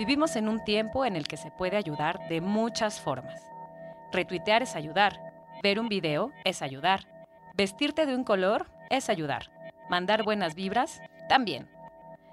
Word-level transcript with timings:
Vivimos 0.00 0.34
en 0.36 0.48
un 0.48 0.64
tiempo 0.64 1.04
en 1.04 1.14
el 1.14 1.28
que 1.28 1.36
se 1.36 1.50
puede 1.50 1.76
ayudar 1.76 2.26
de 2.30 2.40
muchas 2.40 3.02
formas. 3.02 3.46
Retuitear 4.10 4.62
es 4.62 4.74
ayudar, 4.74 5.20
ver 5.62 5.78
un 5.78 5.90
video 5.90 6.32
es 6.46 6.62
ayudar, 6.62 7.06
vestirte 7.52 8.06
de 8.06 8.14
un 8.14 8.24
color 8.24 8.66
es 8.88 9.10
ayudar, 9.10 9.50
mandar 9.90 10.24
buenas 10.24 10.54
vibras 10.54 11.02
también. 11.28 11.68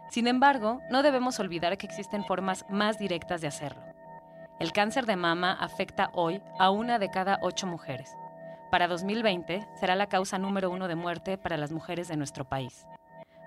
Sin 0.10 0.28
embargo, 0.28 0.80
no 0.90 1.04
debemos 1.04 1.42
olvidar 1.42 1.78
que 1.78 1.88
existen 1.88 2.24
formas 2.24 2.64
más 2.70 3.00
directas 3.00 3.42
de 3.42 3.48
hacerlo. 3.48 3.82
El 4.62 4.72
cáncer 4.72 5.06
de 5.06 5.18
mama 5.18 5.52
afecta 5.52 6.10
hoy 6.14 6.42
a 6.60 6.70
una 6.70 7.00
de 7.00 7.10
cada 7.10 7.38
ocho 7.42 7.68
mujeres. 7.68 8.16
Para 8.72 8.88
2020 8.88 9.68
será 9.78 9.98
la 9.98 10.08
causa 10.08 10.38
número 10.38 10.72
uno 10.72 10.88
de 10.88 10.96
muerte 10.96 11.38
para 11.38 11.58
las 11.58 11.74
mujeres 11.74 12.08
de 12.08 12.16
nuestro 12.16 12.46
país. 12.46 12.88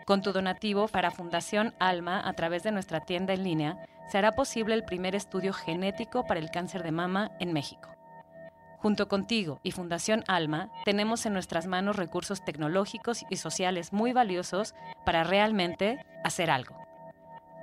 Con 0.04 0.20
tu 0.20 0.32
donativo 0.32 0.88
para 0.88 1.10
Fundación 1.10 1.72
Alma 1.78 2.20
a 2.22 2.34
través 2.34 2.62
de 2.62 2.72
nuestra 2.72 3.00
tienda 3.00 3.32
en 3.32 3.44
línea, 3.44 3.78
se 4.10 4.18
hará 4.18 4.32
posible 4.32 4.74
el 4.74 4.84
primer 4.84 5.14
estudio 5.14 5.52
genético 5.52 6.26
para 6.26 6.40
el 6.40 6.50
cáncer 6.50 6.82
de 6.82 6.90
mama 6.90 7.30
en 7.38 7.52
México. 7.52 7.88
Junto 8.78 9.08
contigo 9.08 9.60
y 9.62 9.72
Fundación 9.72 10.24
Alma, 10.26 10.70
tenemos 10.84 11.26
en 11.26 11.34
nuestras 11.34 11.66
manos 11.66 11.96
recursos 11.96 12.44
tecnológicos 12.44 13.24
y 13.28 13.36
sociales 13.36 13.92
muy 13.92 14.12
valiosos 14.12 14.74
para 15.04 15.22
realmente 15.22 16.04
hacer 16.24 16.50
algo. 16.50 16.76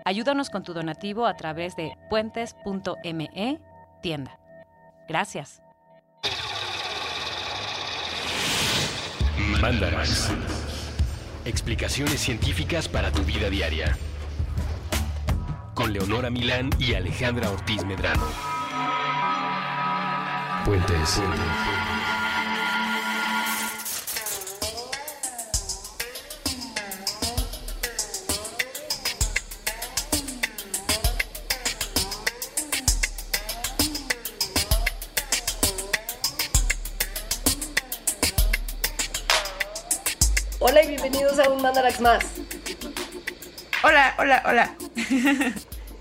Ayúdanos 0.06 0.50
con 0.50 0.64
tu 0.64 0.74
donativo 0.74 1.26
a 1.26 1.36
través 1.36 1.76
de 1.76 1.98
puentes.me 2.10 3.60
tienda. 4.02 4.40
Gracias. 5.08 5.62
Mandarax. 9.60 10.32
Explicaciones 11.46 12.20
científicas 12.22 12.88
para 12.88 13.12
tu 13.12 13.24
vida 13.24 13.50
diaria. 13.50 13.98
Con 15.88 15.94
Leonora 15.94 16.30
Milán 16.30 16.70
y 16.80 16.96
Alejandra 16.96 17.50
Ortiz 17.50 17.86
Medrano. 17.86 18.26
Puentes. 20.66 21.22
Hola 40.60 40.84
y 40.84 40.88
bienvenidos 40.90 41.40
a 41.40 41.50
un 41.50 41.62
Mandarax 41.62 42.02
más. 42.02 42.26
Hola, 43.84 44.16
hola, 44.20 44.44
hola. 44.46 44.76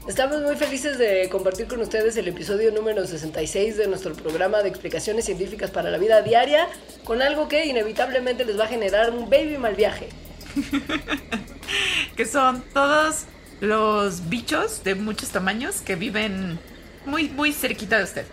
Estamos 0.09 0.41
muy 0.41 0.55
felices 0.55 0.99
de 0.99 1.29
compartir 1.29 1.67
con 1.67 1.81
ustedes 1.81 2.17
el 2.17 2.29
episodio 2.29 2.71
número 2.71 3.05
66 3.05 3.77
de 3.77 3.89
nuestro 3.89 4.15
programa 4.15 4.63
de 4.63 4.69
explicaciones 4.69 5.25
científicas 5.25 5.73
para 5.73 5.91
la 5.91 5.99
vida 5.99 6.23
diaria, 6.23 6.69
con 7.03 7.23
algo 7.23 7.49
que 7.49 7.67
inevitablemente 7.67 8.45
les 8.45 8.57
va 8.57 8.65
a 8.65 8.69
generar 8.69 9.11
un 9.11 9.29
baby 9.29 9.59
mal 9.59 9.75
viaje. 9.75 10.09
que 12.17 12.25
son 12.25 12.63
todos 12.73 13.25
los 13.61 14.29
bichos 14.29 14.85
de 14.85 14.95
muchos 14.95 15.31
tamaños 15.31 15.81
que 15.81 15.97
viven 15.97 16.61
muy, 17.05 17.29
muy 17.29 17.53
cerquita 17.53 17.99
de 17.99 18.05
usted. 18.05 18.27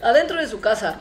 Adentro 0.00 0.40
de 0.40 0.46
su 0.46 0.60
casa. 0.60 1.00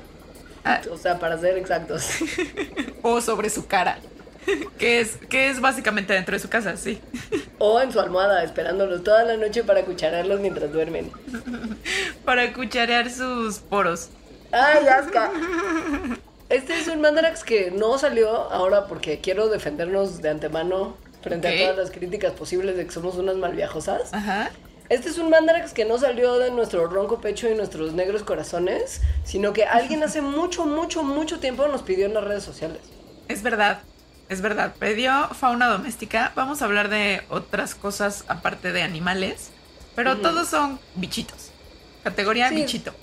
Ah. 0.65 0.81
O 0.89 0.97
sea, 0.97 1.19
para 1.19 1.37
ser 1.37 1.59
exactos. 1.59 2.09
o 3.03 3.21
sobre 3.21 3.51
su 3.51 3.67
cara. 3.67 3.99
que 4.77 4.99
es, 4.99 5.17
que 5.29 5.49
es 5.49 5.61
básicamente 5.61 6.13
dentro 6.13 6.33
de 6.35 6.39
su 6.39 6.49
casa, 6.49 6.77
sí. 6.77 6.99
O 7.57 7.79
en 7.79 7.91
su 7.91 7.99
almohada, 7.99 8.43
esperándolos 8.43 9.03
toda 9.03 9.23
la 9.23 9.37
noche 9.37 9.63
para 9.63 9.83
cuchararlos 9.83 10.39
mientras 10.39 10.71
duermen. 10.71 11.11
para 12.25 12.53
cucharear 12.53 13.09
sus 13.09 13.59
poros. 13.59 14.09
¡Ay, 14.51 14.87
asca! 14.87 15.31
Este 16.49 16.77
es 16.77 16.89
un 16.89 16.99
Mandarax 16.99 17.45
que 17.45 17.71
no 17.71 17.97
salió 17.97 18.29
ahora 18.29 18.85
porque 18.87 19.21
quiero 19.21 19.47
defendernos 19.47 20.21
de 20.21 20.27
antemano 20.27 20.97
frente 21.21 21.47
a 21.47 21.57
todas 21.57 21.77
las 21.77 21.91
críticas 21.91 22.33
posibles 22.33 22.75
de 22.75 22.85
que 22.85 22.91
somos 22.91 23.15
unas 23.15 23.37
malviajosas. 23.37 24.13
Ajá. 24.13 24.51
Este 24.89 25.07
es 25.07 25.17
un 25.17 25.29
Mandarax 25.29 25.71
que 25.71 25.85
no 25.85 25.97
salió 25.97 26.39
de 26.39 26.51
nuestro 26.51 26.85
ronco 26.87 27.21
pecho 27.21 27.47
y 27.49 27.55
nuestros 27.55 27.93
negros 27.93 28.23
corazones, 28.23 28.99
sino 29.23 29.53
que 29.53 29.63
alguien 29.63 30.03
hace 30.03 30.19
mucho, 30.19 30.65
mucho, 30.65 31.03
mucho 31.03 31.39
tiempo 31.39 31.65
nos 31.69 31.83
pidió 31.83 32.07
en 32.07 32.13
las 32.13 32.25
redes 32.25 32.43
sociales. 32.43 32.81
Es 33.29 33.41
verdad. 33.41 33.79
Es 34.31 34.39
verdad. 34.41 34.73
Pedió 34.79 35.27
fauna 35.37 35.67
doméstica. 35.67 36.31
Vamos 36.35 36.61
a 36.61 36.65
hablar 36.65 36.87
de 36.87 37.21
otras 37.29 37.75
cosas 37.75 38.23
aparte 38.29 38.71
de 38.71 38.81
animales. 38.81 39.49
Pero 39.93 40.19
todos 40.19 40.47
son 40.47 40.79
bichitos. 40.95 41.49
Categoría 42.05 42.47
Sí. 42.47 42.55
bichito. 42.55 42.93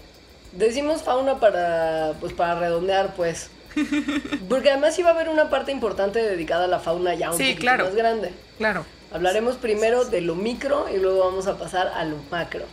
Decimos 0.52 1.02
fauna 1.02 1.38
para, 1.38 2.14
pues, 2.18 2.32
para 2.32 2.58
redondear, 2.58 3.14
pues. 3.14 3.50
Porque 4.48 4.70
además 4.70 4.98
iba 4.98 5.10
a 5.10 5.12
haber 5.12 5.28
una 5.28 5.50
parte 5.50 5.70
importante 5.70 6.18
dedicada 6.22 6.64
a 6.64 6.68
la 6.68 6.78
fauna 6.80 7.12
ya 7.12 7.30
un 7.30 7.36
Sí, 7.36 7.42
poquito 7.44 7.60
claro. 7.60 7.84
más 7.84 7.94
grande. 7.94 8.32
Claro. 8.56 8.86
Hablaremos 9.12 9.56
primero 9.56 10.06
de 10.06 10.22
lo 10.22 10.34
micro 10.34 10.88
y 10.88 10.96
luego 10.96 11.26
vamos 11.26 11.46
a 11.46 11.58
pasar 11.58 11.88
a 11.88 12.04
lo 12.06 12.16
macro. 12.30 12.64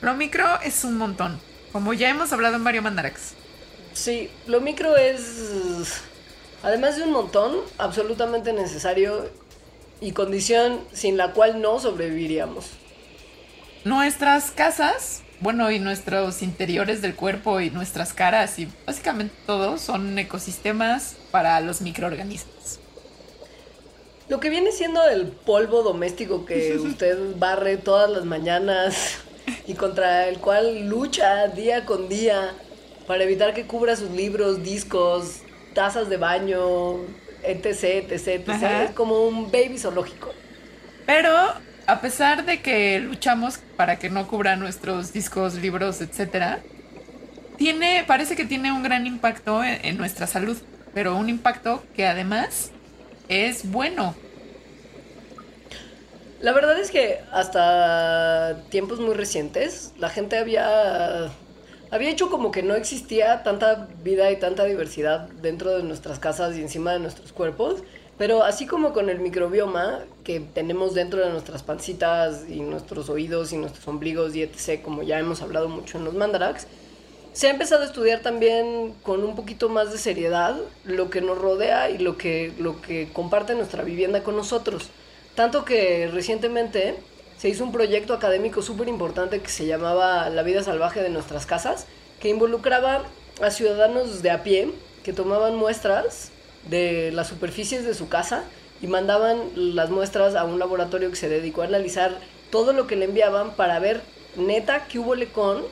Lo 0.00 0.14
micro 0.14 0.58
es 0.62 0.84
un 0.84 0.96
montón. 0.96 1.38
Como 1.70 1.92
ya 1.92 2.08
hemos 2.08 2.32
hablado 2.32 2.56
en 2.56 2.64
varios 2.64 2.82
mandarax. 2.82 3.34
Sí, 3.92 4.30
lo 4.46 4.62
micro 4.62 4.96
es, 4.96 6.00
además 6.64 6.96
de 6.96 7.04
un 7.04 7.12
montón, 7.12 7.58
absolutamente 7.78 8.52
necesario 8.52 9.28
y 10.00 10.12
condición 10.12 10.80
sin 10.92 11.16
la 11.16 11.32
cual 11.32 11.60
no 11.60 11.78
sobreviviríamos. 11.78 12.70
Nuestras 13.84 14.50
casas, 14.50 15.22
bueno, 15.40 15.70
y 15.70 15.78
nuestros 15.78 16.42
interiores 16.42 17.02
del 17.02 17.14
cuerpo 17.14 17.60
y 17.60 17.70
nuestras 17.70 18.14
caras 18.14 18.58
y 18.58 18.68
básicamente 18.86 19.34
todo 19.46 19.76
son 19.76 20.18
ecosistemas 20.18 21.16
para 21.30 21.60
los 21.60 21.82
microorganismos. 21.82 22.80
Lo 24.28 24.40
que 24.40 24.48
viene 24.48 24.72
siendo 24.72 25.06
el 25.06 25.26
polvo 25.26 25.82
doméstico 25.82 26.46
que 26.46 26.76
usted 26.78 27.36
barre 27.36 27.76
todas 27.76 28.10
las 28.10 28.24
mañanas 28.24 29.18
y 29.66 29.74
contra 29.74 30.28
el 30.28 30.38
cual 30.38 30.88
lucha 30.88 31.46
día 31.48 31.84
con 31.84 32.08
día 32.08 32.54
para 33.06 33.24
evitar 33.24 33.52
que 33.52 33.66
cubra 33.66 33.96
sus 33.96 34.10
libros, 34.12 34.62
discos, 34.62 35.43
tazas 35.74 36.08
de 36.08 36.16
baño, 36.16 36.98
etc, 37.42 38.10
etc, 38.10 38.28
etc. 38.28 38.48
Ajá. 38.48 38.84
Es 38.84 38.90
como 38.92 39.26
un 39.26 39.50
baby 39.50 39.78
zoológico. 39.78 40.32
Pero 41.06 41.30
a 41.86 42.00
pesar 42.00 42.44
de 42.44 42.62
que 42.62 42.98
luchamos 43.00 43.58
para 43.76 43.98
que 43.98 44.08
no 44.08 44.26
cubra 44.26 44.56
nuestros 44.56 45.12
discos, 45.12 45.54
libros, 45.54 46.00
etcétera, 46.00 46.60
tiene, 47.56 48.04
parece 48.06 48.36
que 48.36 48.44
tiene 48.44 48.72
un 48.72 48.82
gran 48.82 49.06
impacto 49.06 49.62
en, 49.62 49.84
en 49.84 49.96
nuestra 49.96 50.26
salud, 50.26 50.56
pero 50.94 51.16
un 51.16 51.28
impacto 51.28 51.84
que 51.94 52.06
además 52.06 52.70
es 53.28 53.70
bueno. 53.70 54.14
La 56.40 56.52
verdad 56.52 56.78
es 56.78 56.90
que 56.90 57.20
hasta 57.32 58.62
tiempos 58.68 59.00
muy 59.00 59.14
recientes 59.14 59.92
la 59.96 60.10
gente 60.10 60.36
había 60.36 61.30
había 61.94 62.10
hecho 62.10 62.28
como 62.28 62.50
que 62.50 62.64
no 62.64 62.74
existía 62.74 63.44
tanta 63.44 63.86
vida 64.02 64.28
y 64.32 64.36
tanta 64.40 64.64
diversidad 64.64 65.28
dentro 65.40 65.76
de 65.76 65.84
nuestras 65.84 66.18
casas 66.18 66.56
y 66.56 66.60
encima 66.60 66.92
de 66.92 66.98
nuestros 66.98 67.32
cuerpos, 67.32 67.84
pero 68.18 68.42
así 68.42 68.66
como 68.66 68.92
con 68.92 69.08
el 69.08 69.20
microbioma 69.20 70.00
que 70.24 70.40
tenemos 70.40 70.94
dentro 70.94 71.24
de 71.24 71.30
nuestras 71.30 71.62
pancitas 71.62 72.46
y 72.48 72.62
nuestros 72.62 73.08
oídos 73.10 73.52
y 73.52 73.58
nuestros 73.58 73.86
ombligos 73.86 74.34
y 74.34 74.42
etc, 74.42 74.82
como 74.82 75.04
ya 75.04 75.20
hemos 75.20 75.40
hablado 75.40 75.68
mucho 75.68 75.98
en 75.98 76.04
los 76.04 76.14
mandarax, 76.14 76.66
se 77.32 77.46
ha 77.46 77.50
empezado 77.50 77.82
a 77.82 77.86
estudiar 77.86 78.22
también 78.22 78.92
con 79.04 79.22
un 79.22 79.36
poquito 79.36 79.68
más 79.68 79.92
de 79.92 79.98
seriedad 79.98 80.56
lo 80.82 81.10
que 81.10 81.20
nos 81.20 81.38
rodea 81.38 81.90
y 81.90 81.98
lo 81.98 82.18
que, 82.18 82.52
lo 82.58 82.82
que 82.82 83.08
comparte 83.12 83.54
nuestra 83.54 83.84
vivienda 83.84 84.24
con 84.24 84.34
nosotros. 84.34 84.90
Tanto 85.36 85.64
que 85.64 86.10
recientemente 86.12 86.96
se 87.44 87.50
hizo 87.50 87.62
un 87.62 87.72
proyecto 87.72 88.14
académico 88.14 88.62
súper 88.62 88.88
importante 88.88 89.40
que 89.40 89.50
se 89.50 89.66
llamaba 89.66 90.30
La 90.30 90.42
vida 90.42 90.62
salvaje 90.62 91.02
de 91.02 91.10
nuestras 91.10 91.44
casas, 91.44 91.86
que 92.18 92.30
involucraba 92.30 93.02
a 93.42 93.50
ciudadanos 93.50 94.22
de 94.22 94.30
a 94.30 94.42
pie 94.42 94.70
que 95.02 95.12
tomaban 95.12 95.54
muestras 95.54 96.30
de 96.70 97.12
las 97.12 97.28
superficies 97.28 97.84
de 97.84 97.92
su 97.92 98.08
casa 98.08 98.44
y 98.80 98.86
mandaban 98.86 99.50
las 99.54 99.90
muestras 99.90 100.36
a 100.36 100.44
un 100.44 100.58
laboratorio 100.58 101.10
que 101.10 101.16
se 101.16 101.28
dedicó 101.28 101.60
a 101.60 101.66
analizar 101.66 102.18
todo 102.48 102.72
lo 102.72 102.86
que 102.86 102.96
le 102.96 103.04
enviaban 103.04 103.54
para 103.56 103.78
ver 103.78 104.00
neta 104.36 104.86
qué 104.86 104.98
hubo 104.98 105.12
con 105.34 105.64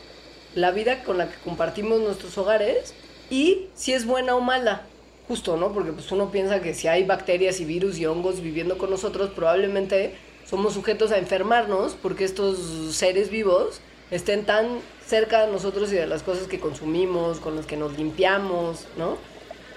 la 0.55 0.73
vida 0.73 1.05
con 1.05 1.17
la 1.17 1.31
que 1.31 1.39
compartimos 1.43 2.03
nuestros 2.03 2.37
hogares 2.37 2.93
y 3.31 3.69
si 3.75 3.95
es 3.95 4.05
buena 4.05 4.37
o 4.37 4.43
mala. 4.43 4.83
Justo, 5.27 5.57
¿no? 5.57 5.73
Porque 5.73 5.93
pues 5.93 6.13
uno 6.13 6.31
piensa 6.31 6.61
que 6.61 6.75
si 6.75 6.89
hay 6.89 7.05
bacterias 7.05 7.61
y 7.61 7.65
virus 7.65 7.97
y 7.97 8.05
hongos 8.05 8.43
viviendo 8.43 8.77
con 8.77 8.91
nosotros, 8.91 9.31
probablemente 9.31 10.15
somos 10.53 10.75
sujetos 10.75 11.13
a 11.13 11.17
enfermarnos 11.17 11.95
porque 12.03 12.25
estos 12.25 12.95
seres 12.95 13.31
vivos 13.31 13.81
estén 14.11 14.45
tan 14.45 14.67
cerca 15.07 15.47
de 15.47 15.51
nosotros 15.51 15.91
y 15.93 15.95
de 15.95 16.07
las 16.07 16.23
cosas 16.23 16.47
que 16.47 16.61
consumimos, 16.61 17.41
con 17.41 17.57
las 17.57 17.65
que 17.65 17.79
nos 17.79 17.97
limpiamos, 17.97 18.87
¿no? 18.99 19.17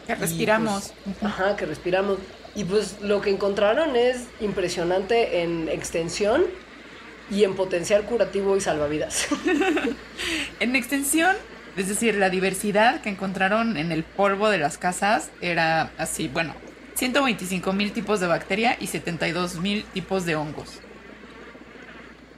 Que 0.05 0.11
Y, 0.11 0.15
respiramos. 0.15 0.91
pues, 1.05 1.23
ajá, 1.23 1.55
que 1.55 1.65
respiramos. 1.65 2.17
Y 2.55 2.65
pues 2.65 2.97
lo 3.01 3.21
que 3.21 3.29
encontraron 3.29 3.95
es 3.95 4.23
impresionante 4.41 5.43
en 5.43 5.69
extensión 5.69 6.43
y 7.31 7.45
en 7.45 7.55
potencial 7.55 8.03
curativo 8.03 8.57
y 8.57 8.59
salvavidas. 8.59 9.27
En 10.59 10.75
extensión, 10.75 11.37
es 11.77 11.87
decir, 11.87 12.15
la 12.15 12.29
diversidad 12.29 12.99
que 12.99 13.09
encontraron 13.09 13.77
en 13.77 13.93
el 13.93 14.03
polvo 14.03 14.49
de 14.49 14.57
las 14.57 14.77
casas 14.77 15.29
era 15.41 15.91
así, 15.97 16.27
bueno, 16.27 16.53
125 16.95 17.73
mil 17.73 17.91
tipos 17.91 18.19
de 18.19 18.27
bacteria 18.27 18.77
y 18.79 18.87
72 18.87 19.59
mil 19.59 19.83
tipos 19.85 20.25
de 20.25 20.35
hongos. 20.35 20.79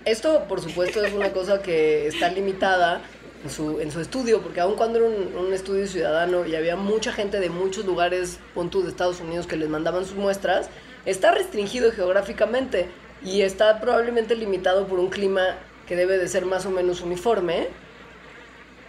Esto, 0.06 0.46
por 0.48 0.62
supuesto, 0.62 1.04
es 1.04 1.14
una 1.14 1.32
cosa 1.32 1.62
que 1.62 2.08
está 2.08 2.30
limitada 2.30 3.02
en 3.44 3.50
su, 3.50 3.80
en 3.80 3.92
su 3.92 4.00
estudio, 4.00 4.42
porque 4.42 4.60
aun 4.60 4.76
cuando 4.76 5.00
era 5.00 5.08
un, 5.08 5.36
un 5.36 5.54
estudio 5.54 5.86
ciudadano 5.86 6.46
y 6.46 6.56
había 6.56 6.76
mucha 6.76 7.12
gente 7.12 7.40
de 7.40 7.50
muchos 7.50 7.86
lugares, 7.86 8.40
pon 8.56 8.70
tú, 8.70 8.84
de 8.84 8.90
Estados 8.90 9.20
Unidos, 9.20 9.48
que 9.48 9.58
les 9.58 9.70
mandaban 9.70 10.06
sus 10.06 10.16
muestras, 10.16 10.70
está 11.06 11.32
restringido 11.32 11.92
geográficamente 11.92 12.90
y 13.24 13.42
está 13.42 13.80
probablemente 13.80 14.36
limitado 14.36 14.88
por 14.88 15.00
un 15.00 15.10
clima 15.10 15.58
que 15.88 15.96
debe 15.96 16.18
de 16.18 16.28
ser 16.28 16.46
más 16.46 16.66
o 16.66 16.72
menos 16.72 17.02
uniforme. 17.02 17.68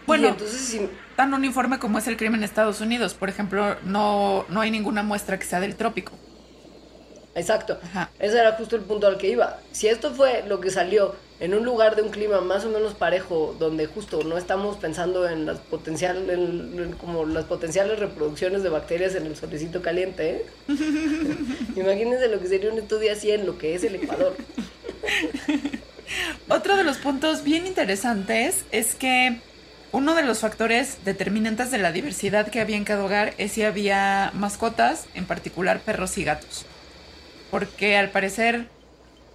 Bueno, 0.09 0.27
y 0.27 0.31
entonces 0.31 0.61
si, 0.61 0.89
tan 1.17 1.33
uniforme 1.33 1.79
como 1.79 1.99
es 1.99 2.09
el 2.09 2.17
crimen 2.17 2.41
en 2.41 2.45
Estados 2.45 2.81
Unidos. 2.81 3.15
Por 3.15 3.29
ejemplo, 3.29 3.77
no, 3.85 4.45
no 4.49 4.61
hay 4.61 4.73
ninguna 4.73 5.05
muestra 5.05 5.39
que 5.39 5.45
sea 5.47 5.61
del 5.61 5.77
trópico. 5.77 6.13
Exacto. 7.35 7.79
Ajá. 7.85 8.11
Ese 8.19 8.39
era 8.39 8.53
justo 8.53 8.75
el 8.75 8.83
punto 8.83 9.07
al 9.07 9.19
que 9.19 9.29
iba. 9.29 9.59
Si 9.71 9.87
esto 9.87 10.13
fue 10.13 10.43
lo 10.49 10.61
que 10.61 10.71
salió 10.71 11.15
en 11.39 11.55
un 11.55 11.65
lugar 11.65 11.95
de 11.95 12.03
un 12.03 12.09
clima 12.09 12.41
más 12.41 12.65
o 12.65 12.71
menos 12.71 12.95
parejo, 12.95 13.55
donde 13.61 13.87
justo 13.87 14.25
no 14.25 14.37
estamos 14.37 14.77
pensando 14.79 15.29
en 15.29 15.47
las 15.47 15.59
potencial, 15.59 16.29
en- 16.31 16.75
en 16.83 16.93
como 16.95 17.25
las 17.27 17.45
potenciales 17.45 18.01
reproducciones 18.01 18.65
de 18.65 18.71
bacterias 18.71 19.15
en 19.15 19.27
el 19.27 19.37
solecito 19.37 19.81
caliente, 19.81 20.31
¿eh? 20.31 20.47
imagínense 21.77 22.27
lo 22.29 22.41
que 22.41 22.49
sería 22.49 22.73
un 22.73 22.79
estudio 22.79 23.13
así 23.13 23.31
en 23.31 23.47
lo 23.47 23.57
que 23.57 23.77
es 23.77 23.85
el 23.85 23.95
Ecuador. 23.97 24.35
Otro 26.49 26.77
de 26.77 26.85
los 26.85 26.97
puntos 26.97 27.45
bien 27.45 27.67
interesantes 27.67 28.65
es 28.73 28.95
que 28.95 29.41
uno 29.93 30.15
de 30.15 30.23
los 30.23 30.41
factores 30.41 30.99
determinantes 31.05 31.71
de 31.71 31.79
la 31.79 31.93
diversidad 31.93 32.49
que 32.49 32.61
había 32.61 32.77
en 32.77 32.85
cada 32.85 33.05
hogar 33.05 33.35
es 33.39 33.53
si 33.53 33.63
había 33.63 34.31
mascotas, 34.35 35.07
en 35.15 35.25
particular 35.25 35.81
perros 35.81 36.19
y 36.19 36.25
gatos. 36.25 36.67
Porque 37.51 37.97
al 37.97 38.11
parecer, 38.11 38.67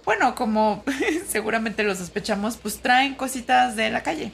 bueno, 0.04 0.34
como 0.34 0.84
seguramente 1.28 1.82
lo 1.82 1.94
sospechamos, 1.94 2.56
pues 2.56 2.78
traen 2.78 3.14
cositas 3.14 3.74
de 3.74 3.90
la 3.90 4.02
calle. 4.02 4.32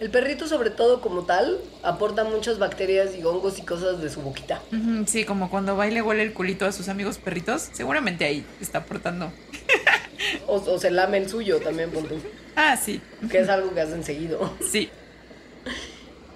El 0.00 0.10
perrito, 0.10 0.48
sobre 0.48 0.70
todo 0.70 1.00
como 1.00 1.22
tal, 1.22 1.60
aporta 1.84 2.24
muchas 2.24 2.58
bacterias 2.58 3.14
y 3.16 3.22
hongos 3.22 3.60
y 3.60 3.62
cosas 3.62 4.02
de 4.02 4.10
su 4.10 4.22
boquita. 4.22 4.60
Sí, 5.06 5.24
como 5.24 5.48
cuando 5.48 5.76
va 5.76 5.86
y 5.86 5.92
le 5.92 6.02
huele 6.02 6.24
el 6.24 6.32
culito 6.32 6.66
a 6.66 6.72
sus 6.72 6.88
amigos 6.88 7.18
perritos, 7.18 7.68
seguramente 7.72 8.24
ahí 8.24 8.44
está 8.60 8.78
aportando. 8.78 9.32
O, 10.46 10.56
o 10.56 10.78
se 10.78 10.90
lame 10.90 11.18
el 11.18 11.28
suyo 11.28 11.60
también, 11.60 11.90
pon 11.90 12.04
tú, 12.06 12.16
Ah, 12.56 12.76
sí, 12.76 13.00
que 13.30 13.38
es 13.38 13.48
algo 13.48 13.74
que 13.74 13.80
hacen 13.80 14.04
seguido. 14.04 14.50
sí. 14.60 14.90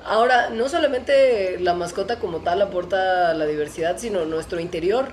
Ahora, 0.04 0.48
no 0.50 0.68
solamente 0.68 1.58
la 1.60 1.74
mascota 1.74 2.18
como 2.18 2.38
tal 2.38 2.62
aporta 2.62 3.34
la 3.34 3.44
diversidad, 3.44 3.98
sino 3.98 4.24
nuestro 4.24 4.58
interior. 4.58 5.08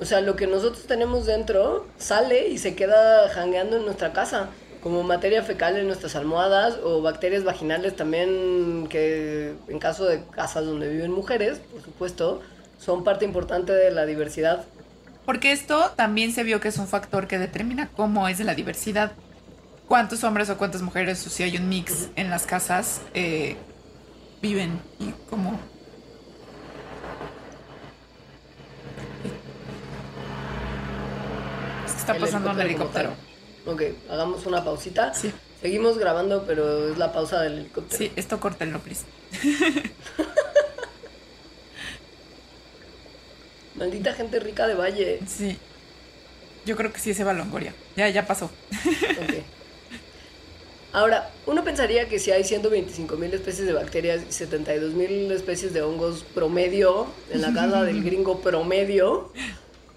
O 0.00 0.04
sea, 0.04 0.20
lo 0.20 0.36
que 0.36 0.46
nosotros 0.46 0.86
tenemos 0.86 1.26
dentro 1.26 1.86
sale 1.98 2.48
y 2.48 2.58
se 2.58 2.76
queda 2.76 3.28
jangueando 3.30 3.78
en 3.78 3.84
nuestra 3.84 4.12
casa, 4.12 4.50
como 4.80 5.02
materia 5.02 5.42
fecal 5.42 5.76
en 5.76 5.88
nuestras 5.88 6.14
almohadas 6.14 6.78
o 6.84 7.02
bacterias 7.02 7.42
vaginales 7.42 7.96
también, 7.96 8.86
que 8.88 9.54
en 9.66 9.78
caso 9.80 10.04
de 10.04 10.22
casas 10.30 10.64
donde 10.66 10.88
viven 10.88 11.10
mujeres, 11.10 11.58
por 11.72 11.82
supuesto, 11.82 12.40
son 12.78 13.02
parte 13.02 13.24
importante 13.24 13.72
de 13.72 13.90
la 13.90 14.06
diversidad. 14.06 14.64
Porque 15.28 15.52
esto 15.52 15.90
también 15.94 16.32
se 16.32 16.42
vio 16.42 16.58
que 16.58 16.68
es 16.68 16.78
un 16.78 16.88
factor 16.88 17.26
que 17.26 17.38
determina 17.38 17.90
cómo 17.94 18.28
es 18.28 18.40
la 18.40 18.54
diversidad. 18.54 19.12
Cuántos 19.86 20.24
hombres 20.24 20.48
o 20.48 20.56
cuántas 20.56 20.80
mujeres, 20.80 21.26
o 21.26 21.28
si 21.28 21.42
hay 21.42 21.58
un 21.58 21.68
mix 21.68 22.08
en 22.16 22.30
las 22.30 22.46
casas, 22.46 23.02
eh, 23.12 23.58
viven 24.40 24.80
y 24.98 25.12
cómo. 25.28 25.60
Que 31.84 31.92
está 31.98 32.14
El 32.14 32.22
pasando 32.22 32.50
un 32.52 32.60
helicóptero 32.62 33.10
helicóptero. 33.10 33.94
Ok, 33.94 34.10
hagamos 34.10 34.46
una 34.46 34.64
pausita. 34.64 35.12
Sí. 35.12 35.30
Seguimos 35.60 35.98
grabando, 35.98 36.44
pero 36.46 36.88
es 36.88 36.96
la 36.96 37.12
pausa 37.12 37.42
del 37.42 37.58
helicóptero. 37.58 37.98
Sí, 37.98 38.10
esto 38.16 38.40
córtenlo, 38.40 38.78
please. 38.78 39.04
Maldita 43.78 44.12
gente 44.12 44.40
rica 44.40 44.66
de 44.66 44.74
Valle. 44.74 45.20
Sí. 45.26 45.56
Yo 46.66 46.76
creo 46.76 46.92
que 46.92 47.00
sí 47.00 47.14
se 47.14 47.24
va 47.24 47.30
a 47.30 47.34
Longoria. 47.34 47.72
Ya, 47.96 48.08
ya 48.08 48.26
pasó. 48.26 48.46
Ok. 48.46 49.34
Ahora, 50.92 51.30
uno 51.46 51.64
pensaría 51.64 52.08
que 52.08 52.18
si 52.18 52.30
hay 52.30 52.44
125 52.44 53.16
mil 53.16 53.32
especies 53.32 53.66
de 53.66 53.72
bacterias 53.74 54.22
y 54.28 54.32
72 54.32 54.94
mil 54.94 55.30
especies 55.30 55.72
de 55.74 55.82
hongos 55.82 56.24
promedio 56.34 57.06
en 57.30 57.42
la 57.42 57.52
casa 57.52 57.84
del 57.84 58.02
gringo 58.02 58.40
promedio, 58.40 59.30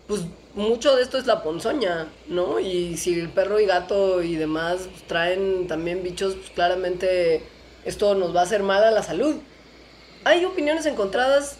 pues 0.07 0.21
mucho 0.53 0.95
de 0.97 1.03
esto 1.03 1.17
es 1.17 1.25
la 1.25 1.43
ponzoña, 1.43 2.07
¿no? 2.27 2.59
Y 2.59 2.97
si 2.97 3.17
el 3.17 3.29
perro 3.29 3.59
y 3.59 3.65
gato 3.65 4.21
y 4.21 4.35
demás 4.35 4.81
pues, 4.91 5.03
traen 5.07 5.67
también 5.67 6.03
bichos, 6.03 6.35
pues 6.35 6.49
claramente 6.49 7.41
esto 7.85 8.13
nos 8.15 8.35
va 8.35 8.41
a 8.41 8.43
hacer 8.43 8.61
mal 8.61 8.83
a 8.83 8.91
la 8.91 9.01
salud. 9.01 9.35
Hay 10.25 10.43
opiniones 10.43 10.85
encontradas 10.85 11.57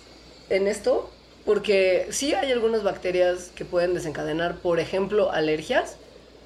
en 0.50 0.67
esto, 0.67 1.09
porque 1.51 2.07
sí 2.12 2.33
hay 2.33 2.50
algunas 2.50 2.81
bacterias 2.81 3.51
que 3.53 3.65
pueden 3.65 3.94
desencadenar, 3.94 4.59
por 4.59 4.80
ejemplo, 4.80 5.33
alergias, 5.33 5.98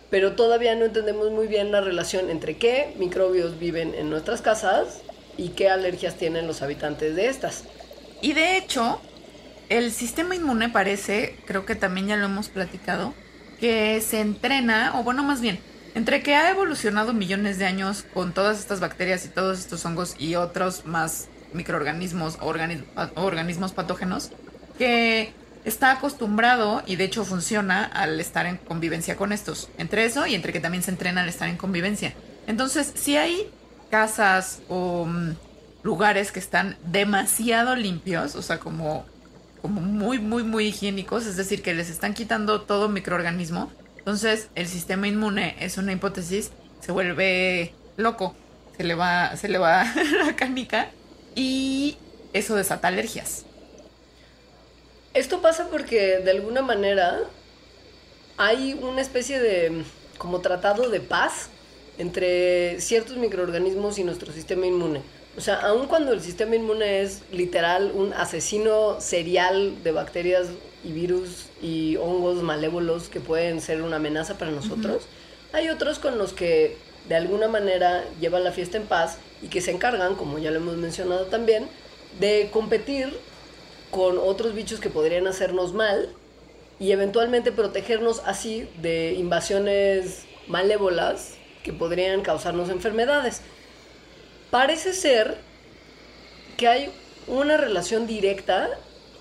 pero 0.09 0.31
todavía 0.31 0.73
no 0.73 0.85
entendemos 0.85 1.29
muy 1.29 1.45
bien 1.45 1.71
la 1.71 1.79
relación 1.79 2.31
entre 2.31 2.57
qué 2.57 2.91
microbios 2.97 3.59
viven 3.59 3.93
en 3.93 4.09
nuestras 4.09 4.41
casas 4.41 5.01
y 5.37 5.49
qué 5.49 5.69
alergias 5.69 6.15
tienen 6.15 6.47
los 6.47 6.63
habitantes 6.63 7.15
de 7.15 7.27
estas. 7.27 7.65
Y 8.23 8.33
de 8.33 8.57
hecho, 8.57 8.99
el 9.69 9.91
sistema 9.91 10.35
inmune 10.35 10.69
parece, 10.69 11.35
creo 11.45 11.67
que 11.67 11.75
también 11.75 12.07
ya 12.07 12.17
lo 12.17 12.25
hemos 12.25 12.49
platicado, 12.49 13.13
que 13.59 14.01
se 14.01 14.21
entrena, 14.21 14.99
o 14.99 15.03
bueno, 15.03 15.21
más 15.21 15.39
bien, 15.39 15.59
entre 15.93 16.23
que 16.23 16.33
ha 16.33 16.49
evolucionado 16.49 17.13
millones 17.13 17.59
de 17.59 17.65
años 17.65 18.05
con 18.11 18.33
todas 18.33 18.57
estas 18.57 18.79
bacterias 18.79 19.23
y 19.25 19.29
todos 19.29 19.59
estos 19.59 19.85
hongos 19.85 20.15
y 20.17 20.33
otros 20.33 20.83
más 20.87 21.27
microorganismos 21.53 22.39
o 22.41 22.51
organi- 22.51 22.83
o 23.15 23.21
organismos 23.21 23.71
patógenos, 23.71 24.31
que 24.77 25.33
está 25.65 25.91
acostumbrado 25.91 26.83
y 26.85 26.95
de 26.95 27.05
hecho 27.05 27.25
funciona 27.25 27.83
al 27.83 28.19
estar 28.19 28.45
en 28.45 28.57
convivencia 28.57 29.17
con 29.17 29.31
estos. 29.31 29.69
Entre 29.77 30.05
eso 30.05 30.25
y 30.27 30.35
entre 30.35 30.53
que 30.53 30.59
también 30.59 30.83
se 30.83 30.91
entrena 30.91 31.21
al 31.21 31.29
estar 31.29 31.49
en 31.49 31.57
convivencia. 31.57 32.13
Entonces, 32.47 32.91
si 32.95 33.17
hay 33.17 33.49
casas 33.89 34.61
o 34.69 35.05
mm, 35.05 35.35
lugares 35.83 36.31
que 36.31 36.39
están 36.39 36.77
demasiado 36.85 37.75
limpios, 37.75 38.35
o 38.35 38.41
sea, 38.41 38.59
como, 38.59 39.05
como 39.61 39.81
muy, 39.81 40.19
muy, 40.19 40.43
muy 40.43 40.67
higiénicos, 40.67 41.25
es 41.25 41.35
decir, 41.35 41.61
que 41.61 41.73
les 41.73 41.89
están 41.89 42.13
quitando 42.13 42.61
todo 42.61 42.87
microorganismo, 42.87 43.71
entonces 43.97 44.49
el 44.53 44.67
sistema 44.67 45.07
inmune 45.07 45.55
es 45.59 45.77
una 45.77 45.91
hipótesis, 45.91 46.51
se 46.79 46.91
vuelve 46.91 47.73
loco, 47.97 48.35
se 48.77 48.83
le 48.83 48.93
va, 48.93 49.35
se 49.35 49.49
le 49.49 49.57
va 49.57 49.83
la 50.25 50.35
canica 50.35 50.91
y 51.33 51.97
eso 52.33 52.55
desata 52.55 52.89
alergias. 52.89 53.45
Esto 55.15 55.41
pasa 55.41 55.69
porque 55.71 56.19
de 56.19 56.29
alguna 56.29 56.61
manera 56.61 57.21
hay 58.35 58.73
una 58.73 58.99
especie 58.99 59.39
de 59.39 59.83
como 60.17 60.41
tratado 60.41 60.89
de 60.89 60.99
paz 60.99 61.47
entre 61.97 62.81
ciertos 62.81 63.15
microorganismos 63.15 63.97
y 63.97 64.03
nuestro 64.03 64.33
sistema 64.33 64.65
inmune. 64.65 65.01
O 65.37 65.41
sea, 65.41 65.61
aun 65.61 65.87
cuando 65.87 66.11
el 66.11 66.19
sistema 66.19 66.57
inmune 66.57 67.01
es 67.01 67.21
literal 67.31 67.93
un 67.95 68.11
asesino 68.11 68.99
serial 68.99 69.81
de 69.85 69.93
bacterias 69.93 70.47
y 70.83 70.91
virus 70.91 71.45
y 71.61 71.95
hongos 71.95 72.43
malévolos 72.43 73.07
que 73.07 73.21
pueden 73.21 73.61
ser 73.61 73.83
una 73.83 73.95
amenaza 73.95 74.37
para 74.37 74.51
nosotros, 74.51 75.03
hay 75.53 75.69
otros 75.69 75.97
con 75.97 76.17
los 76.17 76.33
que 76.33 76.75
de 77.07 77.15
alguna 77.15 77.47
manera 77.47 78.03
llevan 78.19 78.43
la 78.43 78.51
fiesta 78.51 78.75
en 78.75 78.83
paz 78.83 79.17
y 79.41 79.47
que 79.47 79.61
se 79.61 79.71
encargan, 79.71 80.15
como 80.15 80.39
ya 80.39 80.51
lo 80.51 80.57
hemos 80.57 80.75
mencionado 80.75 81.27
también, 81.27 81.69
de 82.19 82.49
competir 82.51 83.17
con 83.91 84.17
otros 84.17 84.53
bichos 84.53 84.79
que 84.79 84.89
podrían 84.89 85.27
hacernos 85.27 85.73
mal 85.73 86.09
y 86.79 86.91
eventualmente 86.91 87.51
protegernos 87.51 88.21
así 88.25 88.67
de 88.81 89.13
invasiones 89.13 90.25
malévolas 90.47 91.35
que 91.63 91.73
podrían 91.73 92.21
causarnos 92.21 92.69
enfermedades. 92.69 93.41
Parece 94.51 94.93
ser 94.93 95.37
que 96.57 96.67
hay 96.67 96.91
una 97.27 97.57
relación 97.57 98.07
directa 98.07 98.69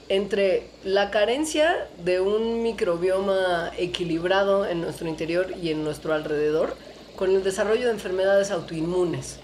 entre 0.09 0.69
la 0.85 1.11
carencia 1.11 1.89
de 2.05 2.21
un 2.21 2.63
microbioma 2.63 3.73
equilibrado 3.79 4.67
en 4.67 4.81
nuestro 4.81 5.09
interior 5.09 5.55
y 5.61 5.71
en 5.71 5.83
nuestro 5.83 6.13
alrededor 6.13 6.77
con 7.17 7.31
el 7.31 7.43
desarrollo 7.43 7.87
de 7.87 7.93
enfermedades 7.93 8.51
autoinmunes. 8.51 9.39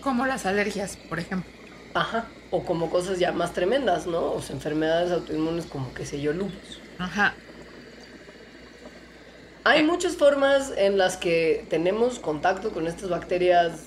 Como 0.00 0.24
las 0.24 0.46
alergias, 0.46 0.96
por 1.08 1.18
ejemplo. 1.18 1.50
Ajá. 1.94 2.26
O 2.50 2.64
como 2.64 2.90
cosas 2.90 3.18
ya 3.18 3.32
más 3.32 3.52
tremendas, 3.52 4.06
¿no? 4.06 4.32
O 4.32 4.40
sea, 4.40 4.54
enfermedades 4.54 5.10
autoinmunes 5.10 5.66
como, 5.66 5.92
qué 5.94 6.06
sé 6.06 6.20
yo, 6.20 6.32
lupus. 6.32 6.80
Ajá. 6.98 7.34
Hay 9.64 9.82
muchas 9.82 10.16
formas 10.16 10.72
en 10.76 10.96
las 10.96 11.16
que 11.16 11.66
tenemos 11.68 12.20
contacto 12.20 12.70
con 12.70 12.86
estas 12.86 13.10
bacterias 13.10 13.86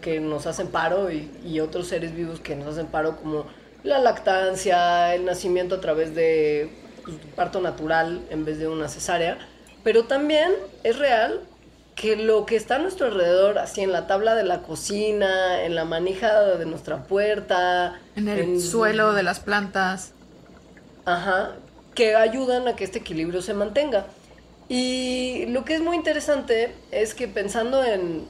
que 0.00 0.18
nos 0.18 0.46
hacen 0.46 0.68
paro 0.68 1.10
y, 1.10 1.30
y 1.44 1.60
otros 1.60 1.86
seres 1.86 2.14
vivos 2.14 2.40
que 2.40 2.56
nos 2.56 2.68
hacen 2.68 2.88
paro 2.88 3.16
como 3.16 3.46
la 3.84 4.00
lactancia, 4.00 5.14
el 5.14 5.24
nacimiento 5.24 5.76
a 5.76 5.80
través 5.80 6.14
de 6.14 6.70
pues, 7.04 7.16
parto 7.36 7.60
natural 7.60 8.22
en 8.30 8.44
vez 8.44 8.58
de 8.58 8.66
una 8.66 8.88
cesárea. 8.88 9.38
Pero 9.84 10.04
también 10.04 10.50
es 10.82 10.98
real 10.98 11.42
que 11.94 12.16
lo 12.16 12.44
que 12.46 12.56
está 12.56 12.76
a 12.76 12.78
nuestro 12.78 13.06
alrededor, 13.06 13.58
así 13.58 13.80
en 13.80 13.92
la 13.92 14.06
tabla 14.06 14.34
de 14.34 14.44
la 14.44 14.62
cocina, 14.62 15.62
en 15.62 15.74
la 15.74 15.84
manija 15.84 16.42
de 16.42 16.66
nuestra 16.66 17.04
puerta, 17.04 18.00
En 18.16 18.28
el 18.28 18.60
suelo 18.60 19.12
de 19.12 19.22
las 19.22 19.40
plantas. 19.40 20.12
Ajá, 21.04 21.52
que 21.94 22.16
ayudan 22.16 22.66
a 22.68 22.76
que 22.76 22.84
este 22.84 22.98
equilibrio 22.98 23.42
se 23.42 23.54
mantenga. 23.54 24.06
Y 24.68 25.46
lo 25.46 25.64
que 25.64 25.74
es 25.74 25.82
muy 25.82 25.96
interesante 25.96 26.74
es 26.90 27.14
que 27.14 27.28
pensando 27.28 27.84
en 27.84 28.24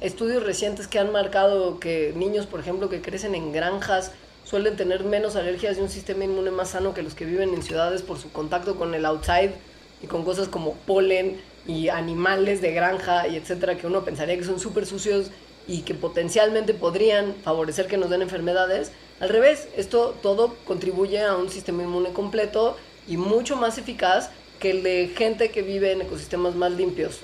estudios 0.00 0.42
recientes 0.42 0.88
que 0.88 0.98
han 0.98 1.12
marcado 1.12 1.80
que 1.80 2.12
niños, 2.16 2.46
por 2.46 2.60
ejemplo, 2.60 2.88
que 2.88 3.00
crecen 3.00 3.34
en 3.34 3.52
granjas, 3.52 4.12
suelen 4.44 4.76
tener 4.76 5.04
menos 5.04 5.36
alergias 5.36 5.78
y 5.78 5.80
un 5.80 5.88
sistema 5.88 6.24
inmune 6.24 6.50
más 6.50 6.70
sano 6.70 6.92
que 6.92 7.02
los 7.02 7.14
que 7.14 7.24
viven 7.24 7.54
en 7.54 7.62
ciudades 7.62 8.02
por 8.02 8.18
su 8.18 8.30
contacto 8.30 8.76
con 8.76 8.94
el 8.94 9.06
outside 9.06 9.52
y 10.02 10.06
con 10.06 10.24
cosas 10.24 10.48
como 10.48 10.74
polen 10.74 11.40
y 11.66 11.88
animales 11.88 12.60
de 12.60 12.72
granja 12.72 13.26
y 13.28 13.36
etcétera, 13.36 13.76
que 13.76 13.86
uno 13.86 14.04
pensaría 14.04 14.36
que 14.36 14.44
son 14.44 14.60
súper 14.60 14.86
sucios 14.86 15.30
y 15.66 15.82
que 15.82 15.94
potencialmente 15.94 16.74
podrían 16.74 17.34
favorecer 17.42 17.86
que 17.88 17.96
nos 17.96 18.10
den 18.10 18.22
enfermedades. 18.22 18.92
Al 19.20 19.28
revés, 19.30 19.68
esto 19.76 20.14
todo 20.22 20.54
contribuye 20.64 21.20
a 21.24 21.34
un 21.36 21.48
sistema 21.50 21.82
inmune 21.82 22.12
completo 22.12 22.76
y 23.08 23.16
mucho 23.16 23.56
más 23.56 23.78
eficaz 23.78 24.30
que 24.60 24.70
el 24.70 24.82
de 24.82 25.12
gente 25.16 25.50
que 25.50 25.62
vive 25.62 25.92
en 25.92 26.02
ecosistemas 26.02 26.54
más 26.54 26.72
limpios. 26.72 27.20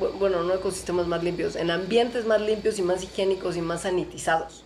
Bu- 0.00 0.12
Bueno, 0.18 0.44
no 0.44 0.54
ecosistemas 0.54 1.06
más 1.06 1.24
limpios, 1.24 1.56
en 1.56 1.70
ambientes 1.70 2.24
más 2.26 2.40
limpios 2.40 2.78
y 2.78 2.82
más 2.82 3.02
higiénicos 3.02 3.56
y 3.56 3.60
más 3.60 3.82
sanitizados. 3.82 4.64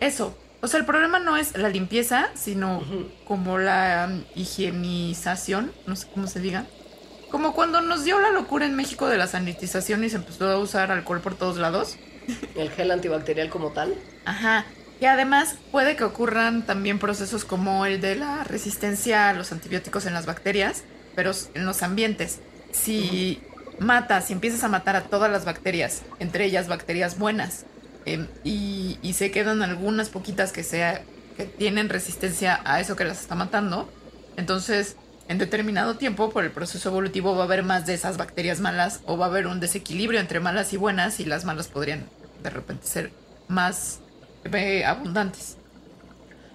Eso. 0.00 0.34
O 0.60 0.68
sea, 0.68 0.78
el 0.80 0.86
problema 0.86 1.18
no 1.18 1.36
es 1.36 1.56
la 1.56 1.68
limpieza, 1.68 2.30
sino 2.34 2.82
como 3.26 3.58
la 3.58 4.08
um, 4.10 4.22
higienización, 4.34 5.72
no 5.86 5.96
sé 5.96 6.06
cómo 6.12 6.26
se 6.26 6.40
diga. 6.40 6.66
Como 7.32 7.54
cuando 7.54 7.80
nos 7.80 8.04
dio 8.04 8.20
la 8.20 8.30
locura 8.30 8.66
en 8.66 8.76
México 8.76 9.08
de 9.08 9.16
la 9.16 9.26
sanitización 9.26 10.04
y 10.04 10.10
se 10.10 10.16
empezó 10.16 10.50
a 10.50 10.58
usar 10.58 10.92
alcohol 10.92 11.22
por 11.22 11.34
todos 11.34 11.56
lados. 11.56 11.96
El 12.54 12.70
gel 12.70 12.90
antibacterial 12.90 13.48
como 13.48 13.70
tal. 13.70 13.94
Ajá. 14.26 14.66
Que 15.00 15.08
además 15.08 15.56
puede 15.70 15.96
que 15.96 16.04
ocurran 16.04 16.66
también 16.66 16.98
procesos 16.98 17.46
como 17.46 17.86
el 17.86 18.02
de 18.02 18.16
la 18.16 18.44
resistencia 18.44 19.30
a 19.30 19.32
los 19.32 19.50
antibióticos 19.50 20.04
en 20.04 20.12
las 20.12 20.26
bacterias, 20.26 20.84
pero 21.14 21.32
en 21.54 21.64
los 21.64 21.82
ambientes. 21.82 22.40
Si 22.70 23.40
matas, 23.78 24.26
si 24.26 24.34
empiezas 24.34 24.62
a 24.62 24.68
matar 24.68 24.94
a 24.94 25.04
todas 25.04 25.32
las 25.32 25.46
bacterias, 25.46 26.02
entre 26.18 26.44
ellas 26.44 26.68
bacterias 26.68 27.18
buenas, 27.18 27.64
em, 28.04 28.28
y, 28.44 28.98
y 29.00 29.14
se 29.14 29.30
quedan 29.30 29.62
algunas 29.62 30.10
poquitas 30.10 30.52
que, 30.52 30.64
sea, 30.64 31.00
que 31.38 31.46
tienen 31.46 31.88
resistencia 31.88 32.60
a 32.66 32.78
eso 32.78 32.94
que 32.94 33.04
las 33.04 33.22
está 33.22 33.34
matando, 33.34 33.90
entonces 34.36 34.96
en 35.32 35.38
determinado 35.38 35.96
tiempo 35.96 36.28
por 36.28 36.44
el 36.44 36.50
proceso 36.50 36.90
evolutivo 36.90 37.34
va 37.34 37.42
a 37.42 37.46
haber 37.46 37.62
más 37.62 37.86
de 37.86 37.94
esas 37.94 38.18
bacterias 38.18 38.60
malas 38.60 39.00
o 39.06 39.16
va 39.16 39.26
a 39.26 39.28
haber 39.28 39.46
un 39.46 39.60
desequilibrio 39.60 40.20
entre 40.20 40.40
malas 40.40 40.74
y 40.74 40.76
buenas 40.76 41.20
y 41.20 41.24
las 41.24 41.46
malas 41.46 41.68
podrían 41.68 42.04
de 42.42 42.50
repente 42.50 42.86
ser 42.86 43.10
más 43.48 44.00
eh, 44.52 44.84
abundantes. 44.84 45.56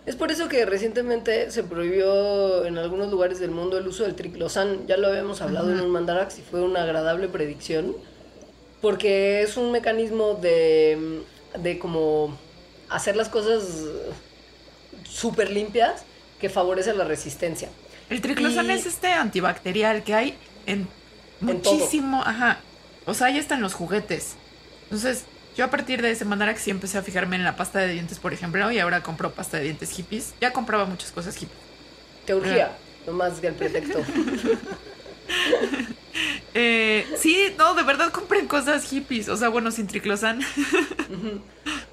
Es 0.06 0.16
por 0.16 0.32
eso 0.32 0.48
que 0.48 0.64
recientemente 0.68 1.50
se 1.50 1.64
prohibió 1.64 2.66
en 2.66 2.78
algunos 2.78 3.10
lugares 3.10 3.40
del 3.40 3.50
mundo 3.50 3.80
el 3.80 3.88
uso 3.88 4.04
del 4.04 4.14
triclosan. 4.14 4.86
Ya 4.86 4.96
lo 4.96 5.08
habíamos 5.08 5.42
hablado 5.42 5.72
en 5.72 5.82
un 5.82 5.90
mandarax 5.90 6.38
y 6.38 6.42
fue 6.44 6.62
una 6.62 6.84
agradable 6.84 7.28
predicción. 7.28 7.96
Porque 8.80 9.42
es 9.42 9.58
un 9.58 9.72
mecanismo 9.72 10.36
de, 10.36 11.24
de 11.60 11.80
como 11.80 12.38
hacer 12.90 13.16
las 13.16 13.28
cosas 13.28 13.64
súper 15.04 15.50
limpias 15.50 16.04
que 16.40 16.48
favorece 16.48 16.94
la 16.94 17.04
resistencia. 17.06 17.70
El 18.10 18.22
triclosan 18.22 18.68
Y- 18.68 18.72
es 18.72 18.86
este 18.86 19.12
antibacterial 19.14 20.04
que 20.04 20.14
hay 20.14 20.38
en 20.66 20.88
En 21.42 21.62
todo. 21.62 21.74
muchísimo, 21.76 22.24
ajá. 22.26 22.60
O 23.06 23.14
sea, 23.14 23.28
ahí 23.28 23.38
están 23.38 23.62
los 23.62 23.74
juguetes. 23.74 24.36
Entonces, 24.84 25.26
yo 25.56 25.66
a 25.66 25.70
partir 25.70 26.02
de 26.02 26.12
ese 26.12 26.24
Mandarax 26.26 26.62
sí 26.62 26.72
empecé 26.72 26.98
a 26.98 27.02
fijarme 27.04 27.36
en 27.36 27.44
la 27.44 27.56
pasta 27.56 27.80
de 27.80 27.92
dientes, 27.94 28.20
por 28.20 28.34
ejemplo, 28.34 28.70
y 28.72 28.80
ahora 28.80 29.02
compro 29.04 29.32
pasta 29.32 29.58
de 29.58 29.64
dientes 29.64 29.92
hippies. 29.92 30.34
Ya 30.40 30.52
compraba 30.54 30.86
muchas 30.86 31.12
cosas 31.12 31.36
hippies. 31.36 31.58
Te 32.26 32.36
urgía, 32.36 32.72
no 33.06 33.14
más 33.14 33.40
que 33.40 33.48
el 33.48 33.54
pretexto. 33.56 34.00
Eh, 36.60 37.06
sí, 37.18 37.54
no, 37.60 37.76
de 37.76 37.84
verdad 37.84 38.10
compré 38.12 38.48
cosas 38.48 38.84
hippies. 38.86 39.30
O 39.30 39.38
sea, 39.38 39.50
bueno, 39.50 39.70
sin 39.70 39.86
triclosan. 39.86 40.42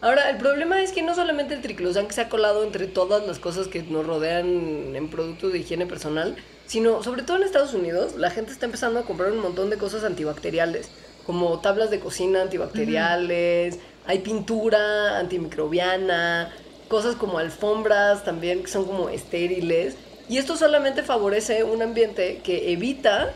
Ahora, 0.01 0.31
el 0.31 0.39
problema 0.39 0.83
es 0.83 0.93
que 0.93 1.03
no 1.03 1.15
solamente 1.15 1.53
el 1.53 1.61
triclosan 1.61 2.07
que 2.07 2.15
se 2.15 2.23
ha 2.23 2.31
colado 2.31 2.65
entre 2.65 2.87
todas 2.87 3.27
las 3.27 3.39
cosas 3.39 3.69
que 3.69 3.83
nos 3.83 4.07
rodean 4.07 4.97
en 4.97 5.09
productos 5.09 5.53
de 5.53 5.59
higiene 5.59 5.85
personal, 5.85 6.37
sino 6.67 7.03
sobre 7.03 7.23
todo 7.23 7.37
en 7.37 7.43
Estados 7.43 7.75
Unidos, 7.75 8.15
la 8.17 8.31
gente 8.31 8.53
está 8.53 8.67
empezando 8.67 9.01
a 9.01 9.05
comprar 9.05 9.33
un 9.33 9.41
montón 9.41 9.71
de 9.71 9.77
cosas 9.77 10.05
antibacteriales, 10.05 10.91
como 11.27 11.61
tablas 11.61 11.91
de 11.91 12.01
cocina 12.01 12.43
antibacteriales, 12.43 13.79
hay 14.07 14.19
pintura 14.21 15.19
antimicrobiana, 15.19 16.53
cosas 16.89 17.17
como 17.17 17.39
alfombras 17.39 18.25
también 18.25 18.63
que 18.63 18.71
son 18.71 18.85
como 18.85 19.09
estériles, 19.09 19.97
y 20.29 20.39
esto 20.39 20.57
solamente 20.57 21.03
favorece 21.03 21.65
un 21.65 21.83
ambiente 21.83 22.41
que 22.43 22.73
evita 22.73 23.33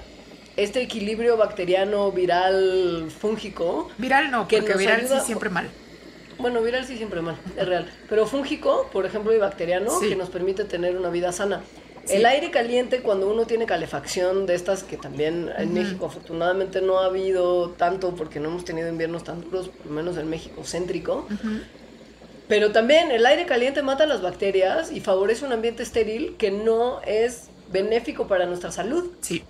este 0.57 0.80
equilibrio 0.83 1.37
bacteriano, 1.37 2.11
viral, 2.12 3.11
fúngico, 3.16 3.90
Viral 3.99 4.30
no, 4.30 4.49
Que 4.49 4.59
porque 4.59 4.75
viral 4.76 5.00
ayuda- 5.00 5.21
sí 5.21 5.26
siempre 5.26 5.50
mal. 5.50 5.68
bueno, 6.38 6.61
viral 6.62 6.85
sí 6.85 6.97
siempre 6.97 7.21
mal, 7.21 7.37
es 7.57 7.66
real. 7.66 7.88
Pero 8.09 8.26
fúngico, 8.26 8.88
por 8.92 9.07
ejemplo, 9.07 9.33
y 9.35 9.38
bacteriano, 9.38 9.90
Sí. 10.00 10.09
que 10.09 10.16
nos 10.16 10.30
permite 10.30 10.64
tener 10.64 10.97
una 10.97 11.11
vida 11.11 11.30
sana. 11.33 11.62
Sí. 12.04 12.14
El 12.16 12.25
aire 12.26 12.50
caliente, 12.50 13.02
cuando 13.02 13.28
uno 13.30 13.45
tiene 13.47 13.66
calefacción 13.66 14.47
de 14.47 14.54
estas, 14.54 14.83
que 14.83 14.97
también 14.97 15.50
en. 15.59 15.75
México 15.75 16.07
afortunadamente 16.07 16.80
no 16.80 17.00
ha 17.00 17.04
habido 17.04 17.71
tanto, 17.73 18.14
porque 18.16 18.40
no 18.40 18.49
hemos 18.49 18.64
tenido 18.64 18.88
inviernos 18.88 19.25
tan 19.25 19.42
duros, 19.42 19.68
por 19.68 19.87
lo 19.87 19.92
menos 19.92 20.16
en 20.16 20.28
México 20.30 20.62
céntrico. 20.64 21.26
Ujú. 21.30 21.61
Pero 22.49 22.73
también 22.73 23.11
el 23.11 23.26
aire 23.26 23.47
caliente 23.47 23.83
mata 23.83 24.07
las 24.07 24.23
bacterias 24.23 24.90
y 24.90 25.00
favorece 25.00 25.45
un 25.45 25.52
ambiente 25.52 25.83
estéril 25.83 26.37
que 26.38 26.50
no 26.50 27.00
es 27.02 27.50
benéfico 27.71 28.26
para 28.26 28.47
nuestra 28.47 28.73
salud. 28.73 29.12
Sí. 29.21 29.45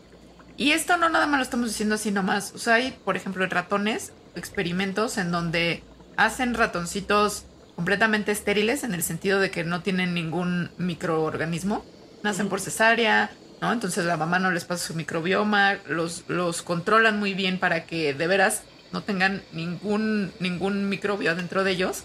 Y 0.56 0.72
esto 0.72 0.96
no 0.96 1.08
nada 1.08 1.26
más 1.26 1.38
lo 1.38 1.44
estamos 1.44 1.68
diciendo 1.68 1.94
así 1.94 2.10
nomás. 2.10 2.52
O 2.54 2.58
sea, 2.58 2.74
hay, 2.74 2.98
por 3.04 3.16
ejemplo, 3.16 3.44
en 3.44 3.50
ratones, 3.50 4.12
experimentos 4.34 5.16
en 5.16 5.30
donde 5.30 5.84
hacen 6.16 6.54
ratoncitos 6.54 7.44
completamente 7.76 8.32
estériles 8.32 8.82
en 8.82 8.92
el 8.92 9.04
sentido 9.04 9.38
de 9.38 9.52
que 9.52 9.62
no 9.62 9.82
tienen 9.82 10.14
ningún 10.14 10.72
microorganismo. 10.78 11.84
Nacen 12.24 12.48
por 12.48 12.60
cesárea, 12.60 13.30
¿no? 13.60 13.72
Entonces 13.72 14.04
la 14.04 14.16
mamá 14.16 14.40
no 14.40 14.50
les 14.50 14.64
pasa 14.64 14.88
su 14.88 14.94
microbioma, 14.94 15.78
los, 15.86 16.24
los 16.26 16.62
controlan 16.62 17.20
muy 17.20 17.34
bien 17.34 17.60
para 17.60 17.84
que 17.84 18.14
de 18.14 18.26
veras 18.26 18.62
no 18.92 19.04
tengan 19.04 19.42
ningún, 19.52 20.32
ningún 20.40 20.88
microbio 20.88 21.36
dentro 21.36 21.62
de 21.62 21.70
ellos. 21.70 22.02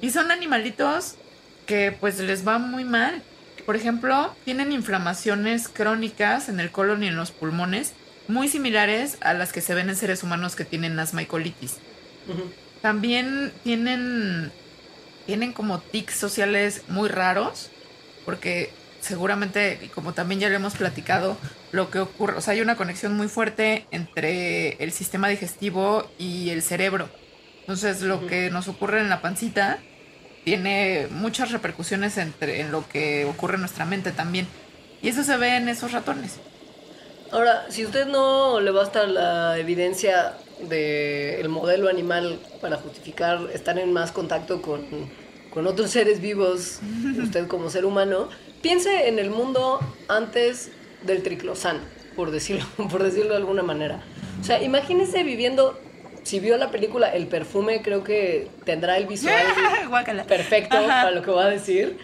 Y 0.00 0.10
son 0.10 0.30
animalitos 0.30 1.16
que 1.66 1.92
pues 1.92 2.18
les 2.18 2.46
va 2.46 2.58
muy 2.58 2.84
mal. 2.84 3.22
Por 3.66 3.76
ejemplo, 3.76 4.34
tienen 4.44 4.72
inflamaciones 4.72 5.68
crónicas 5.68 6.48
en 6.48 6.58
el 6.58 6.70
colon 6.70 7.04
y 7.04 7.08
en 7.08 7.16
los 7.16 7.30
pulmones, 7.30 7.92
muy 8.26 8.48
similares 8.48 9.18
a 9.20 9.34
las 9.34 9.52
que 9.52 9.60
se 9.60 9.74
ven 9.74 9.88
en 9.88 9.96
seres 9.96 10.22
humanos 10.22 10.56
que 10.56 10.64
tienen 10.64 10.98
asma 10.98 11.22
y 11.22 11.26
colitis. 11.26 11.76
También 12.80 13.52
tienen, 13.62 14.50
tienen 15.26 15.52
como 15.52 15.80
tics 15.80 16.14
sociales 16.14 16.82
muy 16.88 17.08
raros, 17.08 17.70
porque 18.24 18.72
seguramente, 19.00 19.78
y 19.82 19.88
como 19.88 20.14
también 20.14 20.40
ya 20.40 20.48
lo 20.48 20.56
hemos 20.56 20.74
platicado, 20.76 21.36
lo 21.72 21.90
que 21.90 22.00
ocurre, 22.00 22.36
o 22.36 22.40
sea, 22.40 22.54
hay 22.54 22.60
una 22.60 22.76
conexión 22.76 23.16
muy 23.16 23.28
fuerte 23.28 23.86
entre 23.90 24.72
el 24.82 24.92
sistema 24.92 25.28
digestivo 25.28 26.10
y 26.18 26.50
el 26.50 26.62
cerebro. 26.62 27.08
Entonces, 27.60 28.02
lo 28.02 28.26
que 28.26 28.50
nos 28.50 28.68
ocurre 28.68 29.00
en 29.00 29.08
la 29.08 29.20
pancita 29.20 29.78
tiene 30.44 31.08
muchas 31.10 31.50
repercusiones 31.50 32.16
entre, 32.18 32.60
en 32.60 32.72
lo 32.72 32.88
que 32.88 33.24
ocurre 33.24 33.54
en 33.54 33.60
nuestra 33.60 33.84
mente 33.84 34.12
también. 34.12 34.46
Y 35.02 35.08
eso 35.08 35.22
se 35.22 35.36
ve 35.36 35.56
en 35.56 35.68
esos 35.68 35.92
ratones. 35.92 36.38
Ahora, 37.32 37.66
si 37.68 37.84
usted 37.86 38.06
no 38.06 38.60
le 38.60 38.70
basta 38.70 39.06
la 39.06 39.56
evidencia 39.58 40.34
del 40.68 41.48
modelo 41.48 41.88
animal 41.88 42.40
para 42.60 42.76
justificar 42.76 43.48
estar 43.54 43.78
en 43.78 43.92
más 43.92 44.12
contacto 44.12 44.60
con, 44.60 44.84
con 45.50 45.66
otros 45.66 45.90
seres 45.90 46.20
vivos, 46.20 46.80
usted 47.22 47.46
como 47.46 47.70
ser 47.70 47.84
humano, 47.84 48.28
piense 48.62 49.08
en 49.08 49.18
el 49.18 49.30
mundo 49.30 49.80
antes 50.08 50.70
del 51.02 51.22
triclosan, 51.22 51.78
por 52.16 52.30
decirlo, 52.30 52.66
por 52.90 53.02
decirlo 53.02 53.30
de 53.30 53.36
alguna 53.36 53.62
manera. 53.62 54.02
O 54.40 54.44
sea, 54.44 54.62
imagínese 54.62 55.22
viviendo, 55.22 55.78
si 56.22 56.40
vio 56.40 56.56
la 56.56 56.70
película 56.70 57.08
El 57.14 57.26
perfume, 57.26 57.82
creo 57.82 58.04
que 58.04 58.48
tendrá 58.64 58.96
el 58.96 59.06
visual 59.06 59.34
perfecto 60.28 60.76
Ajá. 60.76 60.86
para 60.86 61.10
lo 61.10 61.22
que 61.22 61.30
voy 61.30 61.42
a 61.44 61.48
decir. 61.48 61.98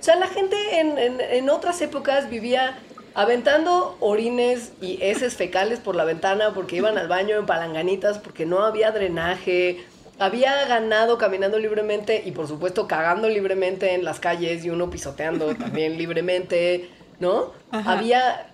O 0.00 0.02
sea, 0.02 0.16
la 0.16 0.26
gente 0.26 0.56
en, 0.80 0.98
en- 0.98 1.20
en 1.20 1.48
otras 1.50 1.80
épocas 1.80 2.28
vivía 2.28 2.76
aventando 3.14 3.96
orines 4.00 4.72
y 4.80 4.98
heces 5.02 5.36
fecales 5.36 5.78
por 5.80 5.94
la 5.94 6.04
ventana 6.04 6.52
porque 6.54 6.76
iban 6.76 6.96
al 6.98 7.08
baño 7.08 7.36
en 7.36 7.46
palanganitas 7.46 8.18
porque 8.18 8.46
no 8.46 8.62
había 8.64 8.90
drenaje. 8.90 9.84
Había 10.18 10.66
ganado 10.66 11.18
caminando 11.18 11.58
libremente 11.58 12.22
y 12.24 12.32
por 12.32 12.46
supuesto 12.48 12.86
cagando 12.86 13.28
libremente 13.28 13.94
en 13.94 14.04
las 14.04 14.18
calles 14.20 14.64
y 14.64 14.70
uno 14.70 14.88
pisoteando 14.90 15.54
también 15.54 15.96
libremente, 15.98 16.88
¿no? 17.18 17.52
Había 17.70 18.46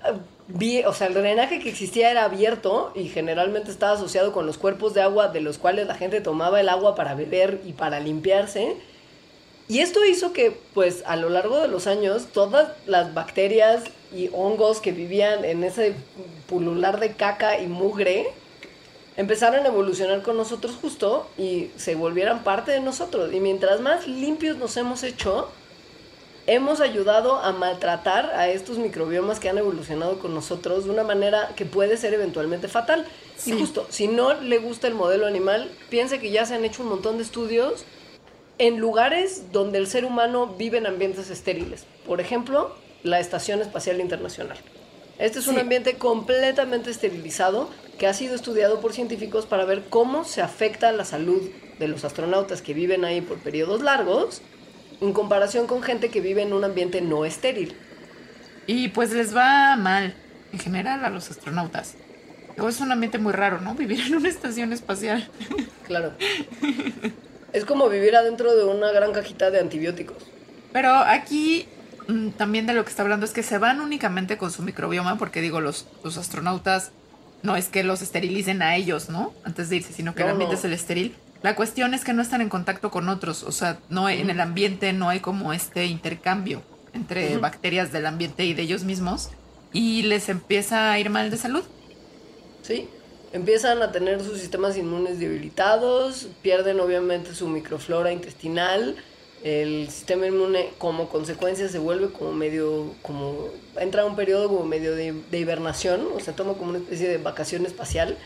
vi, 0.49 0.83
o 0.85 0.93
sea, 0.93 1.07
el 1.07 1.15
drenaje 1.15 1.61
que 1.61 1.69
existía 1.69 2.11
era 2.11 2.25
abierto 2.25 2.93
y 2.95 3.09
generalmente 3.09 3.71
estaba 3.71 3.93
asociado 3.93 4.33
con 4.33 4.47
los 4.47 4.59
cuerpos 4.59 4.95
de 4.95 5.03
agua 5.03 5.29
de 5.29 5.41
los 5.41 5.59
cuales 5.59 5.87
la 5.87 5.95
gente 5.95 6.21
tomaba 6.21 6.61
el 6.61 6.69
agua 6.69 6.95
para 6.95 7.15
beber 7.15 7.61
y 7.65 7.73
para 7.75 8.01
limpiarse. 8.01 8.77
Y 9.69 9.81
esto 9.81 10.05
hizo 10.05 10.33
que, 10.33 10.59
pues, 10.73 11.03
a 11.07 11.17
lo 11.17 11.29
largo 11.29 11.61
de 11.61 11.69
los 11.69 11.87
años, 11.87 12.29
todas 12.33 12.73
las 12.87 13.13
bacterias 13.13 13.85
y 14.15 14.31
hongos 14.33 14.81
que 14.81 14.93
vivían 14.93 15.45
en 15.45 15.63
ese 15.63 15.95
pulular 16.49 16.99
de 16.99 17.13
caca 17.13 17.61
y 17.61 17.67
mugre 17.67 18.29
empezaran 19.19 19.65
a 19.65 19.69
evolucionar 19.69 20.23
con 20.23 20.37
nosotros 20.37 20.79
justo 20.81 21.29
y 21.37 21.71
se 21.77 21.97
volvieran 21.97 22.45
parte 22.45 22.71
de 22.71 22.81
nosotros. 22.81 23.35
Y 23.35 23.41
mientras 23.41 23.81
más 23.81 24.07
limpios 24.07 24.57
nos 24.57 24.77
hemos 24.79 25.03
hecho, 25.03 25.51
hemos 26.49 26.81
ayudado 26.81 27.37
a 27.37 27.53
maltratar 27.53 28.33
a 28.35 28.49
estos 28.49 28.79
microbiomas 28.79 29.39
que 29.39 29.51
han 29.51 29.59
evolucionado 29.59 30.19
con 30.19 30.35
nosotros 30.35 30.87
de 30.87 30.91
una 30.91 31.05
manera 31.05 31.53
que 31.55 31.67
puede 31.67 31.99
ser 31.99 32.15
eventualmente 32.15 32.69
fatal. 32.69 33.05
Y 33.45 33.53
justo, 33.53 33.87
si 33.91 34.09
no 34.09 34.33
le 34.33 34.57
gusta 34.57 34.89
el 34.89 34.95
modelo 34.95 35.27
animal, 35.27 35.71
piense 35.91 36.19
que 36.19 36.31
ya 36.31 36.47
se 36.47 36.55
han 36.55 36.65
hecho 36.65 36.83
un 36.83 36.89
montón 36.89 37.19
de 37.19 37.23
estudios 37.23 37.85
en 38.57 38.79
lugares 38.79 39.53
donde 39.53 39.77
el 39.77 39.87
ser 39.87 40.07
humano 40.07 40.47
vive 40.47 40.79
en 40.79 40.87
ambientes 40.87 41.29
estériles. 41.29 41.85
Por 42.07 42.19
ejemplo, 42.19 42.75
la 43.03 43.21
Estación 43.21 43.61
Espacial 43.61 44.01
Internacional. 44.01 44.57
Este 45.19 45.41
es 45.41 45.49
un 45.49 45.59
ambiente 45.59 45.99
completamente 45.99 46.91
esterilizado 46.91 47.69
que 47.99 48.07
ha 48.07 48.15
sido 48.15 48.35
estudiado 48.35 48.81
por 48.81 48.95
científicos 48.95 49.45
para 49.45 49.67
ver 49.67 49.83
cómo 49.91 50.25
se 50.25 50.41
afecta 50.41 50.93
la 50.93 51.05
salud 51.05 51.43
de 51.79 51.89
los 51.89 52.05
astronautas 52.05 52.63
que 52.63 52.73
viven 52.73 53.05
ahí 53.05 53.21
por 53.21 53.37
periodos 53.39 53.83
largos 53.83 54.41
en 55.01 55.13
comparación 55.13 55.67
con 55.67 55.83
gente 55.83 56.09
que 56.09 56.21
vive 56.21 56.43
en 56.43 56.53
un 56.53 56.65
ambiente 56.65 57.01
no 57.01 57.25
estéril. 57.25 57.75
Y 58.67 58.89
pues 58.89 59.13
les 59.13 59.35
va 59.35 59.77
mal, 59.77 60.15
en 60.53 60.59
general, 60.59 61.05
a 61.05 61.11
los 61.11 61.31
astronautas. 61.31 61.95
Luego 62.57 62.71
es 62.71 62.81
un 62.81 62.91
ambiente 62.91 63.19
muy 63.19 63.33
raro, 63.33 63.61
¿no? 63.61 63.75
Vivir 63.75 64.01
en 64.01 64.17
una 64.17 64.29
estación 64.29 64.73
espacial. 64.73 65.29
Claro. 65.89 66.13
es 67.55 67.65
como 67.65 67.89
vivir 67.89 68.15
adentro 68.15 68.55
de 68.55 68.65
una 68.65 68.93
gran 68.93 69.13
cajita 69.13 69.51
de 69.51 69.59
antibióticos. 69.59 70.19
Pero 70.71 70.91
aquí 70.91 71.67
mm, 72.09 72.33
también 72.33 72.67
de 72.67 72.75
lo 72.75 72.85
que 72.85 72.91
está 72.91 73.01
hablando 73.01 73.25
es 73.25 73.33
que 73.33 73.43
se 73.43 73.57
van 73.57 73.81
únicamente 73.81 74.37
con 74.37 74.51
su 74.51 74.61
microbioma, 74.61 75.17
porque 75.17 75.41
digo, 75.41 75.63
los, 75.63 75.87
los 76.05 76.19
astronautas 76.19 76.93
no 77.43 77.57
es 77.57 77.69
que 77.69 77.85
los 77.85 78.03
esterilicen 78.03 78.61
a 78.61 78.77
ellos, 78.77 79.09
¿no? 79.09 79.33
Antes 79.45 79.71
de 79.71 79.77
irse, 79.77 79.95
sino 79.95 80.15
que 80.15 80.25
el 80.25 80.29
ambiente 80.29 80.57
es 80.57 80.65
el 80.67 80.75
estéril. 80.75 81.15
La 81.43 81.55
cuestión 81.55 81.95
es 81.95 82.05
que 82.05 82.13
no 82.13 82.23
están 82.23 82.41
en 82.41 82.49
contacto 82.49 82.91
con 82.91 83.09
otros, 83.09 83.45
o 83.45 83.53
sea, 83.53 83.79
no 83.89 84.09
en 84.09 84.29
el 84.29 84.41
ambiente 84.41 84.93
no 84.93 85.09
hay 85.09 85.21
como 85.21 85.53
este 85.53 85.87
intercambio 85.87 86.63
entre 86.93 87.37
bacterias 87.39 87.93
del 87.93 88.07
ambiente 88.07 88.45
y 88.45 88.55
de 88.55 88.63
ellos 88.63 88.83
mismos 88.83 89.31
y 89.73 90.03
les 90.03 90.29
empieza 90.29 90.91
a 90.91 90.99
ir 90.99 91.11
mal 91.11 91.31
de 91.31 91.37
salud. 91.37 91.63
Sí, 92.63 92.89
empiezan 93.33 93.83
a 93.83 93.93
tener 93.93 94.23
sus 94.23 94.41
sistemas 94.41 94.77
inmunes 94.77 95.21
debilitados, 95.21 96.29
pierden 96.43 96.81
obviamente 96.81 97.35
su 97.35 97.47
microflora 97.47 98.11
intestinal, 98.11 98.97
el 99.45 99.89
sistema 99.91 100.27
inmune 100.27 100.71
como 100.79 101.09
consecuencia 101.09 101.69
se 101.69 101.79
vuelve 101.79 102.11
como 102.11 102.33
medio, 102.33 102.95
como 103.03 103.49
entra 103.79 104.03
a 104.03 104.05
un 104.07 104.17
periodo 104.17 104.49
como 104.49 104.65
medio 104.65 104.97
de, 104.97 105.13
de 105.31 105.39
hibernación, 105.39 106.09
o 106.13 106.19
sea, 106.19 106.35
toma 106.35 106.55
como 106.55 106.71
una 106.71 106.79
especie 106.79 107.09
de 107.09 107.19
vacación 107.19 107.65
espacial 107.65 108.17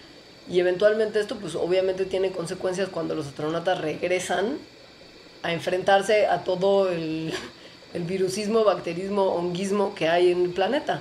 y 0.53 0.61
eventualmente 0.61 1.19
esto 1.19 1.37
pues 1.37 1.55
obviamente 1.55 2.05
tiene 2.05 2.31
consecuencias 2.31 2.91
cuando 2.91 3.15
los 3.15 3.27
astronautas 3.27 3.81
regresan 3.81 4.59
a 5.43 5.53
enfrentarse 5.55 6.27
a 6.27 6.45
todo 6.45 6.91
el, 6.91 7.33
el 7.95 8.03
virusismo, 8.03 8.63
bacterismo, 8.63 9.35
honguismo 9.35 9.95
que 9.95 10.09
hay 10.09 10.31
en 10.31 10.43
el 10.43 10.51
planeta. 10.51 11.01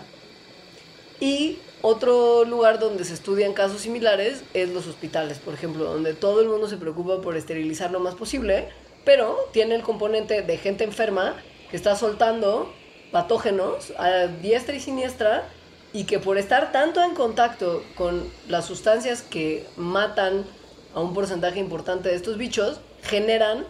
Y 1.19 1.59
otro 1.81 2.45
lugar 2.45 2.79
donde 2.79 3.03
se 3.03 3.13
estudian 3.13 3.51
casos 3.51 3.81
similares 3.81 4.41
es 4.53 4.69
los 4.69 4.87
hospitales, 4.87 5.39
por 5.39 5.53
ejemplo, 5.53 5.83
donde 5.83 6.13
todo 6.13 6.41
el 6.41 6.47
mundo 6.47 6.69
se 6.69 6.77
preocupa 6.77 7.21
por 7.21 7.35
esterilizar 7.35 7.91
lo 7.91 7.99
más 7.99 8.15
posible, 8.15 8.69
pero 9.03 9.37
tiene 9.51 9.75
el 9.75 9.81
componente 9.81 10.43
de 10.43 10.57
gente 10.57 10.85
enferma 10.85 11.35
que 11.69 11.75
está 11.75 11.97
soltando 11.97 12.73
patógenos 13.11 13.91
a 13.97 14.27
diestra 14.27 14.75
y 14.75 14.79
siniestra 14.79 15.49
y 15.93 16.05
que 16.05 16.19
por 16.19 16.37
estar 16.37 16.71
tanto 16.71 17.03
en 17.03 17.13
contacto 17.13 17.83
con 17.95 18.27
las 18.47 18.65
sustancias 18.65 19.21
que 19.21 19.65
matan 19.75 20.45
a 20.93 21.01
un 21.01 21.13
porcentaje 21.13 21.59
importante 21.59 22.09
de 22.09 22.15
estos 22.15 22.37
bichos, 22.37 22.79
generan 23.03 23.65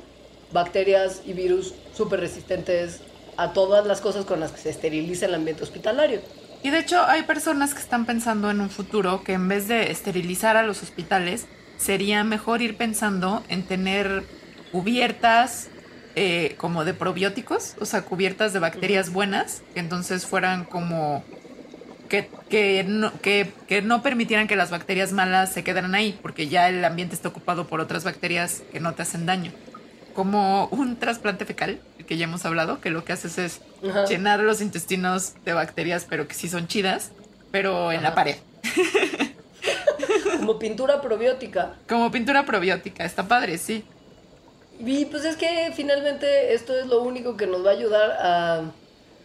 bacterias 0.51 1.21
y 1.25 1.33
virus 1.33 1.73
súper 1.93 2.19
resistentes 2.19 3.01
a 3.37 3.53
todas 3.53 3.85
las 3.87 4.01
cosas 4.01 4.25
con 4.25 4.39
las 4.39 4.51
que 4.51 4.59
se 4.59 4.69
esteriliza 4.69 5.25
el 5.25 5.35
ambiente 5.35 5.63
hospitalario. 5.63 6.21
Y 6.63 6.69
de 6.69 6.79
hecho 6.79 7.01
hay 7.03 7.23
personas 7.23 7.73
que 7.73 7.79
están 7.79 8.05
pensando 8.05 8.51
en 8.51 8.61
un 8.61 8.69
futuro 8.69 9.23
que 9.23 9.33
en 9.33 9.47
vez 9.47 9.67
de 9.67 9.91
esterilizar 9.91 10.57
a 10.57 10.63
los 10.63 10.83
hospitales, 10.83 11.47
sería 11.77 12.23
mejor 12.23 12.61
ir 12.61 12.77
pensando 12.77 13.43
en 13.49 13.63
tener 13.63 14.23
cubiertas 14.71 15.69
eh, 16.15 16.55
como 16.57 16.85
de 16.85 16.93
probióticos, 16.93 17.75
o 17.79 17.85
sea, 17.85 18.03
cubiertas 18.03 18.53
de 18.53 18.59
bacterias 18.59 19.11
buenas, 19.11 19.63
que 19.73 19.79
entonces 19.79 20.25
fueran 20.27 20.65
como 20.65 21.23
que, 22.11 22.83
no, 22.85 23.11
que, 23.21 23.81
no 23.81 24.03
permitieran 24.03 24.47
que 24.47 24.57
las 24.57 24.69
bacterias 24.69 25.13
malas 25.13 25.53
se 25.53 25.63
quedaran 25.63 25.95
ahí, 25.95 26.19
porque 26.21 26.47
ya 26.47 26.67
el 26.67 26.83
ambiente 26.83 27.15
está 27.15 27.29
ocupado 27.29 27.67
por 27.67 27.79
otras 27.79 28.03
bacterias 28.03 28.63
que 28.73 28.81
no 28.81 28.93
te 28.93 29.03
hacen 29.03 29.25
daño. 29.25 29.51
Como 30.13 30.67
un 30.67 30.97
trasplante 30.97 31.45
fecal, 31.45 31.79
que 32.05 32.17
ya 32.17 32.25
hemos 32.25 32.45
hablado, 32.45 32.81
que 32.81 32.89
lo 32.89 33.05
que 33.05 33.13
haces 33.13 33.37
es 33.37 33.61
llenar 34.09 34.41
los 34.41 34.59
intestinos 34.59 35.35
de 35.45 35.53
bacterias, 35.53 36.05
pero 36.09 36.27
que 36.27 36.33
sí 36.33 36.49
son 36.49 36.67
chidas, 36.67 37.11
pero 37.49 37.93
en 37.93 38.03
la 38.03 38.13
pared. 38.13 38.35
Como 40.37 40.59
pintura 40.59 41.01
probiótica. 41.01 41.75
Como 41.87 42.11
pintura 42.11 42.45
probiótica, 42.45 43.05
está 43.05 43.27
padre, 43.27 43.57
sí. 43.57 43.85
Y 44.79 45.05
pues 45.05 45.23
es 45.23 45.37
que 45.37 45.71
finalmente 45.73 46.53
esto 46.53 46.77
es 46.77 46.87
lo 46.87 47.03
único 47.03 47.37
que 47.37 47.47
nos 47.47 47.65
va 47.65 47.69
a 47.69 47.73
ayudar 47.73 48.11
a 48.19 48.61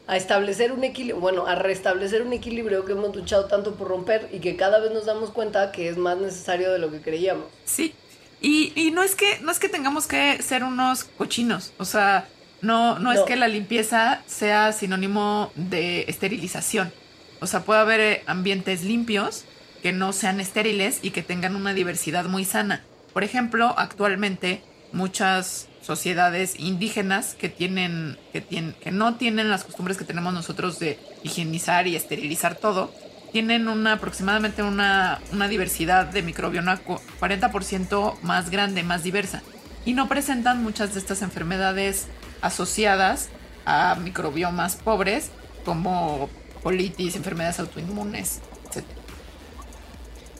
a 0.06 0.16
establecer 0.16 0.72
un 0.72 0.84
equilibrio, 0.84 1.20
bueno, 1.20 1.46
a 1.46 1.56
restablecer 1.56 2.22
un 2.22 2.32
equilibrio 2.32 2.84
que 2.84 2.92
hemos 2.92 3.14
luchado 3.14 3.46
tanto 3.46 3.74
por 3.74 3.88
romper 3.88 4.28
y 4.32 4.38
que 4.38 4.56
cada 4.56 4.78
vez 4.78 4.92
nos 4.92 5.06
damos 5.06 5.30
cuenta 5.30 5.72
que 5.72 5.88
es 5.88 5.96
más 5.96 6.16
necesario 6.18 6.72
de 6.72 6.78
lo 6.78 6.90
que 6.90 7.00
creíamos. 7.00 7.46
Sí. 7.64 7.94
Y, 8.40 8.72
y 8.76 8.90
no 8.90 9.02
es 9.02 9.14
que 9.16 9.40
no 9.40 9.50
es 9.50 9.58
que 9.58 9.68
tengamos 9.68 10.06
que 10.06 10.40
ser 10.42 10.62
unos 10.62 11.04
cochinos, 11.04 11.72
o 11.78 11.84
sea, 11.84 12.28
no, 12.60 12.98
no, 12.98 13.12
es 13.12 13.20
que 13.20 13.36
la 13.36 13.48
limpieza 13.48 14.22
sea 14.26 14.72
sinónimo 14.72 15.52
de 15.54 16.04
esterilización. 16.08 16.92
O 17.40 17.46
sea, 17.46 17.60
puede 17.60 17.80
haber 17.80 18.00
eh, 18.00 18.22
ambientes 18.26 18.82
limpios 18.82 19.44
que 19.82 19.92
no 19.92 20.12
sean 20.12 20.40
estériles 20.40 21.00
y 21.02 21.10
que 21.10 21.22
tengan 21.22 21.54
una 21.54 21.74
diversidad 21.74 22.24
muy 22.24 22.44
sana. 22.44 22.82
Por 23.12 23.24
ejemplo, 23.24 23.74
actualmente 23.76 24.62
muchas 24.92 25.68
sociedades 25.86 26.58
indígenas 26.58 27.36
que 27.38 27.48
tienen, 27.48 28.18
que 28.32 28.40
tienen, 28.40 28.74
que 28.74 28.90
no 28.90 29.14
tienen 29.14 29.48
las 29.48 29.62
costumbres 29.62 29.96
que 29.96 30.04
tenemos 30.04 30.34
nosotros 30.34 30.80
de 30.80 30.98
higienizar 31.22 31.86
y 31.86 31.94
esterilizar 31.94 32.56
todo, 32.56 32.92
tienen 33.30 33.68
una 33.68 33.92
aproximadamente 33.92 34.64
una, 34.64 35.20
una 35.32 35.46
diversidad 35.46 36.06
de 36.06 36.22
microbioma 36.22 36.80
40% 36.84 38.20
más 38.22 38.50
grande, 38.50 38.82
más 38.82 39.04
diversa. 39.04 39.42
Y 39.84 39.92
no 39.92 40.08
presentan 40.08 40.60
muchas 40.60 40.94
de 40.94 41.00
estas 41.00 41.22
enfermedades 41.22 42.08
asociadas 42.40 43.28
a 43.64 43.94
microbiomas 43.94 44.74
pobres 44.74 45.30
como 45.64 46.28
colitis, 46.64 47.14
enfermedades 47.14 47.60
autoinmunes. 47.60 48.40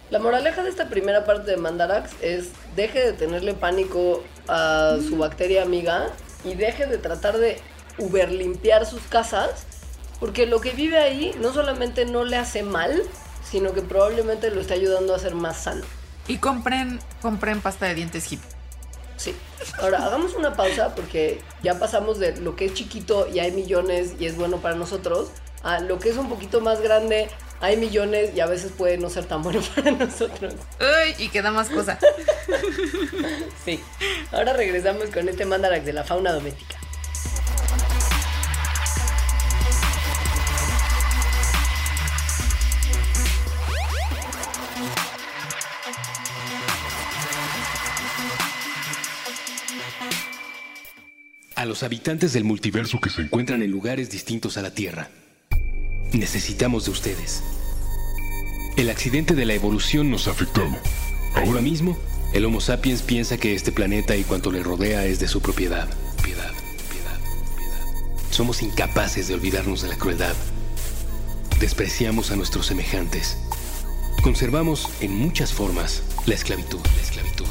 La 0.09 0.21
moraleja 0.21 0.63
de 0.63 0.71
esta 0.71 0.89
primera 0.89 1.25
parte 1.25 1.51
de 1.51 1.57
Mandarax 1.57 2.13
es 2.23 2.51
deje 2.77 3.01
de 3.01 3.13
tenerle 3.13 3.55
pánico 3.55 4.23
a 4.47 4.99
su 5.07 5.17
bacteria 5.17 5.63
amiga 5.63 6.11
y 6.45 6.55
deje 6.55 6.87
de 6.87 6.99
tratar 6.99 7.39
de 7.39 7.61
uber 7.99 8.31
limpiar 8.31 8.87
sus 8.87 9.03
casas, 9.03 9.67
porque 10.21 10.47
lo 10.47 10.61
que 10.61 10.71
vive 10.71 10.99
ahí 10.99 11.35
no 11.41 11.53
solamente 11.53 12.05
no 12.05 12.25
le 12.25 12.37
hace 12.37 12.63
mal, 12.63 13.03
sino 13.43 13.73
que 13.73 13.83
probablemente 13.83 14.51
lo 14.53 14.61
está 14.61 14.75
ayudando 14.75 15.13
a 15.13 15.19
ser 15.19 15.35
más 15.35 15.57
sano. 15.57 15.85
Y 16.29 16.39
compren, 16.39 17.01
compren 17.21 17.61
pasta 17.61 17.87
de 17.87 17.97
dientes 17.97 18.31
hip. 18.31 18.41
Sí. 19.17 19.35
Ahora, 19.81 20.05
hagamos 20.05 20.35
una 20.35 20.55
pausa 20.55 20.95
porque 20.95 21.41
ya 21.63 21.81
pasamos 21.81 22.21
de 22.21 22.37
lo 22.37 22.55
que 22.55 22.67
es 22.67 22.75
chiquito 22.75 23.27
y 23.33 23.41
hay 23.41 23.51
millones 23.51 24.15
y 24.21 24.27
es 24.27 24.37
bueno 24.37 24.59
para 24.59 24.77
nosotros, 24.77 25.31
a 25.65 25.81
lo 25.81 25.99
que 25.99 26.11
es 26.11 26.17
un 26.17 26.29
poquito 26.29 26.61
más 26.61 26.81
grande, 26.81 27.29
hay 27.61 27.77
millones 27.77 28.31
y 28.35 28.41
a 28.41 28.47
veces 28.47 28.73
puede 28.73 28.99
no 28.99 29.09
ser 29.11 29.25
tan 29.25 29.43
bueno 29.43 29.61
para 29.75 29.91
nosotros. 29.93 30.55
Uy, 30.81 31.25
y 31.25 31.29
queda 31.29 31.51
más 31.51 31.69
cosa. 31.71 31.99
sí. 33.65 33.81
Ahora 34.33 34.53
regresamos 34.53 35.07
con 35.07 35.29
este 35.29 35.45
mandarax 35.45 35.85
de 35.85 35.93
la 35.93 36.05
fauna 36.05 36.33
doméstica. 36.33 36.77
A 51.55 51.65
los 51.65 51.83
habitantes 51.83 52.35
del 52.35 52.45
multiverso 52.45 53.01
que 53.01 53.09
se 53.09 53.23
encuentran 53.23 53.63
en 53.63 53.71
lugares 53.71 54.11
distintos 54.11 54.59
a 54.59 54.63
la 54.63 54.73
Tierra 54.73 55.09
Necesitamos 56.13 56.85
de 56.85 56.91
ustedes. 56.93 57.43
El 58.77 58.91
accidente 58.91 59.35
de 59.35 59.45
la 59.45 59.55
evolución 59.55 60.11
nos 60.11 60.29
ha 60.29 60.31
afectado. 60.31 60.77
Ahora 61.35 61.61
mismo, 61.61 61.97
el 62.33 62.45
Homo 62.45 62.61
sapiens 62.61 63.03
piensa 63.03 63.37
que 63.39 63.55
este 63.55 63.73
planeta 63.73 64.17
y 64.17 64.25
cuanto 64.25 64.53
le 64.53 64.63
rodea 64.63 65.05
es 65.05 65.19
de 65.19 65.29
su 65.29 65.41
propiedad. 65.41 65.89
Piedad, 66.23 66.53
piedad, 66.91 67.19
piedad. 67.57 68.31
Somos 68.31 68.63
incapaces 68.63 69.29
de 69.29 69.35
olvidarnos 69.35 69.83
de 69.83 69.89
la 69.89 69.97
crueldad. 69.97 70.35
Despreciamos 71.61 72.31
a 72.31 72.37
nuestros 72.37 72.67
semejantes. 72.67 73.39
Conservamos 74.23 74.89
en 75.01 75.15
muchas 75.15 75.53
formas 75.53 76.03
la 76.27 76.35
esclavitud, 76.35 76.81
la 76.85 77.03
esclavitud. 77.03 77.47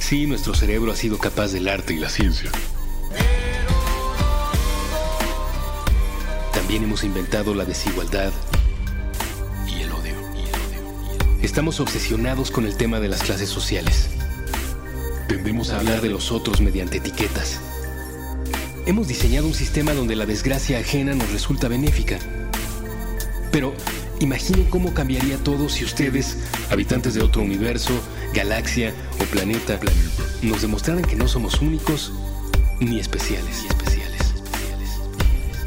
Sí, 0.00 0.26
nuestro 0.26 0.54
cerebro 0.54 0.90
ha 0.90 0.96
sido 0.96 1.18
capaz 1.18 1.52
del 1.52 1.68
arte 1.68 1.94
y 1.94 1.98
la 1.98 2.08
ciencia. 2.08 2.50
También 6.68 6.84
hemos 6.84 7.02
inventado 7.02 7.54
la 7.54 7.64
desigualdad 7.64 8.30
y 9.66 9.80
el 9.80 9.90
odio. 9.90 10.12
Estamos 11.40 11.80
obsesionados 11.80 12.50
con 12.50 12.66
el 12.66 12.76
tema 12.76 13.00
de 13.00 13.08
las 13.08 13.22
clases 13.22 13.48
sociales. 13.48 14.10
Tendemos 15.28 15.70
a 15.70 15.78
hablar 15.78 16.02
de 16.02 16.10
los 16.10 16.30
otros 16.30 16.60
mediante 16.60 16.98
etiquetas. 16.98 17.58
Hemos 18.84 19.08
diseñado 19.08 19.46
un 19.46 19.54
sistema 19.54 19.94
donde 19.94 20.14
la 20.14 20.26
desgracia 20.26 20.78
ajena 20.78 21.14
nos 21.14 21.32
resulta 21.32 21.68
benéfica. 21.68 22.18
Pero 23.50 23.72
imaginen 24.20 24.66
cómo 24.66 24.92
cambiaría 24.92 25.38
todo 25.38 25.70
si 25.70 25.86
ustedes, 25.86 26.36
habitantes 26.70 27.14
de 27.14 27.22
otro 27.22 27.40
universo, 27.40 27.98
galaxia 28.34 28.92
o 29.22 29.24
planeta, 29.24 29.80
nos 30.42 30.60
demostraran 30.60 31.02
que 31.02 31.16
no 31.16 31.28
somos 31.28 31.62
únicos 31.62 32.12
ni 32.78 33.00
especiales. 33.00 33.62
Ni 33.62 33.68
especiales. 33.68 34.07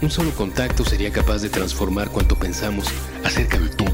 Un 0.02 0.10
solo 0.10 0.32
contacto 0.32 0.84
sería 0.84 1.12
capaz 1.12 1.44
de 1.44 1.50
transformar 1.50 2.10
cuanto 2.10 2.36
pensamos 2.36 2.88
acerca 3.24 3.60
de 3.60 3.70
todo. 3.70 3.92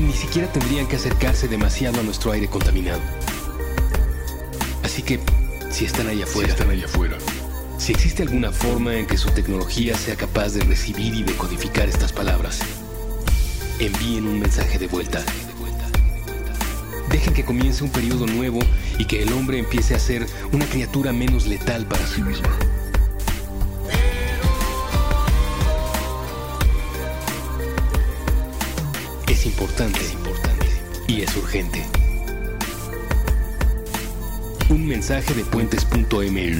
Ni 0.00 0.12
siquiera 0.12 0.50
tendrían 0.52 0.88
que 0.88 0.96
acercarse 0.96 1.46
demasiado 1.46 2.00
a 2.00 2.02
nuestro 2.02 2.32
aire 2.32 2.48
contaminado. 2.48 3.00
Así 4.82 5.02
que, 5.02 5.20
si 5.70 5.84
están 5.84 6.08
allá 6.08 6.24
afuera, 6.24 6.48
Si 6.48 6.52
están 6.52 6.70
allá 6.70 6.86
afuera. 6.86 7.16
si 7.78 7.92
existe 7.92 8.22
alguna 8.24 8.50
forma 8.50 8.96
en 8.96 9.06
que 9.06 9.16
su 9.16 9.30
tecnología 9.30 9.96
sea 9.96 10.16
capaz 10.16 10.54
de 10.54 10.64
recibir 10.64 11.14
y 11.14 11.22
decodificar 11.22 11.88
estas 11.88 12.12
palabras, 12.12 12.58
envíen 13.78 14.26
un 14.26 14.40
mensaje 14.40 14.80
de 14.80 14.88
vuelta. 14.88 15.24
Dejen 17.12 17.34
que 17.34 17.44
comience 17.44 17.84
un 17.84 17.90
periodo 17.90 18.26
nuevo 18.26 18.58
y 18.98 19.04
que 19.04 19.22
el 19.22 19.32
hombre 19.34 19.58
empiece 19.58 19.94
a 19.94 19.98
ser 19.98 20.26
una 20.50 20.64
criatura 20.64 21.12
menos 21.12 21.46
letal 21.46 21.86
para 21.86 22.06
sí 22.06 22.22
misma. 22.22 22.48
Es 29.28 29.44
importante, 29.44 30.00
es 30.00 30.12
importante 30.14 30.66
y 31.06 31.20
es 31.20 31.36
urgente. 31.36 31.84
Un 34.70 34.86
mensaje 34.86 35.34
de 35.34 35.44
puentes.ml 35.44 36.58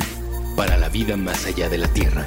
para 0.55 0.77
la 0.77 0.91
vida 0.91 1.17
más 1.17 1.47
allá 1.47 1.71
de 1.71 1.79
la 1.79 1.89
Tierra. 1.89 2.27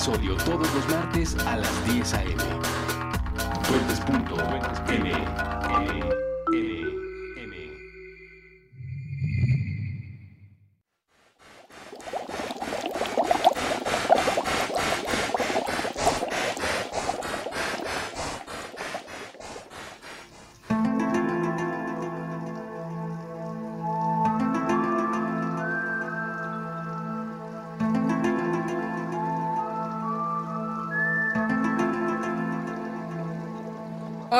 Episodio 0.00 0.34
todos 0.46 0.74
los 0.74 0.88
martes 0.88 1.36
a 1.46 1.58
las 1.58 1.92
10 1.92 2.14
a.m. 2.14 2.99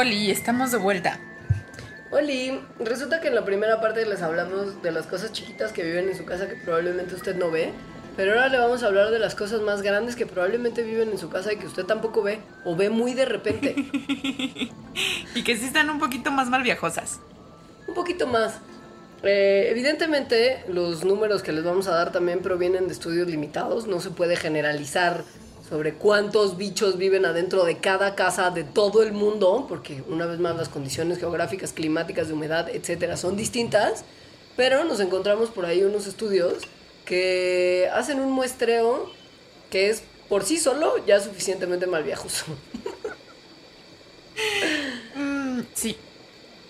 Oli, 0.01 0.31
estamos 0.31 0.71
de 0.71 0.79
vuelta. 0.79 1.21
Oli, 2.11 2.59
resulta 2.79 3.21
que 3.21 3.29
en 3.29 3.35
la 3.35 3.45
primera 3.45 3.83
parte 3.83 4.07
les 4.07 4.23
hablamos 4.23 4.81
de 4.81 4.93
las 4.93 5.07
cosas 5.07 5.31
chiquitas 5.31 5.73
que 5.73 5.83
viven 5.83 6.09
en 6.09 6.17
su 6.17 6.25
casa 6.25 6.49
que 6.49 6.57
probablemente 6.57 7.15
usted 7.15 7.37
no 7.37 7.51
ve, 7.51 7.71
pero 8.17 8.33
ahora 8.33 8.49
le 8.49 8.57
vamos 8.57 8.83
a 8.83 8.87
hablar 8.87 9.11
de 9.11 9.19
las 9.19 9.35
cosas 9.35 9.61
más 9.61 9.83
grandes 9.83 10.17
que 10.17 10.25
probablemente 10.25 10.83
viven 10.85 11.11
en 11.11 11.19
su 11.19 11.29
casa 11.29 11.53
y 11.53 11.57
que 11.57 11.67
usted 11.67 11.85
tampoco 11.85 12.23
ve 12.23 12.41
o 12.65 12.75
ve 12.77 12.89
muy 12.89 13.13
de 13.13 13.27
repente. 13.27 13.75
Y 15.35 15.45
que 15.45 15.55
sí 15.59 15.67
están 15.67 15.91
un 15.91 15.99
poquito 15.99 16.31
más 16.31 16.49
mal 16.49 16.63
viajosas. 16.63 17.21
Un 17.87 17.93
poquito 17.93 18.27
más. 18.27 18.55
Eh, 19.23 19.67
evidentemente, 19.69 20.65
los 20.67 21.05
números 21.05 21.43
que 21.43 21.53
les 21.53 21.63
vamos 21.63 21.89
a 21.89 21.91
dar 21.95 22.11
también 22.11 22.41
provienen 22.41 22.87
de 22.87 22.95
estudios 22.95 23.29
limitados. 23.29 23.87
No 23.87 24.01
se 24.01 24.09
puede 24.09 24.37
generalizar 24.37 25.25
sobre 25.71 25.95
cuántos 25.95 26.57
bichos 26.57 26.99
viven 26.99 27.25
adentro 27.25 27.65
de 27.65 27.79
cada 27.79 28.17
casa 28.17 28.51
de 28.51 28.65
todo 28.65 29.05
el 29.05 29.13
mundo, 29.13 29.67
porque 29.69 30.03
una 30.09 30.27
vez 30.27 30.41
más 30.41 30.57
las 30.57 30.69
condiciones 30.69 31.19
geográficas, 31.19 31.73
climáticas, 31.73 32.27
de 32.27 32.35
humedad, 32.35 32.69
etcétera, 32.69 33.17
son 33.17 33.37
distintas. 33.37 34.05
Pero 34.57 34.85
nos 34.85 34.99
encontramos 34.99 35.49
por 35.51 35.65
ahí 35.65 35.85
unos 35.85 36.09
estudios 36.09 36.65
que 37.05 37.89
hacen 37.95 38.19
un 38.19 38.33
muestreo 38.33 39.11
que 39.71 39.91
es 39.91 40.03
por 40.29 40.45
sí 40.45 40.59
solo 40.59 41.05
ya 41.07 41.21
suficientemente 41.21 41.87
mal 41.87 42.03
viajoso. 42.03 42.45
Mm, 45.15 45.61
sí, 45.75 45.97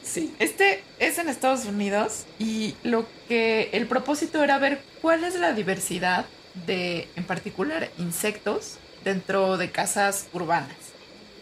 sí. 0.02 0.34
Este 0.40 0.82
es 0.98 1.18
en 1.18 1.28
Estados 1.28 1.66
Unidos 1.66 2.24
y 2.38 2.74
lo 2.82 3.06
que 3.28 3.70
el 3.72 3.86
propósito 3.86 4.42
era 4.42 4.58
ver 4.58 4.80
cuál 5.00 5.22
es 5.22 5.36
la 5.36 5.52
diversidad 5.52 6.26
de, 6.66 7.06
en 7.14 7.24
particular, 7.24 7.90
insectos 7.98 8.78
dentro 9.04 9.56
de 9.56 9.70
casas 9.70 10.26
urbanas. 10.32 10.76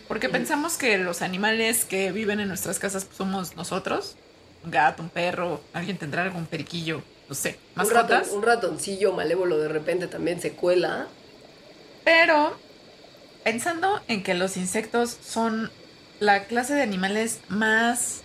Porque 0.06 0.28
pensamos 0.28 0.78
que 0.78 0.96
los 0.98 1.20
animales 1.22 1.84
que 1.84 2.12
viven 2.12 2.40
en 2.40 2.48
nuestras 2.48 2.78
casas 2.78 3.06
somos 3.16 3.56
nosotros, 3.56 4.16
un 4.64 4.70
gato, 4.70 5.02
un 5.02 5.10
perro, 5.10 5.60
alguien 5.72 5.98
tendrá 5.98 6.22
algún 6.22 6.46
periquillo, 6.46 7.02
no 7.28 7.34
sé, 7.34 7.58
Un, 7.76 7.82
ratón- 7.82 7.94
mascotas. 7.94 8.28
un 8.30 8.42
ratoncillo 8.42 9.12
malévolo 9.12 9.58
de 9.58 9.68
repente 9.68 10.06
también 10.06 10.40
se 10.40 10.52
cuela. 10.52 11.08
Pero 12.04 12.56
pensando 13.44 14.00
en 14.08 14.22
que 14.22 14.34
los 14.34 14.56
insectos 14.56 15.16
son 15.22 15.70
la 16.20 16.44
clase 16.44 16.74
de 16.74 16.82
animales 16.82 17.40
más 17.48 18.22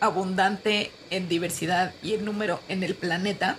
abundante 0.00 0.92
en 1.10 1.28
diversidad 1.28 1.92
y 2.02 2.14
en 2.14 2.24
número 2.24 2.60
en 2.68 2.84
el 2.84 2.94
planeta, 2.94 3.58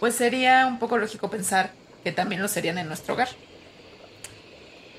pues 0.00 0.14
sería 0.14 0.66
un 0.66 0.78
poco 0.78 0.96
lógico 0.98 1.28
pensar 1.30 1.72
que 2.02 2.12
también 2.12 2.40
lo 2.40 2.48
serían 2.48 2.78
en 2.78 2.88
nuestro 2.88 3.14
hogar. 3.14 3.28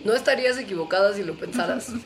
No 0.05 0.13
estarías 0.13 0.57
equivocada 0.57 1.13
si 1.13 1.23
lo 1.23 1.37
pensaras. 1.37 1.89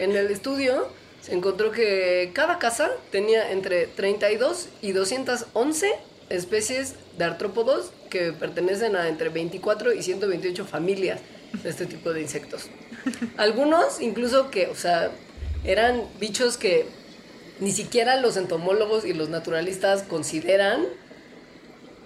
En 0.00 0.10
el 0.16 0.28
estudio 0.32 0.88
se 1.20 1.34
encontró 1.34 1.70
que 1.70 2.32
cada 2.34 2.58
casa 2.58 2.90
tenía 3.12 3.52
entre 3.52 3.86
32 3.86 4.68
y 4.82 4.90
211 4.90 5.92
especies 6.30 6.96
de 7.16 7.24
artrópodos 7.24 7.92
que 8.10 8.32
pertenecen 8.32 8.96
a 8.96 9.08
entre 9.08 9.28
24 9.28 9.92
y 9.92 10.02
128 10.02 10.66
familias 10.66 11.20
de 11.62 11.70
este 11.70 11.86
tipo 11.86 12.12
de 12.12 12.22
insectos. 12.22 12.68
Algunos 13.36 14.00
incluso 14.00 14.50
que, 14.50 14.66
o 14.66 14.74
sea, 14.74 15.12
eran 15.64 16.02
bichos 16.18 16.56
que 16.56 16.86
ni 17.60 17.70
siquiera 17.70 18.20
los 18.20 18.36
entomólogos 18.36 19.04
y 19.04 19.12
los 19.12 19.28
naturalistas 19.28 20.02
consideran 20.02 20.84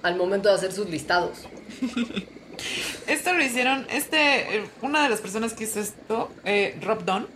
al 0.02 0.16
momento 0.16 0.50
de 0.50 0.56
hacer 0.56 0.72
sus 0.72 0.90
listados. 0.90 1.38
Esto 3.06 3.32
lo 3.32 3.42
hicieron, 3.42 3.86
este, 3.90 4.56
eh, 4.56 4.64
una 4.82 5.02
de 5.02 5.08
las 5.08 5.20
personas 5.20 5.52
que 5.54 5.64
hizo 5.64 5.80
esto, 5.80 6.30
eh, 6.44 6.76
Rob 6.82 7.04
Don, 7.04 7.26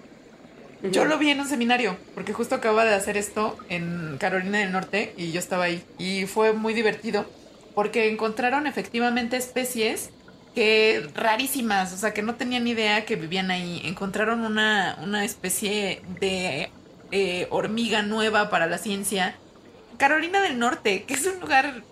yo 0.91 1.05
lo 1.05 1.17
vi 1.17 1.31
en 1.31 1.39
un 1.39 1.47
seminario, 1.47 1.97
porque 2.15 2.33
justo 2.33 2.57
acaba 2.57 2.85
de 2.85 2.93
hacer 2.93 3.17
esto 3.17 3.57
en 3.69 4.17
Carolina 4.19 4.59
del 4.59 4.73
Norte 4.73 5.15
y 5.17 5.31
yo 5.31 5.39
estaba 5.39 5.65
ahí. 5.65 5.83
Y 5.97 6.27
fue 6.27 6.55
muy 6.55 6.75
divertido, 6.75 7.25
porque 7.77 8.11
encontraron 8.11 8.67
efectivamente 8.67 9.37
especies 9.37 10.11
que 10.57 11.07
rarísimas, 11.15 11.93
o 11.93 11.97
sea, 11.97 12.13
que 12.13 12.23
no 12.23 12.35
tenían 12.35 12.67
idea 12.67 13.05
que 13.05 13.15
vivían 13.15 13.53
ahí. 13.53 13.81
Encontraron 13.85 14.41
una, 14.41 14.99
una 15.01 15.25
especie 15.25 16.03
de 16.21 16.71
eh, 17.13 17.47
hormiga 17.51 18.03
nueva 18.03 18.51
para 18.51 18.67
la 18.67 18.79
ciencia. 18.79 19.37
Carolina 19.99 20.43
del 20.43 20.59
Norte, 20.59 21.05
que 21.05 21.15
es 21.15 21.27
un 21.27 21.41
lugar... 21.41 21.85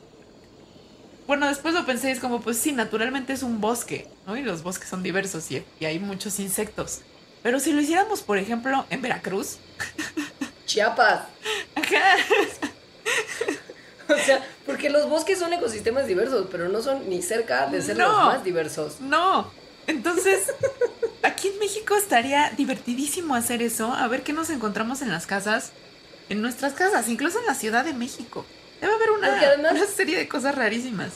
Bueno, 1.30 1.46
después 1.46 1.74
lo 1.74 1.86
pensé, 1.86 2.10
es 2.10 2.18
como, 2.18 2.40
pues 2.40 2.58
sí, 2.58 2.72
naturalmente 2.72 3.32
es 3.32 3.44
un 3.44 3.60
bosque, 3.60 4.08
¿no? 4.26 4.36
Y 4.36 4.42
los 4.42 4.64
bosques 4.64 4.88
son 4.88 5.04
diversos 5.04 5.48
y, 5.52 5.62
y 5.78 5.84
hay 5.84 6.00
muchos 6.00 6.40
insectos. 6.40 7.02
Pero 7.44 7.60
si 7.60 7.72
lo 7.72 7.80
hiciéramos, 7.80 8.22
por 8.22 8.36
ejemplo, 8.36 8.84
en 8.90 9.00
Veracruz. 9.00 9.58
Chiapas. 10.66 11.20
Ajá. 11.76 12.16
O 14.08 14.18
sea, 14.26 14.44
porque 14.66 14.90
los 14.90 15.08
bosques 15.08 15.38
son 15.38 15.52
ecosistemas 15.52 16.08
diversos, 16.08 16.48
pero 16.50 16.68
no 16.68 16.82
son 16.82 17.08
ni 17.08 17.22
cerca 17.22 17.68
de 17.68 17.80
ser 17.80 17.96
No. 17.96 18.08
los 18.08 18.16
más 18.26 18.42
diversos. 18.42 19.00
No. 19.00 19.52
Entonces, 19.86 20.52
aquí 21.22 21.46
en 21.46 21.60
México 21.60 21.94
estaría 21.94 22.50
divertidísimo 22.56 23.36
hacer 23.36 23.62
eso, 23.62 23.94
a 23.94 24.08
ver 24.08 24.24
qué 24.24 24.32
nos 24.32 24.50
encontramos 24.50 25.00
en 25.00 25.12
las 25.12 25.28
casas, 25.28 25.70
en 26.28 26.42
nuestras 26.42 26.72
casas, 26.72 27.08
incluso 27.08 27.38
en 27.38 27.46
la 27.46 27.54
Ciudad 27.54 27.84
de 27.84 27.92
México. 27.94 28.44
Debe 28.80 28.92
haber 28.94 29.10
una, 29.10 29.40
además- 29.40 29.72
una 29.72 29.86
serie 29.86 30.16
de 30.18 30.28
cosas 30.28 30.54
rarísimas. 30.54 31.14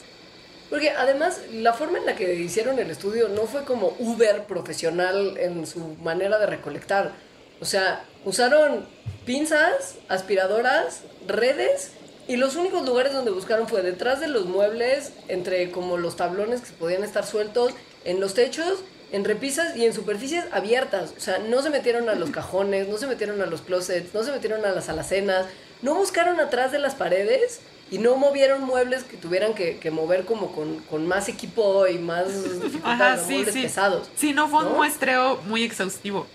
Porque 0.70 0.90
además 0.90 1.40
la 1.52 1.72
forma 1.72 1.98
en 1.98 2.06
la 2.06 2.16
que 2.16 2.34
hicieron 2.34 2.78
el 2.78 2.90
estudio 2.90 3.28
no 3.28 3.42
fue 3.46 3.64
como 3.64 3.94
Uber 3.98 4.44
profesional 4.44 5.36
en 5.38 5.66
su 5.66 5.78
manera 6.02 6.38
de 6.38 6.46
recolectar. 6.46 7.12
O 7.60 7.64
sea, 7.64 8.04
usaron 8.24 8.86
pinzas, 9.24 9.96
aspiradoras, 10.08 11.02
redes 11.26 11.92
y 12.26 12.36
los 12.36 12.56
únicos 12.56 12.84
lugares 12.86 13.12
donde 13.12 13.30
buscaron 13.30 13.68
fue 13.68 13.82
detrás 13.82 14.20
de 14.20 14.28
los 14.28 14.46
muebles, 14.46 15.12
entre 15.28 15.70
como 15.70 15.96
los 15.98 16.16
tablones 16.16 16.62
que 16.62 16.72
podían 16.72 17.04
estar 17.04 17.24
sueltos, 17.26 17.72
en 18.04 18.18
los 18.20 18.34
techos, 18.34 18.80
en 19.12 19.24
repisas 19.24 19.76
y 19.76 19.84
en 19.84 19.92
superficies 19.92 20.44
abiertas. 20.50 21.12
O 21.16 21.20
sea, 21.20 21.38
no 21.38 21.62
se 21.62 21.70
metieron 21.70 22.08
a 22.08 22.14
los 22.14 22.30
cajones, 22.38 22.88
no 22.88 22.96
se 22.98 23.06
metieron 23.06 23.40
a 23.42 23.46
los 23.46 23.60
closets, 23.60 24.12
no 24.14 24.24
se 24.24 24.32
metieron 24.32 24.64
a 24.64 24.72
las 24.72 24.88
alacenas, 24.88 25.46
no 25.82 25.94
buscaron 25.94 26.40
atrás 26.40 26.72
de 26.72 26.78
las 26.78 26.94
paredes 26.94 27.60
y 27.90 27.98
no 27.98 28.16
movieron 28.16 28.62
muebles 28.64 29.04
que 29.04 29.16
tuvieran 29.16 29.54
que, 29.54 29.78
que 29.78 29.90
mover 29.90 30.24
como 30.24 30.52
con, 30.52 30.80
con 30.80 31.06
más 31.06 31.28
equipo 31.28 31.86
y 31.86 31.98
más 31.98 32.42
dificultad, 32.62 33.12
Ajá, 33.12 33.18
sí, 33.18 33.34
muebles 33.34 33.54
sí. 33.54 33.62
pesados. 33.62 34.10
Sí, 34.16 34.32
no 34.32 34.48
fue 34.48 34.64
un 34.66 34.76
muestreo 34.76 35.40
muy 35.46 35.62
exhaustivo. 35.62 36.26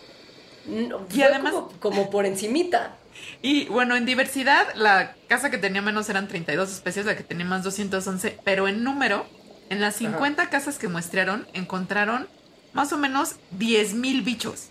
No, 0.66 1.06
Y 1.12 1.22
además- 1.24 1.54
como, 1.54 1.72
como 1.80 2.10
por 2.10 2.26
encimita. 2.26 2.96
Y 3.42 3.66
bueno, 3.66 3.96
en 3.96 4.06
diversidad, 4.06 4.68
la 4.76 5.16
casa 5.28 5.50
que 5.50 5.58
tenía 5.58 5.82
menos 5.82 6.08
eran 6.10 6.28
32 6.28 6.72
especies, 6.72 7.06
la 7.06 7.18
que 7.18 7.24
tenía 7.24 7.46
más 7.46 7.64
211, 7.64 8.38
pero 8.46 8.68
en 8.68 8.84
número, 8.84 9.26
en 9.70 9.82
las 9.82 9.96
50 9.98 10.50
casas 10.50 10.78
que 10.78 10.88
muestrearon, 10.88 11.48
encontraron 11.54 12.28
más 12.72 12.94
o 12.94 12.98
menos 12.98 13.36
10.000 13.58 14.24
bichos. 14.24 14.69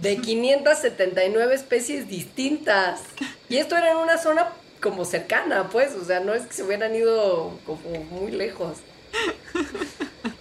De 0.00 0.16
579 0.18 1.54
especies 1.54 2.08
distintas. 2.08 3.00
Y 3.48 3.56
esto 3.58 3.76
era 3.76 3.92
en 3.92 3.96
una 3.98 4.18
zona 4.18 4.48
como 4.80 5.04
cercana, 5.04 5.68
pues. 5.70 5.94
O 5.94 6.04
sea, 6.04 6.20
no 6.20 6.34
es 6.34 6.42
que 6.46 6.52
se 6.54 6.62
hubieran 6.62 6.94
ido 6.94 7.58
como 7.66 8.04
muy 8.10 8.32
lejos. 8.32 8.78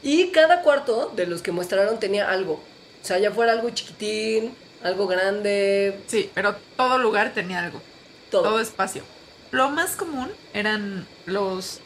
Y 0.02 0.28
cada 0.32 0.62
cuarto 0.62 1.12
de 1.16 1.28
los 1.28 1.42
que 1.42 1.52
mostraron 1.52 2.00
tenía 2.00 2.30
algo. 2.30 2.54
O 3.02 3.06
sea, 3.06 3.20
ya 3.20 3.32
fuera 3.32 3.54
algo 3.54 3.70
chiquitín, 3.70 4.54
algo 4.82 5.08
grande, 5.08 6.00
Sí, 6.08 6.30
pero 6.34 6.56
todo 6.76 6.98
lugar 6.98 7.34
tenía 7.34 7.60
algo. 7.64 7.82
todo. 8.30 8.44
todo 8.44 8.60
espacio. 8.60 9.04
Lo 9.52 9.70
más 9.70 9.96
común 9.96 10.32
eran 10.54 11.08
los, 11.26 11.80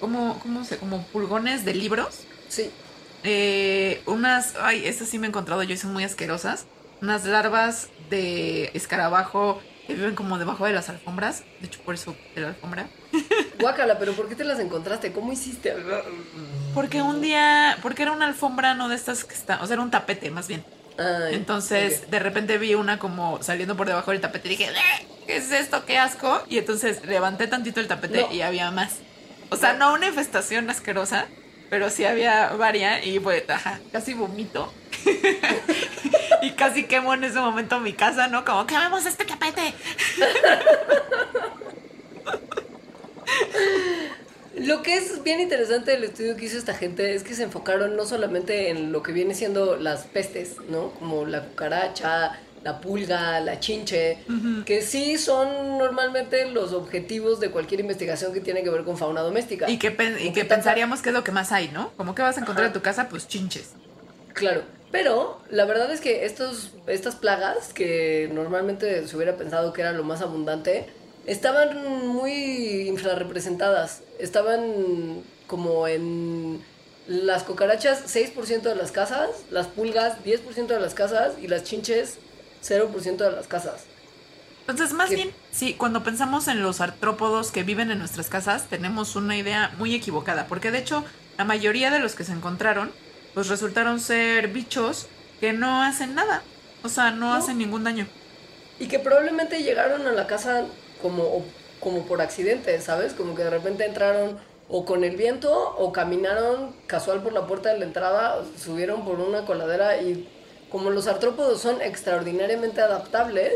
¿cómo, 0.00 0.38
cómo 0.42 0.64
se, 0.64 0.76
como 0.78 1.04
pulgones 1.08 1.64
de 1.64 1.74
libros. 1.74 2.20
Sí. 2.48 2.70
Eh, 3.24 4.02
unas, 4.06 4.54
ay, 4.60 4.86
estas 4.86 5.08
sí 5.08 5.18
me 5.18 5.26
he 5.26 5.28
encontrado 5.28 5.62
yo 5.62 5.76
son 5.76 5.92
muy 5.92 6.04
asquerosas. 6.04 6.66
Unas 7.02 7.24
larvas 7.24 7.88
de 8.10 8.70
escarabajo 8.74 9.60
que 9.88 9.94
viven 9.94 10.14
como 10.14 10.38
debajo 10.38 10.64
de 10.66 10.72
las 10.72 10.88
alfombras. 10.88 11.42
De 11.60 11.66
hecho, 11.66 11.80
por 11.82 11.94
eso 11.96 12.16
de 12.36 12.42
la 12.42 12.48
alfombra. 12.48 12.86
Guácala, 13.60 13.98
pero 13.98 14.12
¿por 14.12 14.28
qué 14.28 14.36
te 14.36 14.44
las 14.44 14.60
encontraste? 14.60 15.12
¿Cómo 15.12 15.32
hiciste? 15.32 15.74
Porque 16.74 17.02
un 17.02 17.20
día, 17.20 17.76
porque 17.82 18.02
era 18.04 18.12
una 18.12 18.26
alfombra, 18.26 18.74
no 18.74 18.88
de 18.88 18.94
estas 18.94 19.24
que 19.24 19.34
está, 19.34 19.60
o 19.62 19.66
sea, 19.66 19.74
era 19.74 19.82
un 19.82 19.90
tapete 19.90 20.30
más 20.30 20.46
bien. 20.46 20.64
Ay, 20.96 21.34
Entonces, 21.34 22.08
de 22.10 22.18
repente 22.20 22.56
vi 22.58 22.74
una 22.74 22.98
como 22.98 23.42
saliendo 23.42 23.76
por 23.76 23.88
debajo 23.88 24.10
del 24.12 24.20
tapete 24.20 24.46
y 24.48 24.50
dije, 24.56 24.70
"Eh, 24.70 25.06
¿qué 25.26 25.36
es 25.38 25.50
esto? 25.50 25.84
¡Qué 25.84 25.98
asco! 25.98 26.42
Y 26.48 26.58
entonces 26.58 27.04
levanté 27.04 27.46
tantito 27.48 27.80
el 27.80 27.88
tapete 27.88 28.22
No. 28.22 28.32
y 28.32 28.42
había 28.42 28.70
más. 28.70 28.98
O 29.50 29.56
sea, 29.56 29.72
no 29.72 29.92
una 29.92 30.06
infestación 30.06 30.70
asquerosa, 30.70 31.26
pero 31.68 31.90
sí 31.90 32.04
había 32.04 32.50
varias 32.50 33.04
y 33.04 33.18
pues, 33.18 33.48
ajá, 33.50 33.80
casi 33.90 34.14
vomito. 34.14 34.72
y 36.42 36.50
casi 36.52 36.84
quemo 36.84 37.14
en 37.14 37.24
ese 37.24 37.38
momento 37.40 37.80
mi 37.80 37.92
casa, 37.92 38.28
¿no? 38.28 38.44
Como, 38.44 38.66
quememos 38.66 39.04
este 39.06 39.24
tapete. 39.24 39.74
Lo 44.56 44.82
que 44.82 44.96
es 44.96 45.22
bien 45.22 45.40
interesante 45.40 45.92
del 45.92 46.04
estudio 46.04 46.36
que 46.36 46.44
hizo 46.44 46.58
esta 46.58 46.74
gente 46.74 47.14
es 47.14 47.22
que 47.22 47.34
se 47.34 47.42
enfocaron 47.44 47.96
no 47.96 48.04
solamente 48.04 48.68
en 48.68 48.92
lo 48.92 49.02
que 49.02 49.12
viene 49.12 49.34
siendo 49.34 49.76
las 49.76 50.02
pestes, 50.02 50.56
¿no? 50.68 50.90
Como 50.90 51.24
la 51.24 51.42
cucaracha, 51.42 52.38
la 52.62 52.80
pulga, 52.80 53.40
la 53.40 53.58
chinche, 53.60 54.18
que 54.66 54.82
sí 54.82 55.16
son 55.16 55.78
normalmente 55.78 56.46
los 56.50 56.72
objetivos 56.74 57.40
de 57.40 57.50
cualquier 57.50 57.80
investigación 57.80 58.32
que 58.34 58.40
tiene 58.40 58.62
que 58.62 58.68
ver 58.70 58.84
con 58.84 58.98
fauna 58.98 59.22
doméstica. 59.22 59.70
Y 59.70 59.78
que, 59.78 59.90
pen- 59.90 60.18
y 60.20 60.32
que 60.32 60.44
pensaríamos 60.44 61.00
que 61.00 61.08
es 61.08 61.14
lo 61.14 61.24
que 61.24 61.32
más 61.32 61.50
hay, 61.50 61.68
¿no? 61.68 61.90
Como 61.96 62.14
que 62.14 62.20
vas 62.22 62.36
a 62.36 62.40
encontrar 62.40 62.66
Ajá. 62.66 62.74
en 62.74 62.80
tu 62.80 62.82
casa, 62.82 63.08
pues 63.08 63.26
chinches. 63.26 63.70
Claro, 64.34 64.62
pero 64.92 65.40
la 65.50 65.64
verdad 65.64 65.90
es 65.90 66.00
que 66.00 66.26
estos, 66.26 66.72
estas 66.86 67.16
plagas, 67.16 67.72
que 67.72 68.30
normalmente 68.32 69.08
se 69.08 69.16
hubiera 69.16 69.36
pensado 69.36 69.72
que 69.72 69.80
era 69.80 69.92
lo 69.92 70.04
más 70.04 70.20
abundante, 70.20 70.86
estaban 71.26 72.06
muy 72.06 72.88
infrarrepresentadas. 72.88 74.02
Estaban 74.18 75.22
como 75.46 75.88
en 75.88 76.62
las 77.06 77.42
cucarachas 77.42 78.14
6% 78.14 78.62
de 78.62 78.74
las 78.74 78.92
casas, 78.92 79.30
las 79.50 79.66
pulgas 79.66 80.22
10% 80.24 80.66
de 80.66 80.80
las 80.80 80.94
casas 80.94 81.34
y 81.40 81.48
las 81.48 81.64
chinches 81.64 82.18
0% 82.62 83.16
de 83.16 83.32
las 83.32 83.48
casas. 83.48 83.84
Entonces, 84.60 84.92
más 84.92 85.08
¿Qué? 85.08 85.16
bien, 85.16 85.30
sí, 85.50 85.74
cuando 85.74 86.04
pensamos 86.04 86.46
en 86.46 86.62
los 86.62 86.80
artrópodos 86.80 87.50
que 87.50 87.64
viven 87.64 87.90
en 87.90 87.98
nuestras 87.98 88.28
casas, 88.28 88.66
tenemos 88.68 89.16
una 89.16 89.36
idea 89.36 89.74
muy 89.78 89.94
equivocada, 89.94 90.46
porque 90.46 90.70
de 90.70 90.78
hecho, 90.78 91.04
la 91.36 91.44
mayoría 91.44 91.90
de 91.90 91.98
los 91.98 92.14
que 92.14 92.22
se 92.22 92.32
encontraron, 92.32 92.92
pues 93.34 93.48
resultaron 93.48 94.00
ser 94.00 94.48
bichos 94.48 95.06
que 95.40 95.52
no 95.52 95.82
hacen 95.82 96.14
nada, 96.14 96.42
o 96.82 96.88
sea, 96.88 97.10
no, 97.10 97.34
No. 97.34 97.34
hacen 97.34 97.58
ningún 97.58 97.84
daño. 97.84 98.06
Y 98.78 98.88
que 98.88 98.98
probablemente 98.98 99.62
llegaron 99.62 100.06
a 100.06 100.12
la 100.12 100.26
casa 100.26 100.64
como, 101.00 101.44
como 101.80 102.04
por 102.06 102.20
accidente, 102.20 102.80
¿sabes? 102.80 103.12
Como 103.12 103.34
que 103.34 103.44
de 103.44 103.50
repente 103.50 103.84
entraron 103.84 104.38
o 104.68 104.84
con 104.84 105.04
el 105.04 105.16
viento 105.16 105.52
o 105.76 105.92
caminaron 105.92 106.74
casual 106.86 107.22
por 107.22 107.32
la 107.32 107.46
puerta 107.46 107.72
de 107.72 107.78
la 107.78 107.84
entrada, 107.84 108.42
subieron 108.56 109.04
por 109.04 109.20
una 109.20 109.44
coladera 109.44 110.00
y 110.00 110.28
como 110.70 110.90
los 110.90 111.06
artrópodos 111.06 111.60
son 111.60 111.82
extraordinariamente 111.82 112.80
adaptables, 112.80 113.52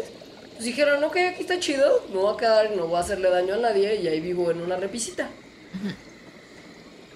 pues 0.53 0.65
dijeron, 0.65 1.03
ok, 1.05 1.17
aquí 1.17 1.41
está 1.43 1.59
chido, 1.59 2.05
me 2.11 2.17
voy 2.19 2.35
a 2.35 2.37
quedar 2.37 2.71
y 2.73 2.77
no 2.77 2.87
voy 2.87 2.97
a 2.97 3.01
hacerle 3.01 3.31
daño 3.31 3.55
a 3.55 3.59
nadie 3.59 3.97
y 3.97 4.09
ahí 4.09 4.21
vivo 4.21 4.51
en 4.51 4.61
una 4.61 4.77
repisita. 4.77 5.31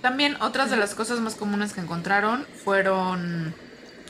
También 0.02 0.36
otras 0.40 0.70
de 0.70 0.76
las 0.76 0.94
cosas 0.94 1.20
más 1.20 1.34
comunes 1.34 1.72
que 1.72 1.80
encontraron 1.80 2.46
fueron 2.64 3.54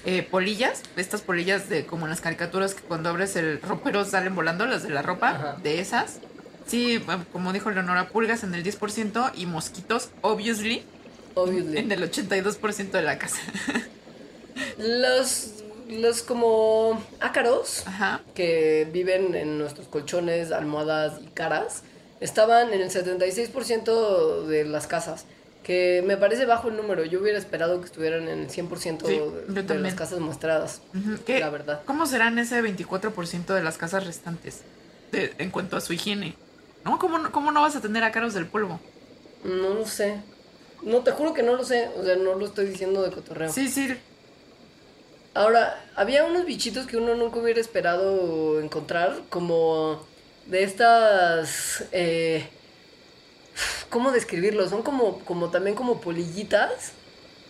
eh, 0.05 0.22
polillas, 0.22 0.83
estas 0.96 1.20
polillas 1.20 1.68
de 1.68 1.85
como 1.85 2.07
en 2.07 2.11
las 2.11 2.20
caricaturas 2.20 2.74
que 2.74 2.83
cuando 2.83 3.09
abres 3.09 3.35
el 3.37 3.61
ropero 3.61 4.05
salen 4.05 4.35
volando, 4.35 4.66
las 4.66 4.83
de 4.83 4.90
la 4.90 5.03
ropa, 5.03 5.31
Ajá. 5.31 5.57
de 5.62 5.81
esas. 5.81 6.20
Sí, 6.66 7.05
como 7.33 7.53
dijo 7.53 7.70
Leonora, 7.70 8.09
pulgas 8.11 8.44
en 8.44 8.55
el 8.55 8.62
10% 8.62 9.33
y 9.35 9.46
mosquitos, 9.46 10.11
obviously, 10.20 10.85
Obviously. 11.35 11.79
en 11.79 11.90
el 11.90 12.09
82% 12.09 12.90
de 12.92 13.03
la 13.03 13.18
casa. 13.18 13.38
Los, 14.79 15.50
los 15.88 16.22
como 16.22 17.03
ácaros 17.20 17.85
Ajá. 17.87 18.20
que 18.35 18.88
viven 18.92 19.35
en 19.35 19.59
nuestros 19.59 19.88
colchones, 19.88 20.53
almohadas 20.53 21.20
y 21.22 21.26
caras, 21.29 21.83
estaban 22.20 22.72
en 22.72 22.81
el 22.81 22.90
76% 22.90 24.44
de 24.46 24.64
las 24.64 24.87
casas, 24.87 25.24
que 25.70 26.02
me 26.04 26.16
parece 26.16 26.46
bajo 26.46 26.68
el 26.68 26.76
número. 26.76 27.04
Yo 27.04 27.20
hubiera 27.20 27.38
esperado 27.38 27.78
que 27.80 27.87
estuvieran 27.87 28.26
en 28.28 28.40
el 28.40 28.48
100% 28.50 29.06
Sí, 29.06 29.20
de, 29.52 29.78
las 29.78 29.94
casas 29.94 30.18
mostradas. 30.18 30.83
Ujú, 30.92 31.22
¿qué- 31.24 31.38
La 31.38 31.48
verdad. 31.50 31.83
¿Cómo 31.85 32.06
serán 32.06 32.40
ese 32.40 32.61
24% 32.61 33.54
de 33.54 33.62
las 33.62 33.78
casas 33.78 34.04
restantes 34.04 34.62
de- 35.12 35.33
en 35.38 35.50
cuanto 35.52 35.76
a 35.76 35.80
su 35.80 35.92
higiene? 35.92 36.35
¿No? 36.85 36.98
¿Cómo, 36.98 37.18
no- 37.18 37.30
¿Cómo 37.30 37.52
no 37.52 37.61
vas 37.62 37.76
a 37.76 37.80
tener 37.80 38.02
ácaros 38.02 38.35
del 38.35 38.46
polvo? 38.46 38.80
No 39.44 39.74
lo 39.74 39.87
sé. 39.87 40.16
No, 40.83 41.04
te 41.04 41.12
juro 41.12 41.35
que 41.35 41.44
no 41.44 41.54
lo 41.54 41.62
sé. 41.62 41.88
O 41.96 42.04
sea, 42.04 42.16
no 42.16 42.35
lo 42.35 42.46
estoy 42.46 42.66
diciendo 42.66 43.02
de 43.02 43.12
cotorreo. 43.12 43.52
Sí, 43.52 43.68
sí. 43.68 43.96
Ahora, 45.35 45.85
había 45.94 46.24
unos 46.24 46.46
bichitos 46.46 46.87
que 46.88 46.96
uno 46.96 47.14
nunca 47.14 47.38
hubiera 47.38 47.61
esperado 47.61 48.61
encontrar, 48.61 49.20
como 49.28 50.04
de 50.46 50.64
estas... 50.64 51.85
eh, 51.92 52.48
¿Cómo 53.90 54.12
describirlos? 54.12 54.70
Son 54.70 54.83
como, 54.83 55.20
como 55.25 55.51
también 55.51 55.77
como 55.77 56.01
polillitas 56.01 56.92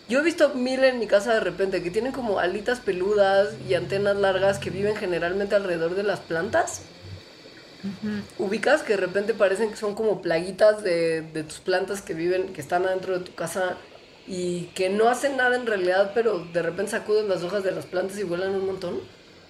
Yo 0.09 0.21
he 0.21 0.23
visto 0.25 0.55
mil 0.55 0.85
en 0.85 0.99
mi 1.01 1.07
casa 1.09 1.35
de 1.35 1.41
repente 1.41 1.83
que 1.83 1.91
tienen 1.91 2.13
como 2.13 2.41
alitas 2.41 2.81
peludas 2.81 3.57
y 3.69 3.75
antenas 3.75 4.17
largas 4.17 4.59
que 4.59 4.71
viven 4.71 4.97
generalmente 4.97 5.55
alrededor 5.57 5.95
de 5.97 6.05
las 6.05 6.21
plantas. 6.21 6.83
Ubicas 8.39 8.83
que 8.83 8.95
de 8.95 8.99
repente 9.01 9.35
parecen 9.35 9.71
que 9.71 9.77
son 9.77 9.95
como 9.95 10.23
plaguitas 10.23 10.83
de, 10.83 11.23
de 11.23 11.45
tus 11.45 11.61
plantas 11.61 12.01
que 12.03 12.15
viven, 12.15 12.53
que 12.53 12.61
están 12.61 12.87
adentro 12.87 13.19
de 13.19 13.25
tu 13.25 13.35
casa 13.35 13.77
y 14.27 14.67
que 14.75 14.89
no 14.89 15.09
hacen 15.09 15.37
nada 15.37 15.57
en 15.57 15.67
realidad, 15.67 16.13
pero 16.15 16.45
de 16.47 16.63
repente 16.63 16.93
sacuden 16.93 17.29
las 17.29 17.43
hojas 17.43 17.63
de 17.65 17.73
las 17.73 17.87
plantas 17.87 18.19
y 18.19 18.23
vuelan 18.25 18.55
un 18.55 18.67
montón, 18.67 19.01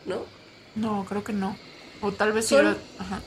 ¿no? 0.04 0.26
No, 0.74 1.04
creo 1.04 1.22
que 1.24 1.32
no. 1.32 1.56
O 2.00 2.12
tal 2.12 2.32
vez 2.32 2.46
sí. 2.48 2.56
Son- 2.56 2.78
Ajá. 2.98 3.20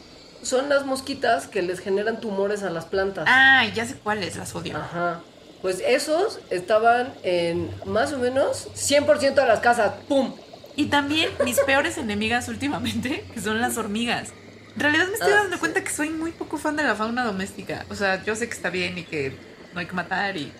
Son 0.43 0.69
las 0.69 0.85
mosquitas 0.85 1.47
que 1.47 1.61
les 1.61 1.79
generan 1.79 2.19
tumores 2.19 2.63
a 2.63 2.69
las 2.69 2.85
plantas. 2.85 3.25
Ah, 3.27 3.65
ya 3.73 3.85
sé 3.85 3.95
cuáles, 3.95 4.35
las 4.35 4.53
odio. 4.55 4.77
Ajá. 4.77 5.21
Pues 5.61 5.81
esos 5.85 6.39
estaban 6.49 7.13
en 7.23 7.71
más 7.85 8.11
o 8.13 8.17
menos 8.19 8.67
100% 8.75 9.33
de 9.41 9.47
las 9.47 9.61
casas. 9.61 9.93
¡Pum! 10.07 10.35
Y 10.75 10.87
también 10.87 11.29
mis 11.45 11.59
peores 11.61 11.97
enemigas 11.97 12.47
últimamente, 12.49 13.23
que 13.33 13.39
son 13.39 13.61
las 13.61 13.77
hormigas. 13.77 14.33
En 14.75 14.81
realidad 14.81 15.07
me 15.07 15.13
estoy 15.13 15.31
Ah, 15.31 15.35
dando 15.37 15.55
sí. 15.55 15.59
cuenta 15.59 15.83
que 15.83 15.91
soy 15.91 16.09
muy 16.09 16.31
poco 16.31 16.57
fan 16.57 16.75
de 16.75 16.83
la 16.83 16.95
fauna 16.95 17.23
doméstica. 17.23 17.85
O 17.89 17.95
sea, 17.95 18.23
yo 18.23 18.35
sé 18.35 18.47
que 18.47 18.53
está 18.55 18.69
bien 18.69 18.97
y 18.97 19.03
que 19.03 19.37
no 19.73 19.79
hay 19.79 19.85
que 19.85 19.93
matar 19.93 20.35
y 20.35 20.51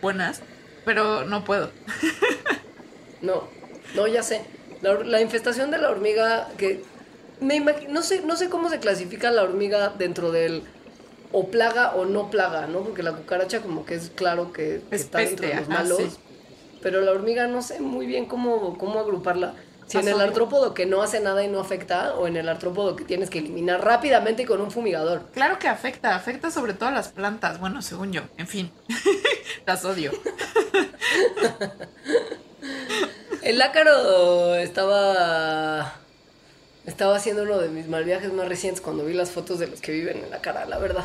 buenas, 0.00 0.42
pero 0.84 1.24
no 1.24 1.42
puedo. 1.44 1.72
No, 3.20 3.48
no, 3.94 4.06
ya 4.08 4.22
sé. 4.22 4.42
La, 4.80 4.94
la 4.94 5.20
infestación 5.20 5.70
de 5.70 5.78
la 5.78 5.90
hormiga, 5.90 6.48
que 6.58 6.82
me 7.42 7.56
imagi- 7.56 7.88
no 7.88 8.02
sé, 8.02 8.22
no 8.22 8.36
sé 8.36 8.48
cómo 8.48 8.68
se 8.70 8.78
clasifica 8.80 9.30
la 9.30 9.42
hormiga 9.42 9.90
dentro 9.90 10.30
del 10.32 10.62
o 11.32 11.48
plaga 11.48 11.92
o 11.94 12.04
no 12.04 12.30
plaga, 12.30 12.66
¿no? 12.66 12.80
Porque 12.80 13.02
la 13.02 13.12
cucaracha 13.12 13.60
como 13.60 13.84
que 13.86 13.94
es 13.94 14.10
claro 14.14 14.52
que, 14.52 14.82
que 14.90 14.96
Es 14.96 15.02
está 15.02 15.18
dentro 15.18 15.46
de 15.46 15.52
peste, 15.52 15.60
los 15.60 15.68
malos. 15.68 15.98
sí. 15.98 16.10
Pero 16.82 17.00
la 17.00 17.12
hormiga 17.12 17.46
no 17.46 17.62
sé 17.62 17.80
muy 17.80 18.06
bien 18.06 18.26
cómo, 18.26 18.76
cómo 18.76 18.98
agruparla. 19.00 19.54
Si 19.86 19.98
en 19.98 20.08
el 20.08 20.20
artrópodo 20.20 20.72
que 20.74 20.86
no 20.86 21.02
hace 21.02 21.20
nada 21.20 21.44
y 21.44 21.48
no 21.48 21.60
afecta, 21.60 22.14
o 22.14 22.26
en 22.26 22.36
el 22.36 22.48
artrópodo 22.48 22.96
que 22.96 23.04
tienes 23.04 23.28
que 23.28 23.40
eliminar 23.40 23.84
rápidamente 23.84 24.42
y 24.42 24.46
con 24.46 24.60
un 24.60 24.70
fumigador. 24.70 25.26
Claro 25.34 25.58
que 25.58 25.68
afecta, 25.68 26.14
afecta 26.14 26.50
sobre 26.50 26.72
todo 26.72 26.88
a 26.88 26.92
las 26.92 27.08
plantas, 27.08 27.60
bueno, 27.60 27.82
según 27.82 28.12
yo, 28.12 28.22
en 28.38 28.46
fin, 28.48 28.70
las 29.66 29.84
odio. 29.84 30.12
El 33.42 33.60
ácaro 33.60 34.54
estaba. 34.54 35.92
Estaba 36.86 37.16
haciendo 37.16 37.42
uno 37.44 37.58
de 37.58 37.68
mis 37.68 37.86
mal 37.86 38.04
viajes 38.04 38.32
más 38.32 38.48
recientes 38.48 38.80
cuando 38.80 39.04
vi 39.04 39.14
las 39.14 39.30
fotos 39.30 39.58
de 39.60 39.68
los 39.68 39.80
que 39.80 39.92
viven 39.92 40.18
en 40.24 40.30
la 40.30 40.40
cara, 40.40 40.64
la 40.66 40.78
verdad. 40.78 41.04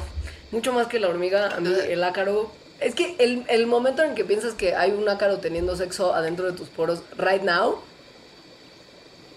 Mucho 0.52 0.74
más 0.74 0.88
que 0.88 1.00
la 1.00 1.08
hormiga, 1.08 1.50
a 1.56 1.60
mí 1.60 1.72
el 1.88 2.04
ácaro. 2.04 2.52
Es 2.80 2.96
que 2.96 3.16
el, 3.20 3.44
el 3.48 3.68
momento 3.68 4.04
en 4.04 4.16
que 4.16 4.24
piensas 4.26 4.54
que 4.54 4.76
hay 4.76 4.92
un 4.92 5.08
ácaro 5.08 5.38
teniendo 5.38 5.76
sexo 5.76 6.14
adentro 6.16 6.46
de 6.50 6.58
tus 6.58 6.70
poros, 6.70 7.02
right 7.18 7.42
now, 7.44 7.80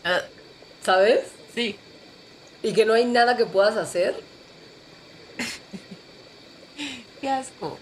Ah, 0.03 0.23
¿sabes? 0.83 1.21
sí, 1.55 1.77
Y 2.63 2.73
que 2.73 2.87
no 2.87 2.95
hay 2.95 3.05
nada 3.05 3.37
que 3.37 3.45
puedas 3.45 3.77
hacer. 3.77 4.15
qué 7.21 7.29
asco. 7.29 7.79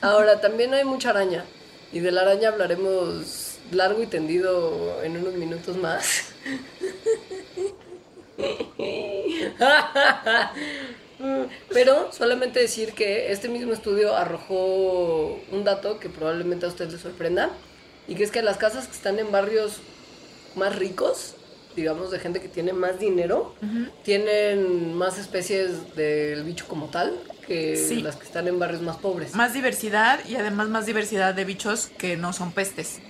Ahora, 0.00 0.40
también 0.40 0.72
hay 0.74 0.84
mucha 0.84 1.10
araña. 1.10 1.44
Y 1.92 2.00
de 2.00 2.12
la 2.12 2.22
araña 2.22 2.50
hablaremos 2.50 3.45
largo 3.72 4.02
y 4.02 4.06
tendido 4.06 5.02
en 5.02 5.16
unos 5.16 5.34
minutos 5.34 5.76
más. 5.76 6.32
Pero 11.72 12.12
solamente 12.12 12.60
decir 12.60 12.92
que 12.92 13.32
este 13.32 13.48
mismo 13.48 13.72
estudio 13.72 14.14
arrojó 14.14 15.38
un 15.50 15.64
dato 15.64 15.98
que 15.98 16.08
probablemente 16.08 16.66
a 16.66 16.68
usted 16.68 16.90
le 16.90 16.98
sorprenda. 16.98 17.50
Y 18.08 18.14
que 18.14 18.22
es 18.24 18.30
que 18.30 18.42
las 18.42 18.56
casas 18.56 18.86
que 18.86 18.92
están 18.94 19.18
en 19.18 19.32
barrios 19.32 19.78
más 20.54 20.76
ricos, 20.76 21.34
digamos 21.74 22.10
de 22.10 22.18
gente 22.20 22.40
que 22.40 22.48
tiene 22.48 22.72
más 22.72 23.00
dinero, 23.00 23.54
tienen 24.04 24.94
más 24.94 25.18
especies 25.18 25.94
del 25.96 26.44
bicho 26.44 26.66
como 26.68 26.86
tal 26.86 27.18
que 27.46 27.76
Sí. 27.76 28.02
las 28.02 28.16
que 28.16 28.24
están 28.24 28.46
en 28.48 28.58
barrios 28.58 28.82
más 28.82 28.96
pobres. 28.96 29.34
Más 29.34 29.54
diversidad 29.54 30.20
y 30.28 30.36
además 30.36 30.68
más 30.68 30.86
diversidad 30.86 31.34
de 31.34 31.44
bichos 31.44 31.88
que 31.98 32.16
no 32.16 32.32
son 32.32 32.52
pestes. 32.52 33.00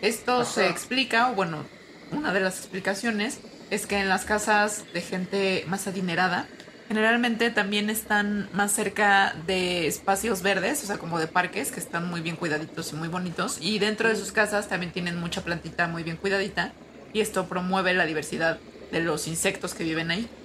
Esto 0.00 0.44
se 0.44 0.68
explica, 0.68 1.30
o 1.30 1.34
bueno, 1.34 1.70
una 2.10 2.32
de 2.32 2.40
las 2.40 2.58
explicaciones 2.58 3.42
es 3.68 3.86
que 3.86 3.98
en 3.98 4.08
las 4.08 4.24
casas 4.24 4.86
de 4.92 5.02
gente 5.02 5.64
más 5.66 5.86
adinerada, 5.86 6.52
generalmente 6.88 7.50
también 7.50 7.90
están 7.90 8.48
más 8.52 8.72
cerca 8.72 9.34
de 9.46 9.86
espacios 9.86 10.42
verdes, 10.42 10.82
o 10.82 10.86
sea, 10.86 10.98
como 10.98 11.18
de 11.18 11.28
parques, 11.28 11.70
que 11.70 11.80
están 11.80 12.08
muy 12.08 12.20
bien 12.22 12.36
cuidaditos 12.36 12.92
y 12.92 12.96
muy 12.96 13.08
bonitos. 13.08 13.58
Y 13.60 13.78
dentro 13.78 14.08
de 14.08 14.16
sus 14.16 14.32
casas 14.32 14.68
también 14.68 14.92
tienen 14.92 15.16
mucha 15.18 15.44
plantita 15.44 15.86
muy 15.86 16.02
bien 16.02 16.16
cuidadita. 16.16 16.78
Y 17.12 17.20
esto 17.20 17.48
promueve 17.48 17.94
la 17.94 18.06
diversidad 18.06 18.64
de 18.90 19.00
los 19.00 19.26
insectos 19.28 19.74
que 19.74 19.84
viven 19.84 20.10
ahí. 20.10 20.36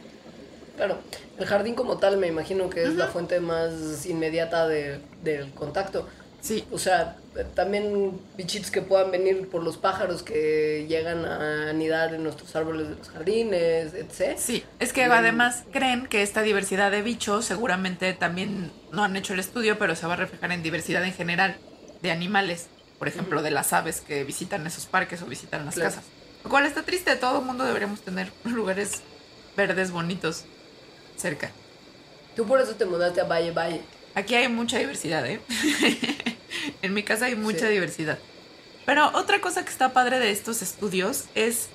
Claro, 0.76 1.08
el 1.38 1.46
jardín 1.46 1.76
como 1.76 2.00
tal 2.00 2.18
me 2.18 2.28
imagino 2.28 2.70
que 2.70 2.86
es 2.86 2.96
la 2.96 3.08
fuente 3.08 3.40
más 3.40 4.06
inmediata 4.06 4.68
de- 4.68 5.08
del 5.22 5.54
contacto. 5.54 6.10
Sí, 6.46 6.64
O 6.72 6.78
sea, 6.78 7.16
también 7.56 8.22
bichitos 8.38 8.70
que 8.70 8.84
puedan 8.84 9.10
venir 9.10 9.50
por 9.50 9.64
los 9.64 9.78
pájaros 9.78 10.22
que 10.22 10.86
llegan 10.88 11.26
a 11.26 11.72
anidar 11.72 12.14
en 12.14 12.22
nuestros 12.22 12.56
árboles 12.56 12.88
de 12.90 12.96
los 12.98 13.10
jardines, 13.10 13.96
etc. 13.96 14.38
Sí, 14.38 14.64
es 14.80 14.94
que 14.94 15.06
además 15.06 15.64
creen 15.72 16.06
que 16.06 16.22
esta 16.22 16.44
diversidad 16.44 16.92
de 16.92 17.02
bichos 17.02 17.46
seguramente 17.46 18.14
también 18.14 18.72
no 18.92 19.04
han 19.04 19.16
hecho 19.16 19.34
el 19.34 19.40
estudio, 19.40 19.80
pero 19.80 19.96
se 19.96 20.06
va 20.06 20.14
a 20.14 20.18
reflejar 20.18 20.52
en 20.52 20.62
diversidad 20.62 21.04
en 21.04 21.14
general 21.14 21.58
de 22.04 22.12
animales, 22.12 22.68
por 23.00 23.08
ejemplo, 23.08 23.42
de 23.42 23.50
las 23.50 23.74
aves 23.74 24.02
que 24.02 24.24
visitan 24.24 24.68
esos 24.68 24.86
parques 24.86 25.24
o 25.24 25.26
visitan 25.26 25.66
las 25.66 25.74
Claro. 25.74 25.90
casas. 25.90 26.06
Lo 26.44 26.52
cual 26.52 26.68
está 26.68 26.84
triste, 26.84 27.16
todo 27.16 27.40
el 27.40 27.46
mundo 27.46 27.64
deberíamos 27.66 28.02
tener 28.02 28.32
lugares 28.44 29.02
verdes 29.58 29.90
bonitos 29.90 30.46
cerca. 31.18 31.50
Tú 32.36 32.46
por 32.46 32.62
eso 32.62 32.76
te 32.76 32.86
mudaste 32.86 33.22
a 33.22 33.24
Valle 33.24 33.50
Valle. 33.50 33.82
Aquí 34.14 34.36
hay 34.36 34.48
mucha 34.48 34.78
diversidad, 34.78 35.26
¿eh? 35.26 35.42
en 36.82 36.94
mi 36.94 37.04
casa 37.04 37.26
hay 37.26 37.36
mucha 37.36 37.68
Sí. 37.68 37.74
diversidad. 37.74 38.20
Pero 38.86 39.10
otra 39.14 39.42
cosa 39.42 39.64
que 39.66 39.72
está 39.72 39.94
padre 39.94 40.20
de 40.20 40.32
estos 40.32 40.62
estudios 40.62 41.26
es 41.36 41.70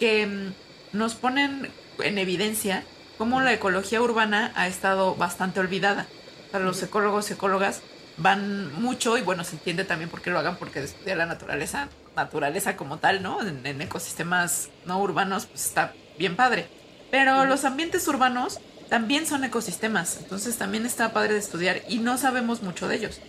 que 0.00 0.26
mm, 0.26 0.96
nos 0.96 1.14
ponen 1.14 1.70
en 2.00 2.18
evidencia 2.18 2.82
cómo 3.18 3.40
la 3.40 3.52
ecología 3.52 4.02
urbana 4.02 4.52
ha 4.56 4.66
estado 4.66 5.14
bastante 5.14 5.60
olvidada. 5.60 6.06
Sea, 6.50 6.60
los 6.60 6.82
ecólogos 6.82 7.30
y 7.30 7.34
ecólogas 7.34 7.82
van 8.18 8.72
mucho, 8.80 9.18
y 9.18 9.22
bueno, 9.22 9.44
se 9.44 9.52
entiende 9.56 9.84
también 9.84 10.10
por 10.10 10.22
qué 10.22 10.30
lo 10.30 10.38
hagan, 10.38 10.56
porque 10.56 10.82
estudiar 10.82 11.18
la 11.18 11.26
naturaleza, 11.26 11.88
naturaleza 12.14 12.76
como 12.76 12.98
tal, 12.98 13.22
¿no? 13.22 13.42
En, 13.42 13.64
en 13.66 13.80
ecosistemas 13.82 14.70
no 14.86 14.98
urbanos, 15.00 15.46
pues 15.46 15.66
está 15.66 15.92
bien 16.18 16.34
padre. 16.36 16.66
Pero 17.10 17.44
los 17.44 17.64
ambientes 17.64 18.06
urbanos 18.08 18.58
también 18.88 19.26
son 19.26 19.44
ecosistemas, 19.44 20.16
entonces 20.18 20.56
también 20.56 20.86
está 20.86 21.12
padre 21.12 21.34
de 21.34 21.40
estudiar 21.40 21.82
y 21.88 21.98
no 21.98 22.16
sabemos 22.18 22.62
mucho 22.62 22.88
de 22.88 22.96
ellos. 22.96 23.20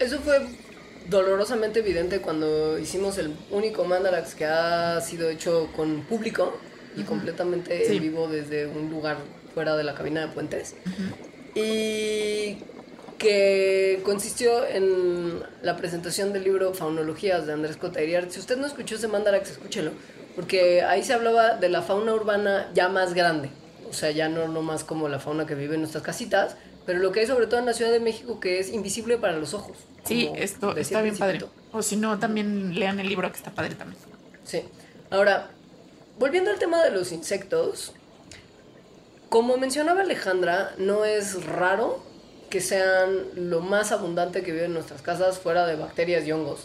Eso 0.00 0.18
fue 0.18 0.40
dolorosamente 1.08 1.80
evidente 1.80 2.20
cuando 2.20 2.78
hicimos 2.78 3.18
el 3.18 3.36
único 3.50 3.84
Mandarax 3.84 4.34
que 4.34 4.46
ha 4.46 5.00
sido 5.00 5.28
hecho 5.30 5.68
con 5.76 6.02
público 6.02 6.56
y 6.96 7.02
completamente 7.04 7.86
Sí. 7.86 7.96
en 7.96 8.02
vivo 8.02 8.26
desde 8.26 8.66
un 8.66 8.90
lugar 8.90 9.18
fuera 9.54 9.76
de 9.76 9.84
la 9.84 9.94
cabina 9.94 10.22
de 10.22 10.28
puentes. 10.28 10.74
Y 11.54 12.58
que 13.18 14.00
consistió 14.02 14.66
en 14.66 15.42
la 15.62 15.76
presentación 15.76 16.32
del 16.32 16.44
libro 16.44 16.72
Faunologías 16.72 17.46
de 17.46 17.52
Andrés 17.52 17.76
Cotairiar. 17.76 18.30
Si 18.30 18.40
usted 18.40 18.56
no 18.56 18.66
escuchó 18.66 18.94
ese 18.94 19.08
Mandarax, 19.08 19.50
escúchelo, 19.50 19.90
porque 20.34 20.82
ahí 20.82 21.02
se 21.02 21.12
hablaba 21.12 21.56
de 21.56 21.68
la 21.68 21.82
fauna 21.82 22.14
urbana 22.14 22.70
ya 22.72 22.88
más 22.88 23.12
grande, 23.12 23.50
o 23.88 23.92
sea, 23.92 24.10
ya 24.10 24.28
no, 24.30 24.48
no 24.48 24.62
más 24.62 24.84
como 24.84 25.08
la 25.08 25.18
fauna 25.18 25.44
que 25.46 25.54
vive 25.54 25.74
en 25.74 25.80
nuestras 25.82 26.02
casitas, 26.02 26.56
pero 26.90 26.98
lo 27.02 27.12
que 27.12 27.20
hay 27.20 27.26
sobre 27.28 27.46
todo 27.46 27.60
en 27.60 27.66
la 27.66 27.72
Ciudad 27.72 27.92
de 27.92 28.00
México 28.00 28.40
que 28.40 28.58
es 28.58 28.68
invisible 28.70 29.16
para 29.16 29.34
los 29.36 29.54
ojos. 29.54 29.76
Sí, 30.02 30.28
esto 30.34 30.76
está 30.76 31.02
bien 31.02 31.16
padre. 31.16 31.44
O 31.70 31.82
si 31.82 31.94
no, 31.94 32.18
también 32.18 32.74
lean 32.76 32.98
el 32.98 33.08
libro 33.08 33.30
que 33.30 33.36
está 33.38 33.52
padre 33.52 33.76
también. 33.76 33.96
Sí. 34.44 34.64
Ahora, 35.08 35.50
volviendo 36.18 36.50
al 36.50 36.58
tema 36.58 36.82
de 36.82 36.90
los 36.90 37.12
insectos, 37.12 37.92
como 39.28 39.56
mencionaba 39.56 40.00
Alejandra, 40.00 40.74
no 40.78 41.04
es 41.04 41.44
raro 41.44 42.02
que 42.48 42.60
sean 42.60 43.18
lo 43.36 43.60
más 43.60 43.92
abundante 43.92 44.42
que 44.42 44.50
vive 44.50 44.64
en 44.64 44.72
nuestras 44.74 45.00
casas 45.00 45.38
fuera 45.38 45.66
de 45.68 45.76
bacterias 45.76 46.26
y 46.26 46.32
hongos. 46.32 46.62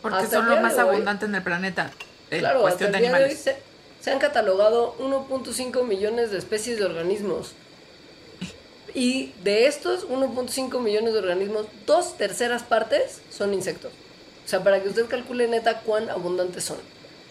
Porque 0.00 0.18
Hasta 0.18 0.36
son 0.36 0.48
lo 0.48 0.60
más 0.60 0.76
de 0.76 0.82
hoy- 0.84 0.90
abundante 0.90 1.24
en 1.26 1.34
el 1.34 1.42
planeta. 1.42 1.90
En 2.30 2.38
claro, 2.38 2.60
cuestión 2.60 2.90
hasta 2.90 3.00
de 3.00 3.06
el 3.06 3.10
de 3.12 3.18
hoy 3.18 3.22
animales. 3.24 3.42
se, 3.42 3.56
se 4.00 4.12
han 4.12 4.20
catalogado 4.20 4.94
1.5 5.00 5.82
millones 5.84 6.30
de 6.30 6.38
especies 6.38 6.78
de 6.78 6.84
organismos. 6.84 7.54
Y 8.96 9.34
de 9.44 9.66
estos 9.66 10.08
1.5 10.08 10.80
millones 10.80 11.12
de 11.12 11.18
organismos, 11.18 11.66
dos 11.84 12.16
terceras 12.16 12.62
partes 12.62 13.20
son 13.28 13.52
insectos. 13.52 13.92
O 14.42 14.48
sea, 14.48 14.64
para 14.64 14.82
que 14.82 14.88
usted 14.88 15.04
calcule 15.04 15.46
neta 15.48 15.80
cuán 15.80 16.08
abundantes 16.08 16.64
son. 16.64 16.78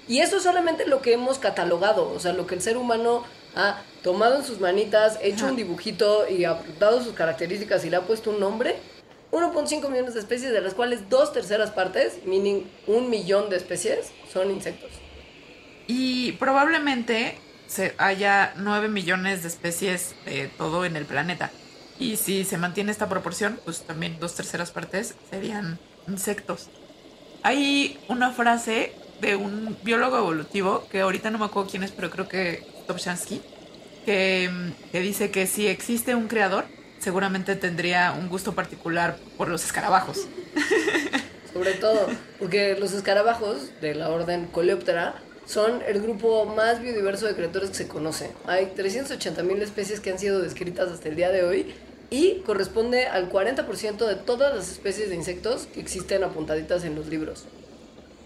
Y 0.08 0.20
eso 0.20 0.38
es 0.38 0.44
solamente 0.44 0.86
lo 0.86 1.02
que 1.02 1.14
hemos 1.14 1.40
catalogado, 1.40 2.08
o 2.12 2.20
sea, 2.20 2.34
lo 2.34 2.46
que 2.46 2.54
el 2.54 2.62
ser 2.62 2.78
humano 2.78 3.24
ha 3.56 3.82
tomado 4.04 4.36
en 4.36 4.46
sus 4.46 4.60
manitas, 4.60 5.18
hecho 5.24 5.48
un 5.48 5.56
dibujito 5.56 6.30
y 6.30 6.46
apuntado 6.46 7.04
sus 7.04 7.14
características 7.14 7.84
y 7.84 7.90
le 7.90 7.96
ha 7.96 8.02
puesto 8.02 8.30
un 8.30 8.40
nombre. 8.40 8.76
1.5 9.32 9.90
millones 9.90 10.14
de 10.14 10.20
especies, 10.20 10.52
de 10.52 10.62
las 10.62 10.76
cuales 10.76 11.10
dos 11.10 11.34
terceras 11.34 11.72
partes, 11.72 12.20
meaning 12.26 12.62
un 12.86 13.10
millón 13.10 13.50
de 13.50 13.58
especies, 13.58 14.12
son 14.32 14.52
insectos. 14.52 14.92
Y 15.88 16.34
probablemente 16.34 17.40
se 17.68 17.96
haya 17.98 18.54
9 18.58 18.88
millones 18.90 19.42
de 19.42 19.48
especies 19.48 20.16
de 20.26 20.48
todo 20.58 20.86
en 20.86 20.96
el 20.96 21.06
planeta. 21.06 21.52
Y 22.00 22.18
si 22.18 22.44
se 22.44 22.58
mantiene 22.58 22.92
esta 22.92 23.08
proporción, 23.08 23.60
pues 23.64 23.84
también 23.84 24.18
dos 24.20 24.36
terceras 24.36 24.72
partes 24.72 25.16
serían 25.30 25.80
insectos. 26.08 26.70
Hay 27.44 28.00
una 28.10 28.32
frase 28.32 28.94
de 29.22 29.36
un 29.36 29.78
biólogo 29.84 30.18
evolutivo, 30.18 30.88
que 30.90 31.02
ahorita 31.02 31.32
no 31.32 31.38
me 31.38 31.46
acuerdo 31.46 31.70
quién 31.70 31.84
es, 31.84 31.92
pero 31.92 32.10
creo 32.10 32.28
que 32.28 32.66
Topshansky, 32.88 33.42
que, 34.06 34.50
que 34.92 35.00
dice 35.00 35.32
que 35.32 35.48
si 35.48 35.68
existe 35.68 36.16
un 36.16 36.28
creador, 36.28 36.66
seguramente 37.00 37.56
tendría 37.56 38.12
un 38.12 38.28
gusto 38.30 38.54
particular 38.54 39.18
por 39.38 39.48
los 39.48 39.64
escarabajos. 39.64 40.28
Sobre 41.54 41.74
todo, 41.74 42.08
porque 42.40 42.76
los 42.78 42.92
escarabajos 42.92 43.80
de 43.80 43.96
la 43.96 44.10
orden 44.10 44.48
Coleoptera 44.48 45.16
son 45.46 45.82
el 45.88 46.02
grupo 46.02 46.46
más 46.46 46.82
biodiverso 46.82 47.26
de 47.26 47.36
criaturas 47.36 47.70
que 47.70 47.76
se 47.76 47.88
conoce. 47.88 48.32
Hay 48.46 48.74
380.000 48.76 49.62
especies 49.62 50.00
que 50.00 50.12
han 50.12 50.20
sido 50.20 50.42
descritas 50.42 50.92
hasta 50.92 51.10
el 51.10 51.16
día 51.16 51.32
de 51.32 51.44
hoy 51.44 51.74
y 52.10 52.42
corresponde 52.46 53.08
al 53.08 53.32
40% 53.32 54.06
de 54.06 54.16
todas 54.16 54.56
las 54.56 54.70
especies 54.72 55.10
de 55.10 55.16
insectos 55.16 55.68
que 55.74 55.80
existen 55.80 56.24
apuntaditas 56.24 56.84
en 56.84 56.96
los 56.96 57.08
libros. 57.08 57.46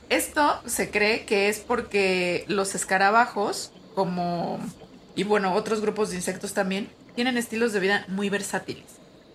Esto 0.09 0.61
se 0.65 0.89
cree 0.89 1.25
que 1.25 1.49
es 1.49 1.59
porque 1.59 2.45
los 2.47 2.73
escarabajos, 2.73 3.71
como 3.95 4.59
y 5.15 5.23
bueno, 5.23 5.53
otros 5.53 5.81
grupos 5.81 6.09
de 6.09 6.15
insectos 6.15 6.53
también, 6.53 6.89
tienen 7.15 7.37
estilos 7.37 7.73
de 7.73 7.79
vida 7.79 8.05
muy 8.07 8.29
versátiles. 8.29 8.85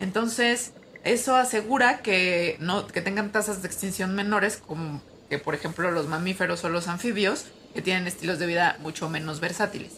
Entonces, 0.00 0.72
eso 1.04 1.36
asegura 1.36 1.98
que 1.98 2.56
no 2.58 2.86
que 2.86 3.02
tengan 3.02 3.30
tasas 3.30 3.62
de 3.62 3.68
extinción 3.68 4.14
menores 4.14 4.56
como 4.56 5.02
que 5.28 5.38
por 5.38 5.54
ejemplo 5.54 5.90
los 5.90 6.08
mamíferos 6.08 6.64
o 6.64 6.68
los 6.70 6.88
anfibios 6.88 7.46
que 7.74 7.82
tienen 7.82 8.06
estilos 8.06 8.38
de 8.38 8.46
vida 8.46 8.76
mucho 8.80 9.08
menos 9.08 9.40
versátiles. 9.40 9.92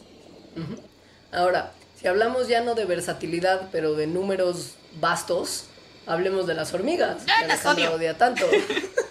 Ahora, 1.33 1.73
si 2.01 2.07
hablamos 2.09 2.49
ya 2.49 2.63
no 2.63 2.75
de 2.75 2.87
versatilidad, 2.87 3.69
pero 3.71 3.95
de 3.95 4.07
números 4.07 4.75
vastos, 5.01 5.67
hablemos 6.07 6.47
de 6.47 6.55
las 6.55 6.73
hormigas. 6.73 7.23
¡Ah, 7.29 7.43
que 7.43 7.49
las 7.49 7.67
odio! 7.67 7.93
odia 7.93 8.17
tanto. 8.17 8.47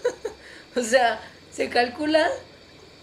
o 0.76 0.82
sea, 0.82 1.20
se 1.52 1.68
calcula, 1.68 2.28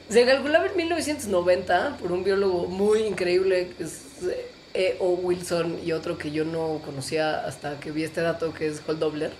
se 0.09 0.25
calculaba 0.25 0.67
en 0.67 0.75
1990 0.75 1.97
por 1.97 2.11
un 2.11 2.23
biólogo 2.23 2.67
muy 2.67 3.03
increíble 3.03 3.73
que 3.77 3.83
es 3.83 4.01
E. 4.73 4.97
O. 4.99 5.09
Wilson 5.09 5.79
y 5.85 5.91
otro 5.91 6.17
que 6.17 6.31
yo 6.31 6.45
no 6.45 6.81
conocía 6.83 7.45
hasta 7.45 7.79
que 7.79 7.91
vi 7.91 8.03
este 8.03 8.21
dato 8.21 8.53
que 8.53 8.67
es 8.67 8.81
Hall 8.87 8.99
Dobler. 8.99 9.31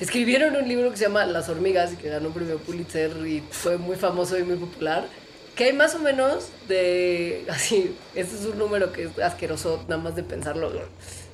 Escribieron 0.00 0.56
un 0.56 0.68
libro 0.68 0.90
que 0.90 0.96
se 0.96 1.04
llama 1.04 1.24
Las 1.26 1.48
hormigas 1.48 1.92
y 1.92 1.96
que 1.96 2.08
ganó 2.08 2.28
un 2.28 2.34
premio 2.34 2.58
Pulitzer 2.58 3.26
y 3.26 3.42
fue 3.50 3.78
muy 3.78 3.96
famoso 3.96 4.38
y 4.38 4.42
muy 4.42 4.56
popular. 4.56 5.06
Que 5.56 5.64
hay 5.64 5.72
más 5.72 5.94
o 5.94 5.98
menos 5.98 6.50
de. 6.68 7.44
Así, 7.50 7.96
este 8.14 8.36
es 8.36 8.44
un 8.44 8.58
número 8.58 8.92
que 8.92 9.04
es 9.04 9.18
asqueroso 9.18 9.84
nada 9.88 10.00
más 10.00 10.14
de 10.14 10.22
pensarlo. 10.22 10.70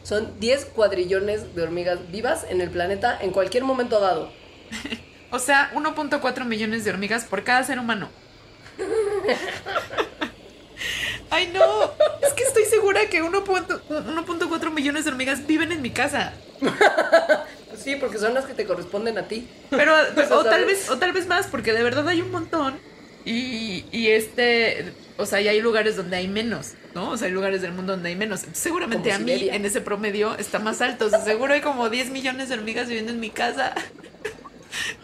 Son 0.03 0.41
10 0.41 0.64
cuadrillones 0.66 1.55
de 1.55 1.62
hormigas 1.62 1.99
vivas 2.11 2.47
en 2.49 2.61
el 2.61 2.70
planeta 2.70 3.18
en 3.20 3.33
cualquier 3.33 3.64
momento 3.64 4.01
dado. 4.01 4.33
O 5.35 5.39
sea, 5.39 5.70
1.4 5.75 6.45
millones 6.45 6.85
de 6.85 6.91
hormigas 6.91 7.25
por 7.25 7.43
cada 7.43 7.64
ser 7.64 7.79
humano. 7.79 8.11
Ay, 11.31 11.51
no. 11.55 11.91
Es 12.20 12.35
que 12.35 12.43
estoy 12.43 12.66
segura 12.66 13.01
que 13.09 13.23
1.4 13.23 14.70
millones 14.73 15.07
de 15.07 15.11
hormigas 15.11 15.47
viven 15.47 15.73
en 15.73 15.81
mi 15.81 15.89
casa. 15.89 16.35
Sí, 17.83 17.97
porque 17.97 18.18
son 18.18 18.35
las 18.35 18.45
que 18.45 18.53
te 18.53 18.66
corresponden 18.66 19.16
a 19.16 19.23
ti. 19.23 19.49
Pero, 19.70 19.95
Pues, 20.14 20.31
o, 20.31 20.45
tal 20.45 20.66
vez, 20.66 20.91
o 20.91 20.99
tal 20.99 21.12
vez 21.12 21.27
más, 21.27 21.47
porque 21.47 21.73
de 21.73 21.83
verdad 21.83 22.07
hay 22.09 22.20
un 22.20 22.31
montón. 22.31 22.79
Y, 23.25 23.85
y 23.93 24.09
este, 24.09 24.93
o 25.16 25.27
sea, 25.27 25.41
y 25.41 25.49
hay 25.49 25.61
lugares 25.61 25.97
donde 25.97 26.16
hay 26.16 26.27
menos, 26.29 26.73
¿no? 26.95 27.11
O 27.11 27.16
sea, 27.16 27.29
hay 27.29 27.33
lugares 27.33 27.62
del 27.62 27.73
mundo 27.73 27.93
donde 27.93 28.09
hay 28.09 28.16
menos. 28.16 28.41
Seguramente 28.53 29.11
Como 29.11 29.23
a 29.23 29.27
mí, 29.27 29.33
Siberia. 29.33 29.55
en 29.55 29.64
ese 29.64 29.81
promedio, 29.81 30.37
está 30.39 30.59
más 30.59 30.81
alto. 30.81 31.07
O 31.07 31.11
sea, 31.11 31.20
seguro 31.20 31.55
hay 31.55 31.61
como 31.61 31.89
10 31.89 32.11
millones 32.11 32.49
de 32.49 32.57
hormigas 32.57 32.89
viviendo 32.89 33.12
en 33.12 33.20
mi 33.20 33.31
casa. 33.31 33.75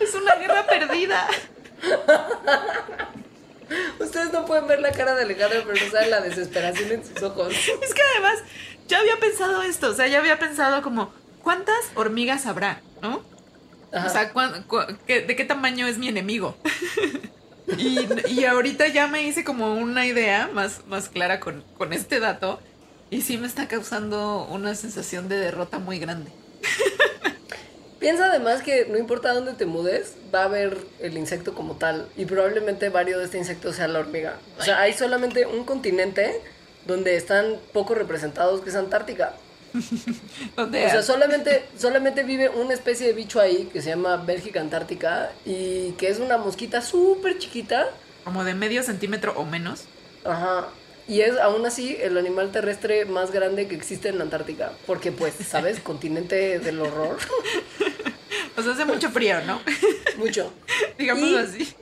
Es 0.00 0.14
una 0.14 0.34
guerra 0.36 0.66
perdida. 0.66 1.28
Ustedes 4.00 4.32
no 4.32 4.46
pueden 4.46 4.66
ver 4.66 4.80
la 4.80 4.92
cara 4.92 5.14
de 5.14 5.24
Alejandra, 5.24 5.62
pero 5.66 5.84
no 5.84 5.90
saben 5.92 6.10
la 6.10 6.20
desesperación 6.22 6.90
en 6.90 7.04
sus 7.04 7.22
ojos. 7.22 7.52
Es 7.52 7.92
que 7.94 8.00
además, 8.14 8.38
ya 8.88 8.98
había 9.00 9.16
pensado 9.18 9.62
esto. 9.62 9.90
O 9.90 9.94
sea, 9.94 10.06
ya 10.06 10.18
había 10.20 10.38
pensado 10.38 10.80
como, 10.82 11.12
¿cuántas 11.42 11.76
hormigas 11.94 12.46
habrá? 12.46 12.80
¿No? 13.02 13.22
Ajá. 13.92 14.06
O 14.06 14.10
sea, 14.10 14.32
¿cuán- 14.32 14.62
cu- 14.64 14.80
qué- 15.06 15.20
¿de 15.20 15.36
qué 15.36 15.44
tamaño 15.44 15.86
es 15.86 15.98
mi 15.98 16.08
enemigo? 16.08 16.56
y, 17.76 18.08
y 18.30 18.44
ahorita 18.44 18.88
ya 18.88 19.06
me 19.06 19.22
hice 19.22 19.44
como 19.44 19.74
una 19.74 20.06
idea 20.06 20.48
más, 20.52 20.80
más 20.86 21.08
clara 21.08 21.40
con, 21.40 21.64
con 21.76 21.92
este 21.92 22.20
dato. 22.20 22.60
Y 23.10 23.22
sí 23.22 23.38
me 23.38 23.46
está 23.46 23.68
causando 23.68 24.46
una 24.50 24.74
sensación 24.74 25.28
de 25.28 25.38
derrota 25.38 25.78
muy 25.78 25.98
grande. 25.98 26.30
Piensa 27.98 28.26
además 28.26 28.62
que 28.62 28.86
no 28.88 28.96
importa 28.96 29.32
dónde 29.32 29.54
te 29.54 29.66
mudes, 29.66 30.14
va 30.32 30.42
a 30.42 30.44
haber 30.44 30.76
el 31.00 31.16
insecto 31.16 31.54
como 31.54 31.74
tal. 31.74 32.08
Y 32.16 32.26
probablemente 32.26 32.90
varios 32.90 33.18
de 33.18 33.24
este 33.24 33.38
insecto 33.38 33.72
sea 33.72 33.88
la 33.88 33.98
hormiga. 33.98 34.36
O 34.58 34.62
sea, 34.62 34.80
hay 34.80 34.92
solamente 34.92 35.46
un 35.46 35.64
continente 35.64 36.40
donde 36.86 37.16
están 37.16 37.56
poco 37.72 37.94
representados, 37.94 38.60
que 38.60 38.70
es 38.70 38.76
Antártica. 38.76 39.34
O 40.56 40.70
sea, 40.70 41.02
solamente, 41.02 41.64
solamente 41.76 42.22
vive 42.22 42.48
una 42.48 42.74
especie 42.74 43.06
de 43.06 43.12
bicho 43.12 43.40
ahí 43.40 43.68
que 43.72 43.82
se 43.82 43.90
llama 43.90 44.16
Bélgica 44.16 44.60
Antártica 44.60 45.30
y 45.44 45.92
que 45.92 46.08
es 46.08 46.18
una 46.18 46.38
mosquita 46.38 46.80
súper 46.82 47.38
chiquita. 47.38 47.88
como 48.24 48.44
de 48.44 48.54
medio 48.54 48.82
centímetro 48.82 49.32
o 49.36 49.44
menos. 49.44 49.84
Ajá. 50.24 50.68
Y 51.06 51.22
es 51.22 51.38
aún 51.38 51.64
así 51.64 51.96
el 52.00 52.18
animal 52.18 52.52
terrestre 52.52 53.06
más 53.06 53.32
grande 53.32 53.66
que 53.66 53.74
existe 53.74 54.10
en 54.10 54.18
la 54.18 54.24
Antártica. 54.24 54.72
Porque, 54.86 55.10
pues, 55.10 55.34
¿sabes? 55.48 55.80
Continente 55.80 56.58
del 56.58 56.80
horror. 56.80 57.16
O 58.56 58.62
sea, 58.62 58.72
hace 58.72 58.84
mucho 58.84 59.08
frío, 59.10 59.40
¿no? 59.46 59.60
Mucho. 60.16 60.52
Digámoslo 60.98 61.38
así. 61.38 61.72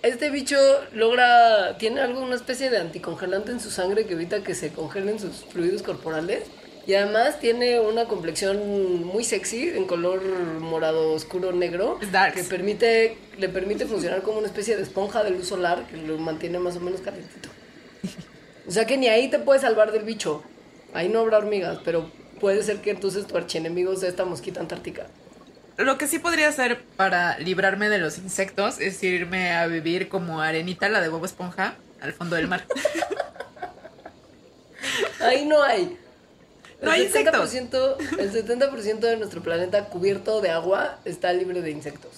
Este 0.00 0.30
bicho 0.30 0.56
logra, 0.94 1.76
tiene 1.76 2.00
algo, 2.00 2.22
una 2.22 2.34
especie 2.34 2.70
de 2.70 2.78
anticongelante 2.78 3.52
en 3.52 3.60
su 3.60 3.70
sangre 3.70 4.06
que 4.06 4.14
evita 4.14 4.42
que 4.42 4.54
se 4.54 4.70
congelen 4.70 5.20
sus 5.20 5.44
fluidos 5.52 5.82
corporales. 5.82 6.44
Y 6.86 6.94
además 6.94 7.38
tiene 7.38 7.78
una 7.78 8.06
complexión 8.06 9.04
muy 9.04 9.22
sexy, 9.22 9.68
en 9.68 9.86
color 9.86 10.22
morado 10.60 11.12
oscuro 11.12 11.52
negro, 11.52 12.00
que 12.34 12.42
permite, 12.42 13.16
le 13.38 13.48
permite 13.48 13.86
funcionar 13.86 14.22
como 14.22 14.38
una 14.38 14.48
especie 14.48 14.76
de 14.76 14.82
esponja 14.82 15.22
de 15.22 15.30
luz 15.30 15.46
solar 15.46 15.86
que 15.86 15.96
lo 15.96 16.18
mantiene 16.18 16.58
más 16.58 16.76
o 16.76 16.80
menos 16.80 17.00
calentito. 17.00 17.48
O 18.66 18.70
sea 18.70 18.86
que 18.86 18.96
ni 18.96 19.08
ahí 19.08 19.28
te 19.28 19.38
puedes 19.38 19.62
salvar 19.62 19.92
del 19.92 20.02
bicho. 20.02 20.42
Ahí 20.92 21.08
no 21.08 21.20
habrá 21.20 21.38
hormigas, 21.38 21.78
pero 21.84 22.10
puede 22.40 22.62
ser 22.62 22.78
que 22.78 22.90
entonces 22.90 23.26
tu 23.26 23.36
archienemigo 23.36 23.94
sea 23.96 24.08
esta 24.08 24.24
mosquita 24.24 24.60
antártica. 24.60 25.06
Lo 25.78 25.98
que 25.98 26.06
sí 26.06 26.18
podría 26.18 26.48
hacer 26.48 26.82
para 26.96 27.38
librarme 27.38 27.88
de 27.88 27.98
los 27.98 28.18
insectos 28.18 28.78
es 28.80 29.02
irme 29.02 29.52
a 29.52 29.66
vivir 29.68 30.08
como 30.08 30.40
Arenita, 30.40 30.88
la 30.88 31.00
de 31.00 31.08
Bob 31.08 31.24
Esponja, 31.24 31.76
al 32.00 32.12
fondo 32.12 32.36
del 32.36 32.48
mar. 32.48 32.66
Ahí 35.20 35.44
no 35.46 35.62
hay. 35.62 35.96
No 36.82 36.90
hay 36.90 37.02
insectos. 37.04 37.54
70%, 37.54 38.18
el 38.18 38.32
70% 38.32 38.98
de 38.98 39.16
nuestro 39.16 39.42
planeta 39.42 39.86
cubierto 39.86 40.40
de 40.40 40.50
agua 40.50 40.98
está 41.04 41.32
libre 41.32 41.62
de 41.62 41.70
insectos. 41.70 42.10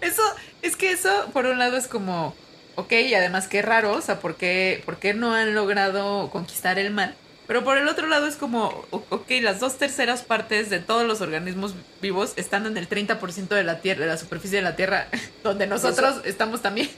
Eso, 0.00 0.22
es 0.62 0.76
que 0.76 0.90
eso, 0.90 1.30
por 1.32 1.46
un 1.46 1.58
lado, 1.58 1.76
es 1.76 1.88
como, 1.88 2.34
ok, 2.74 2.92
y 2.92 3.14
además 3.14 3.48
qué 3.48 3.62
raro, 3.62 3.92
o 3.92 4.00
sea, 4.00 4.20
¿por 4.20 4.36
qué, 4.36 4.82
por 4.84 4.98
qué 4.98 5.14
no 5.14 5.34
han 5.34 5.54
logrado 5.54 6.30
conquistar 6.30 6.78
el 6.78 6.92
mar? 6.92 7.14
Pero 7.46 7.62
por 7.62 7.78
el 7.78 7.86
otro 7.88 8.08
lado 8.08 8.26
es 8.26 8.36
como, 8.36 8.84
ok, 8.90 9.30
las 9.40 9.60
dos 9.60 9.78
terceras 9.78 10.22
partes 10.22 10.68
de 10.68 10.80
todos 10.80 11.06
los 11.06 11.20
organismos 11.20 11.74
vivos 12.02 12.32
están 12.36 12.66
en 12.66 12.76
el 12.76 12.88
30% 12.88 13.48
de 13.48 13.64
la 13.64 13.80
Tierra, 13.80 14.00
de 14.00 14.06
la 14.08 14.16
superficie 14.16 14.58
de 14.58 14.62
la 14.62 14.76
Tierra, 14.76 15.06
donde 15.44 15.66
nosotros 15.66 16.16
estamos 16.24 16.62
también. 16.62 16.90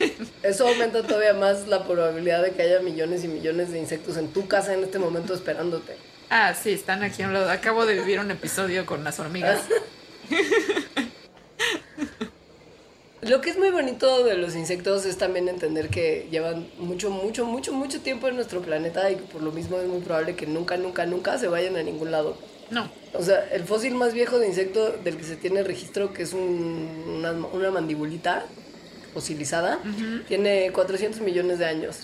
Eso 0.43 0.67
aumenta 0.67 1.03
todavía 1.03 1.35
más 1.35 1.69
la 1.69 1.85
probabilidad 1.85 2.43
de 2.43 2.53
que 2.53 2.63
haya 2.63 2.81
millones 2.81 3.25
y 3.25 3.29
millones 3.29 3.71
de 3.73 3.79
insectos 3.79 4.17
en 4.17 4.29
tu 4.29 4.49
casa 4.49 4.73
en 4.73 4.85
este 4.85 4.99
momento 4.99 5.35
esperándote. 5.35 5.97
ah, 6.31 6.55
sí, 6.55 6.73
están 6.73 7.03
aquí 7.03 7.23
a 7.23 7.27
un 7.27 7.35
lado. 7.35 7.51
Acabo 7.51 7.85
de 7.85 7.95
vivir 7.95 8.21
un 8.21 8.31
episodio 8.31 8.87
con 8.87 9.05
las 9.05 9.21
hormigas. 9.21 9.61
Lo 13.23 13.41
que 13.41 13.51
es 13.51 13.59
muy 13.59 13.71
bonito 13.71 14.23
de 14.25 14.37
los 14.37 14.55
insectos 14.55 15.05
es 15.05 15.19
también 15.19 15.49
entender 15.49 15.89
que 15.89 16.29
llevan 16.31 16.69
mucho, 16.79 17.11
mucho, 17.11 17.45
mucho, 17.45 17.73
mucho 17.73 18.01
tiempo 18.01 18.29
en 18.29 18.37
nuestro 18.37 18.61
planeta 18.63 19.11
y 19.11 19.17
que 19.17 19.23
por 19.23 19.43
lo 19.43 19.51
mismo 19.51 19.79
es 19.79 19.89
muy 19.89 20.01
probable 20.01 20.37
que 20.37 20.47
nunca, 20.47 20.77
nunca, 20.77 21.05
nunca 21.05 21.37
se 21.37 21.49
vayan 21.49 21.77
a 21.77 21.83
ningún 21.83 22.13
lado. 22.13 22.39
No, 22.71 22.89
O 23.15 23.23
sea, 23.23 23.49
el 23.51 23.65
fósil 23.65 23.95
más 23.95 24.13
viejo 24.15 24.39
de 24.39 24.47
insecto 24.47 24.93
del 25.03 25.17
que 25.17 25.25
se 25.25 25.35
tiene 25.37 25.63
registro, 25.65 26.13
que 26.13 26.23
es 26.23 26.33
un- 26.33 27.17
una, 27.19 27.33
una 27.33 27.71
mandibulita 27.73 28.45
fosilizada, 29.15 29.81
tiene 30.29 30.71
400 30.73 31.21
millones 31.23 31.59
de 31.59 31.65
años. 31.65 32.01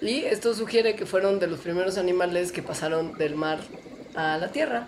Y 0.00 0.24
esto 0.24 0.54
sugiere 0.54 0.94
que 0.96 1.04
fueron 1.06 1.38
de 1.38 1.48
los 1.48 1.60
primeros 1.60 1.98
animales 1.98 2.50
que 2.52 2.62
pasaron 2.62 3.18
del 3.18 3.34
mar 3.34 3.58
a 4.14 4.38
la 4.38 4.52
tierra. 4.52 4.86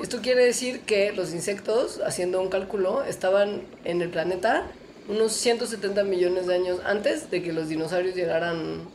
Esto 0.00 0.20
quiere 0.20 0.44
decir 0.44 0.80
que 0.80 1.12
los 1.12 1.32
insectos, 1.32 2.00
haciendo 2.04 2.40
un 2.40 2.48
cálculo, 2.48 3.02
estaban 3.02 3.62
en 3.84 4.02
el 4.02 4.10
planeta 4.10 4.66
unos 5.08 5.32
170 5.32 6.04
millones 6.04 6.46
de 6.46 6.54
años 6.54 6.80
antes 6.84 7.30
de 7.30 7.42
que 7.42 7.52
los 7.52 7.68
dinosaurios 7.68 8.14
llegaran 8.14 8.88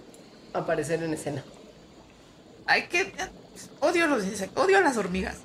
a 0.53 0.59
aparecer 0.59 1.01
en 1.03 1.13
escena. 1.13 1.43
Hay 2.67 2.83
que. 2.83 3.11
Odio 3.79 4.07
los 4.07 4.23
insectos, 4.25 4.63
odio 4.63 4.77
a 4.77 4.81
las 4.81 4.97
hormigas. 4.97 5.37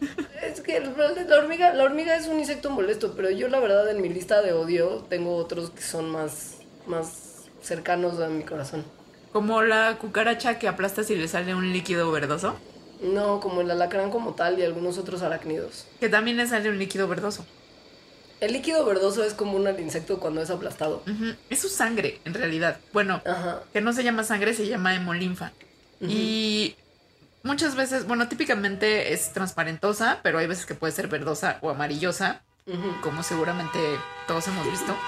Es 0.42 0.62
que 0.62 0.80
la 0.80 1.36
hormiga, 1.36 1.74
la 1.74 1.84
hormiga 1.84 2.16
es 2.16 2.26
un 2.26 2.40
insecto 2.40 2.70
molesto, 2.70 3.12
pero 3.14 3.30
yo 3.30 3.48
la 3.48 3.60
verdad 3.60 3.88
en 3.90 4.00
mi 4.00 4.08
lista 4.08 4.40
de 4.40 4.52
odio 4.52 5.04
tengo 5.08 5.36
otros 5.36 5.70
que 5.70 5.82
son 5.82 6.10
más, 6.10 6.56
más 6.86 7.44
cercanos 7.62 8.18
a 8.20 8.28
mi 8.28 8.42
corazón. 8.42 8.84
Como 9.32 9.62
la 9.62 9.98
cucaracha 9.98 10.58
que 10.58 10.66
aplastas 10.66 11.10
y 11.10 11.16
le 11.16 11.28
sale 11.28 11.54
un 11.54 11.72
líquido 11.72 12.10
verdoso. 12.10 12.56
No, 13.02 13.40
como 13.40 13.62
el 13.62 13.70
alacrán 13.70 14.10
como 14.10 14.34
tal 14.34 14.58
y 14.58 14.62
algunos 14.62 14.98
otros 14.98 15.22
arácnidos. 15.22 15.86
Que 16.00 16.08
también 16.08 16.36
le 16.36 16.46
sale 16.46 16.68
un 16.68 16.78
líquido 16.78 17.08
verdoso. 17.08 17.46
El 18.40 18.52
líquido 18.52 18.84
verdoso 18.84 19.24
es 19.24 19.34
común 19.34 19.66
al 19.66 19.78
insecto 19.80 20.18
cuando 20.18 20.42
es 20.42 20.50
aplastado. 20.50 21.02
Es 21.50 21.60
su 21.60 21.68
sangre, 21.68 22.20
en 22.24 22.34
realidad. 22.34 22.78
Bueno, 22.92 23.20
Ajá. 23.26 23.62
que 23.72 23.80
no 23.80 23.92
se 23.92 24.02
llama 24.02 24.24
sangre, 24.24 24.54
se 24.54 24.66
llama 24.66 24.94
hemolinfa. 24.94 25.52
Y 26.00 26.74
muchas 27.42 27.74
veces, 27.74 28.06
bueno, 28.06 28.28
típicamente 28.28 29.12
es 29.12 29.32
transparentosa, 29.32 30.20
pero 30.22 30.38
hay 30.38 30.46
veces 30.46 30.64
que 30.64 30.74
puede 30.74 30.92
ser 30.92 31.08
verdosa 31.08 31.58
o 31.60 31.70
amarillosa, 31.70 32.42
como 33.02 33.22
seguramente 33.22 33.78
todos 34.26 34.46
hemos 34.48 34.70
visto. 34.70 34.96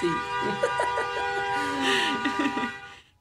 Sí. 0.00 0.06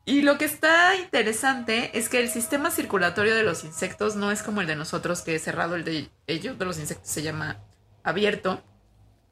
Y 0.10 0.24
lo 0.24 0.40
que 0.40 0.46
está 0.46 0.96
interesante 0.96 1.96
es 1.96 2.10
que 2.10 2.20
el 2.20 2.30
sistema 2.30 2.72
circulatorio 2.72 3.36
de 3.36 3.44
los 3.44 3.64
insectos 3.64 4.16
no 4.16 4.32
es 4.32 4.42
como 4.42 4.60
el 4.60 4.66
de 4.66 4.76
nosotros, 4.76 5.22
que 5.22 5.36
es 5.36 5.44
cerrado, 5.44 5.76
el 5.76 5.84
de 5.84 6.10
ellos, 6.26 6.58
de 6.58 6.66
los 6.66 6.80
insectos, 6.80 7.12
se 7.12 7.22
llama 7.22 7.60
abierto. 8.04 8.64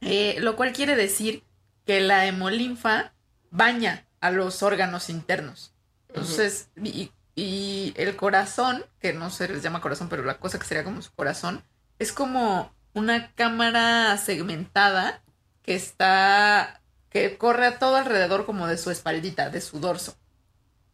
Eh, 0.02 0.38
lo 0.40 0.56
cual 0.56 0.74
quiere 0.74 0.96
decir 0.96 1.44
que 1.88 2.00
la 2.00 2.28
hemolinfa 2.28 3.12
baña 3.50 4.06
a 4.22 4.30
los 4.30 4.62
órganos 4.62 5.10
internos. 5.10 5.74
Entonces, 6.10 6.70
y, 6.76 7.12
y 7.34 7.94
el 7.98 8.16
corazón, 8.16 8.86
que 9.00 9.14
no 9.14 9.32
se 9.32 9.48
les 9.48 9.64
llama 9.64 9.82
corazón, 9.82 10.10
pero 10.10 10.24
la 10.24 10.38
cosa 10.38 10.60
que 10.60 10.66
sería 10.68 10.84
como 10.84 11.02
su 11.02 11.12
corazón, 11.14 11.64
es 11.98 12.12
como 12.12 12.72
una 12.94 13.32
cámara 13.34 14.16
segmentada 14.20 15.24
que 15.64 15.74
está, 15.74 16.82
que 17.10 17.36
corre 17.40 17.66
a 17.66 17.80
todo 17.80 17.96
alrededor 17.96 18.46
como 18.46 18.68
de 18.68 18.78
su 18.78 18.92
espaldita, 18.92 19.50
de 19.50 19.62
su 19.62 19.80
dorso. 19.80 20.16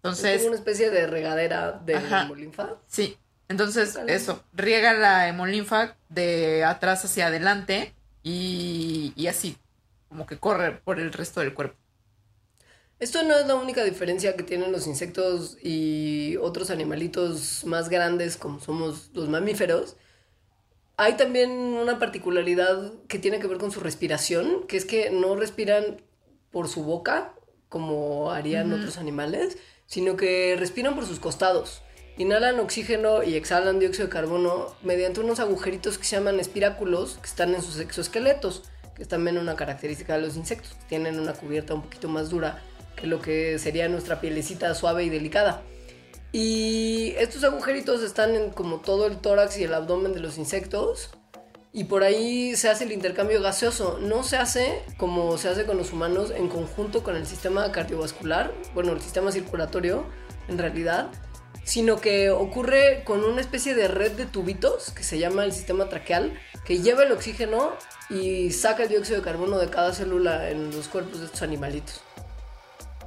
Es 0.04 0.20
Entonces, 0.20 0.38
como 0.38 0.47
una 0.49 0.58
especie 0.58 0.89
de 0.89 1.08
regadera 1.08 1.72
de 1.86 1.95
Ajá. 1.95 2.24
hemolinfa. 2.24 2.76
sí. 2.88 3.18
Entonces, 3.49 3.99
eso, 4.08 4.41
riega 4.54 4.93
la 4.93 5.28
hemolinfa 5.28 5.95
de 6.10 6.64
atrás 6.64 7.06
hacia 7.06 7.28
adelante 7.28 7.93
y, 8.24 9.14
y 9.16 9.28
así, 9.28 9.58
como 10.10 10.26
que 10.26 10.39
corre 10.39 10.72
por 10.84 10.99
el 10.99 11.12
resto 11.14 11.41
del 11.41 11.54
cuerpo. 11.54 11.76
Esto 12.99 13.22
no 13.24 13.38
es 13.38 13.45
la 13.47 13.56
única 13.56 13.84
diferencia 13.84 14.36
que 14.36 14.43
tienen 14.43 14.72
los 14.72 14.88
insectos 14.88 15.58
y 15.62 16.38
otros 16.38 16.70
animalitos 16.70 17.64
más 17.66 17.89
grandes 17.89 18.38
como 18.38 18.60
somos 18.60 19.12
los 19.14 19.28
mamíferos. 19.30 19.97
Hay 20.95 21.18
también 21.18 21.51
una 21.51 21.99
particularidad 21.99 22.93
que 23.08 23.20
tiene 23.20 23.39
que 23.39 23.47
ver 23.47 23.58
con 23.58 23.72
su 23.72 23.82
respiración, 23.82 24.66
que 24.68 24.78
es 24.78 24.86
que 24.86 25.10
no 25.10 25.36
respiran 25.36 26.01
por 26.51 26.70
su 26.70 26.84
boca 26.84 27.34
como 27.68 28.32
harían 28.32 28.72
otros 28.72 28.97
animales, 28.97 29.58
sino 29.94 30.18
que 30.18 30.56
respiran 30.58 30.96
por 30.96 31.06
sus 31.06 31.20
costados. 31.20 31.84
Inhalan 32.18 32.60
oxígeno 32.60 33.22
y 33.22 33.36
exhalan 33.36 33.78
dióxido 33.78 34.08
de 34.08 34.12
carbono 34.12 34.76
mediante 34.82 35.20
unos 35.20 35.39
agujeritos 35.39 36.00
que 36.00 36.04
se 36.04 36.16
llaman 36.16 36.39
espiráculos 36.39 37.20
que 37.22 37.28
están 37.28 37.54
en 37.54 37.62
sus 37.62 37.78
exoesqueletos, 37.78 38.64
que 38.96 39.04
es 39.04 39.08
también 39.08 39.38
una 39.38 39.56
característica 39.56 40.16
de 40.16 40.24
los 40.24 40.36
insectos, 40.36 40.74
que 40.74 40.86
tienen 40.89 41.20
una 41.20 41.34
cubierta 41.34 41.76
un 41.76 41.84
poquito 41.84 42.10
más 42.10 42.32
dura 42.32 42.60
que 42.96 43.06
lo 43.06 43.22
que 43.22 43.60
sería 43.60 43.88
nuestra 43.88 44.20
pielecita 44.20 44.74
suave 44.74 45.04
y 45.04 45.10
delicada. 45.10 45.62
Y 46.32 47.14
estos 47.20 47.44
agujeritos 47.44 48.02
están 48.02 48.34
en 48.34 48.50
como 48.50 48.80
todo 48.80 49.06
el 49.06 49.18
tórax 49.18 49.60
y 49.60 49.66
el 49.66 49.76
abdomen 49.76 50.14
de 50.14 50.22
los 50.22 50.39
insectos. 50.39 51.12
Y 51.76 51.86
por 51.86 52.03
ahí 52.03 52.55
se 52.55 52.69
hace 52.69 52.84
el 52.84 52.91
intercambio 52.91 53.41
gaseoso. 53.41 53.97
No 53.99 54.24
se 54.24 54.38
hace 54.38 54.84
como 54.97 55.39
se 55.39 55.49
hace 55.49 55.65
con 55.65 55.76
los 55.76 55.91
humanos 55.91 56.32
en 56.36 56.47
conjunto 56.47 57.01
con 57.01 57.15
el 57.15 57.26
sistema 57.26 57.71
cardiovascular, 57.71 58.53
bueno, 58.76 58.91
el 58.91 59.01
sistema 59.01 59.32
circulatorio 59.32 60.05
en 60.47 60.59
realidad, 60.59 61.09
sino 61.63 61.99
que 61.99 62.30
ocurre 62.30 63.03
con 63.05 63.24
una 63.24 63.41
especie 63.41 63.74
de 63.74 63.88
red 63.88 64.11
de 64.11 64.28
tubitos 64.28 64.91
que 64.91 65.03
se 65.03 65.17
llama 65.17 65.45
el 65.45 65.51
sistema 65.51 65.89
traqueal, 65.89 66.39
que 66.63 66.80
lleva 66.80 67.03
el 67.03 67.11
oxígeno 67.11 67.74
y 68.07 68.51
saca 68.51 68.84
el 68.84 68.89
dióxido 68.89 69.17
de 69.17 69.24
carbono 69.24 69.57
de 69.57 69.69
cada 69.71 69.93
célula 69.93 70.51
en 70.51 70.69
los 70.76 70.88
cuerpos 70.88 71.21
de 71.21 71.26
estos 71.26 71.41
animalitos. 71.41 72.01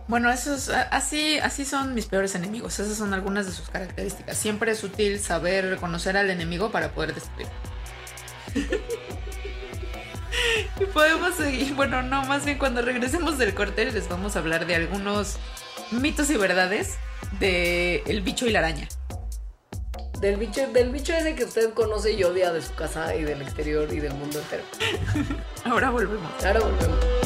Bueno, 0.08 0.30
esos, 0.30 0.70
así, 0.70 1.38
así 1.38 1.64
son 1.64 1.94
mis 1.94 2.06
peores 2.06 2.34
enemigos. 2.34 2.78
Esas 2.78 2.96
son 2.96 3.12
algunas 3.12 3.46
de 3.46 3.52
sus 3.52 3.68
características. 3.68 4.36
Siempre 4.36 4.72
es 4.72 4.82
útil 4.84 5.20
saber 5.20 5.68
reconocer 5.68 6.16
al 6.16 6.30
enemigo 6.30 6.70
para 6.70 6.92
poder 6.92 7.14
destruir. 7.14 7.48
Y 10.80 10.84
podemos 10.92 11.34
seguir. 11.34 11.74
Bueno, 11.74 12.02
no, 12.02 12.24
más 12.24 12.44
bien 12.44 12.58
cuando 12.58 12.82
regresemos 12.82 13.38
del 13.38 13.54
corte 13.54 13.90
les 13.90 14.08
vamos 14.08 14.36
a 14.36 14.40
hablar 14.40 14.66
de 14.66 14.74
algunos 14.74 15.38
mitos 15.90 16.30
y 16.30 16.36
verdades 16.36 16.96
de 17.38 18.02
el 18.06 18.22
bicho 18.22 18.46
y 18.46 18.50
la 18.50 18.60
araña. 18.60 18.88
Del 20.20 20.36
bicho, 20.36 20.66
del 20.68 20.90
bicho 20.90 21.12
ese 21.12 21.34
que 21.34 21.44
usted 21.44 21.74
conoce 21.74 22.12
y 22.12 22.24
odia 22.24 22.52
de 22.52 22.62
su 22.62 22.74
casa 22.74 23.14
y 23.14 23.22
del 23.22 23.42
exterior 23.42 23.92
y 23.92 24.00
del 24.00 24.14
mundo 24.14 24.40
entero. 24.40 24.62
Ahora 25.64 25.90
volvemos. 25.90 26.32
Ahora 26.42 26.60
volvemos. 26.60 27.25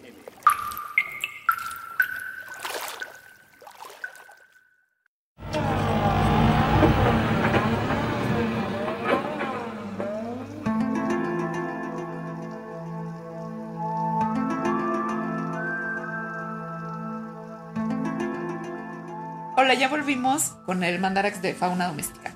Hola, 19.61 19.75
ya 19.75 19.89
volvimos 19.89 20.53
con 20.65 20.83
el 20.83 20.97
mandarax 20.97 21.43
de 21.43 21.53
fauna 21.53 21.87
doméstica. 21.87 22.33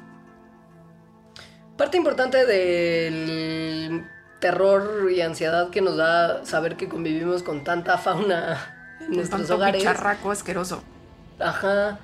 Parte 1.75 1.97
importante 1.97 2.45
del 2.45 4.07
terror 4.39 5.11
y 5.11 5.21
ansiedad 5.21 5.71
que 5.71 5.81
nos 5.81 5.97
da 5.97 6.45
saber 6.45 6.77
que 6.77 6.87
convivimos 6.87 7.41
con 7.41 7.63
tanta 7.63 7.97
fauna 7.97 8.95
en 8.99 9.13
nuestros 9.13 9.41
Tanto 9.41 9.55
hogares. 9.55 9.81
bicharraco 9.81 10.29
asqueroso. 10.29 10.83
Ajá. 11.39 11.97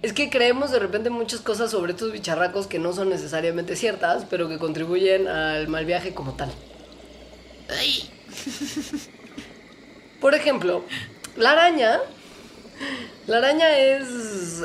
Es 0.00 0.12
que 0.12 0.30
creemos 0.30 0.70
de 0.70 0.78
repente 0.78 1.10
muchas 1.10 1.40
cosas 1.40 1.72
sobre 1.72 1.90
estos 1.90 2.12
bicharracos 2.12 2.68
que 2.68 2.78
no 2.78 2.92
son 2.92 3.08
necesariamente 3.08 3.74
ciertas, 3.74 4.26
pero 4.30 4.48
que 4.48 4.60
contribuyen 4.60 5.26
al 5.26 5.66
mal 5.66 5.86
viaje 5.86 6.14
como 6.14 6.34
tal. 6.34 6.52
Por 10.20 10.36
ejemplo, 10.36 10.84
la 11.36 11.50
araña. 11.50 11.98
La 13.26 13.38
araña 13.38 13.76
es. 13.78 14.08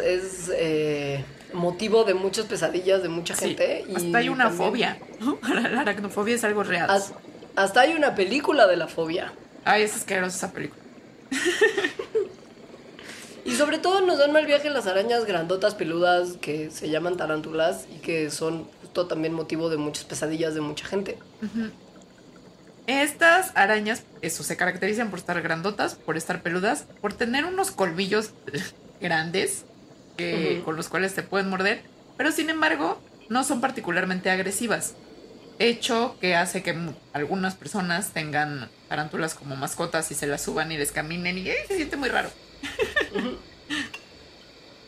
es. 0.04 0.52
eh, 0.54 1.24
motivo 1.54 2.04
de 2.04 2.16
muchas 2.16 2.46
pesadillas 2.48 3.04
de 3.04 3.10
mucha 3.10 3.36
Sí, 3.36 3.50
gente. 3.50 3.86
y 3.88 3.96
hasta 3.96 4.18
hay 4.18 4.30
una 4.30 4.46
también- 4.46 4.68
fobia. 4.70 4.98
¿no? 5.20 5.38
La 5.72 5.82
aracnofobia 5.82 6.34
es 6.36 6.44
algo 6.44 6.64
real. 6.64 6.90
Has- 6.90 7.14
hasta 7.56 7.82
hay 7.82 7.94
una 7.94 8.16
película 8.16 8.66
de 8.66 8.76
la 8.76 8.88
fobia. 8.88 9.34
Ay, 9.64 9.84
es 9.84 9.96
asquerosa 9.96 10.36
esa 10.36 10.52
película. 10.52 10.82
Y 13.46 13.56
sobre 13.56 13.78
todo 13.78 14.00
nos 14.02 14.20
dan 14.20 14.32
mal 14.32 14.46
viaje 14.46 14.70
las 14.70 14.88
arañas 14.88 15.26
grandotas 15.26 15.76
peludas 15.76 16.38
que 16.40 16.72
se 16.72 16.90
llaman 16.90 17.18
tarántulas 17.18 17.88
y 17.94 18.00
que 18.00 18.32
son 18.32 18.70
justo 18.82 19.06
también 19.08 19.34
motivo 19.34 19.70
de 19.70 19.76
muchas 19.76 20.06
pesadillas 20.06 20.56
de 20.56 20.62
mucha 20.62 20.86
gente. 20.88 21.18
Estas 22.88 23.52
arañas, 23.56 24.04
eso, 24.22 24.44
se 24.44 24.58
caracterizan 24.58 25.10
por 25.10 25.20
estar 25.20 25.42
grandotas, 25.42 25.96
por 25.96 26.18
estar 26.18 26.42
peludas, 26.42 26.86
por 27.02 27.14
tener 27.14 27.46
unos 27.46 27.72
colmillos 27.72 28.32
grandes 29.02 29.64
que, 30.18 30.62
con 30.66 30.76
los 30.76 30.90
cuales 30.90 31.16
te 31.16 31.24
pueden 31.24 31.50
morder, 31.50 31.82
pero 32.18 32.32
sin 32.32 32.50
embargo 32.50 33.02
no 33.30 33.44
son 33.44 33.62
particularmente 33.62 34.30
agresivas. 34.30 34.96
Hecho 35.60 36.18
que 36.20 36.36
hace 36.36 36.62
que 36.62 36.76
algunas 37.14 37.56
personas 37.56 38.12
tengan 38.12 38.70
tarántulas 38.90 39.34
como 39.36 39.56
mascotas 39.56 40.12
y 40.12 40.16
se 40.16 40.28
las 40.28 40.42
suban 40.42 40.72
y 40.72 40.78
les 40.78 40.92
caminen 40.92 41.38
y 41.38 41.50
¡ay! 41.50 41.56
se 41.68 41.76
siente 41.78 41.96
muy 41.96 42.10
raro. 42.10 42.30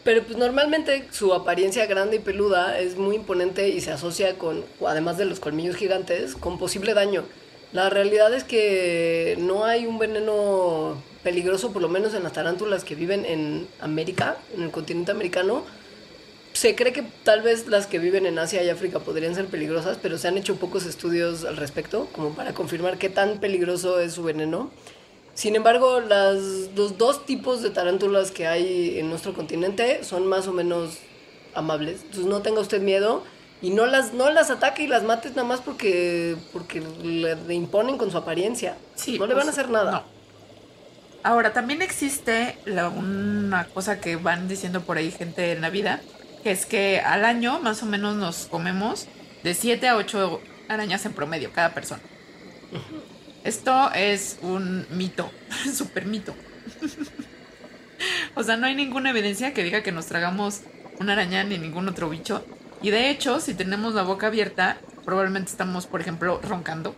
Pero 0.04 0.24
pues 0.24 0.38
normalmente 0.38 1.08
su 1.12 1.34
apariencia 1.34 1.86
grande 1.88 2.18
y 2.18 2.20
peluda 2.20 2.80
es 2.80 2.96
muy 2.98 3.16
imponente 3.16 3.70
y 3.70 3.82
se 3.82 3.92
asocia 3.92 4.38
con, 4.38 4.64
además 4.86 5.18
de 5.18 5.26
los 5.26 5.40
colmillos 5.40 5.78
gigantes, 5.78 6.36
con 6.36 6.60
posible 6.60 6.94
daño. 6.94 7.24
La 7.76 7.90
realidad 7.90 8.34
es 8.34 8.46
que 8.46 9.36
no 9.38 9.66
hay 9.66 9.86
un 9.86 10.00
veneno 10.00 10.96
peligroso, 11.24 11.74
por 11.74 11.82
lo 11.82 11.90
menos 11.90 12.14
en 12.14 12.24
las 12.24 12.32
tarántulas 12.32 12.86
que 12.86 12.96
viven 12.96 13.26
en 13.26 13.68
América, 13.82 14.38
en 14.56 14.64
el 14.64 14.72
continente 14.72 15.12
americano. 15.12 15.66
Se 16.54 16.74
cree 16.74 16.94
que 16.94 17.04
tal 17.26 17.42
vez 17.42 17.68
las 17.68 17.86
que 17.86 18.00
viven 18.00 18.26
en 18.28 18.40
Asia 18.40 18.64
y 18.64 18.70
África 18.70 19.00
podrían 19.00 19.36
ser 19.36 19.48
peligrosas, 19.48 19.98
pero 20.02 20.18
se 20.18 20.30
han 20.30 20.38
hecho 20.38 20.56
pocos 20.56 20.86
estudios 20.86 21.44
al 21.44 21.58
respecto, 21.58 22.08
como 22.14 22.34
para 22.34 22.54
confirmar 22.54 22.98
qué 22.98 23.10
tan 23.10 23.40
peligroso 23.40 24.00
es 24.00 24.14
su 24.14 24.24
veneno. 24.24 24.72
Sin 25.34 25.58
embargo, 25.58 26.00
los 26.00 26.98
dos 26.98 27.26
tipos 27.26 27.62
de 27.62 27.72
tarántulas 27.72 28.32
que 28.32 28.48
hay 28.48 29.00
en 29.00 29.10
nuestro 29.10 29.34
continente 29.34 30.06
son 30.06 30.26
más 30.28 30.48
o 30.48 30.54
menos 30.54 31.00
amables. 31.54 32.04
Entonces 32.04 32.26
no 32.26 32.42
tenga 32.42 32.62
usted 32.62 32.82
miedo 32.82 33.26
y 33.66 33.72
no 33.72 33.86
las, 33.88 34.14
no 34.14 34.30
las 34.30 34.50
ataque 34.52 34.84
y 34.84 34.88
las 34.88 35.04
mate 35.04 35.30
nada 35.30 35.44
más 35.44 35.62
porque, 35.62 36.38
porque 36.54 36.82
le, 36.82 37.36
le 37.36 37.54
imponen 37.56 37.98
con 37.98 38.12
su 38.12 38.18
apariencia. 38.18 38.78
Sí, 38.96 39.18
no 39.18 39.26
le 39.28 39.34
pues, 39.34 39.46
van 39.46 39.48
a 39.48 39.52
hacer 39.52 39.70
nada. 39.70 39.92
no. 39.92 40.04
Ahora, 41.24 41.54
también 41.54 41.82
existe 41.82 42.62
la- 42.66 42.90
una 42.90 43.66
cosa 43.74 44.00
que 44.00 44.16
van 44.18 44.48
diciendo 44.48 44.82
por 44.86 44.98
ahí 44.98 45.12
gente 45.12 45.52
en 45.54 45.62
la 45.62 45.70
vida, 45.72 46.02
que 46.44 46.52
es 46.52 46.66
que 46.68 47.00
al 47.02 47.26
año 47.26 47.60
más 47.60 47.82
o 47.82 47.88
menos 47.88 48.16
nos 48.16 48.46
comemos 48.46 49.08
de 49.44 49.54
7 49.56 49.88
a 49.88 49.96
8 49.98 50.42
arañas 50.68 51.06
en 51.06 51.14
promedio 51.14 51.52
cada 51.52 51.74
persona. 51.74 52.04
Esto 53.44 53.92
es 53.94 54.38
un 54.42 54.88
mito, 54.90 55.32
súper 55.74 56.06
mito. 56.06 56.36
o 58.36 58.44
sea, 58.44 58.58
no 58.58 58.68
hay 58.68 58.76
ninguna 58.76 59.10
evidencia 59.12 59.54
que 59.54 59.64
diga 59.64 59.84
que 59.84 59.92
nos 59.92 60.06
tragamos 60.08 60.62
una 61.00 61.14
araña 61.14 61.44
ni 61.44 61.58
ningún 61.58 61.88
otro 61.88 62.10
bicho. 62.10 62.46
Y 62.82 62.92
de 62.92 63.10
hecho, 63.10 63.40
si 63.40 63.54
tenemos 63.54 63.94
la 63.94 64.04
boca 64.04 64.28
abierta, 64.28 64.78
probablemente 65.06 65.52
estamos, 65.52 65.88
por 65.88 66.02
ejemplo, 66.02 66.40
roncando. 66.44 66.96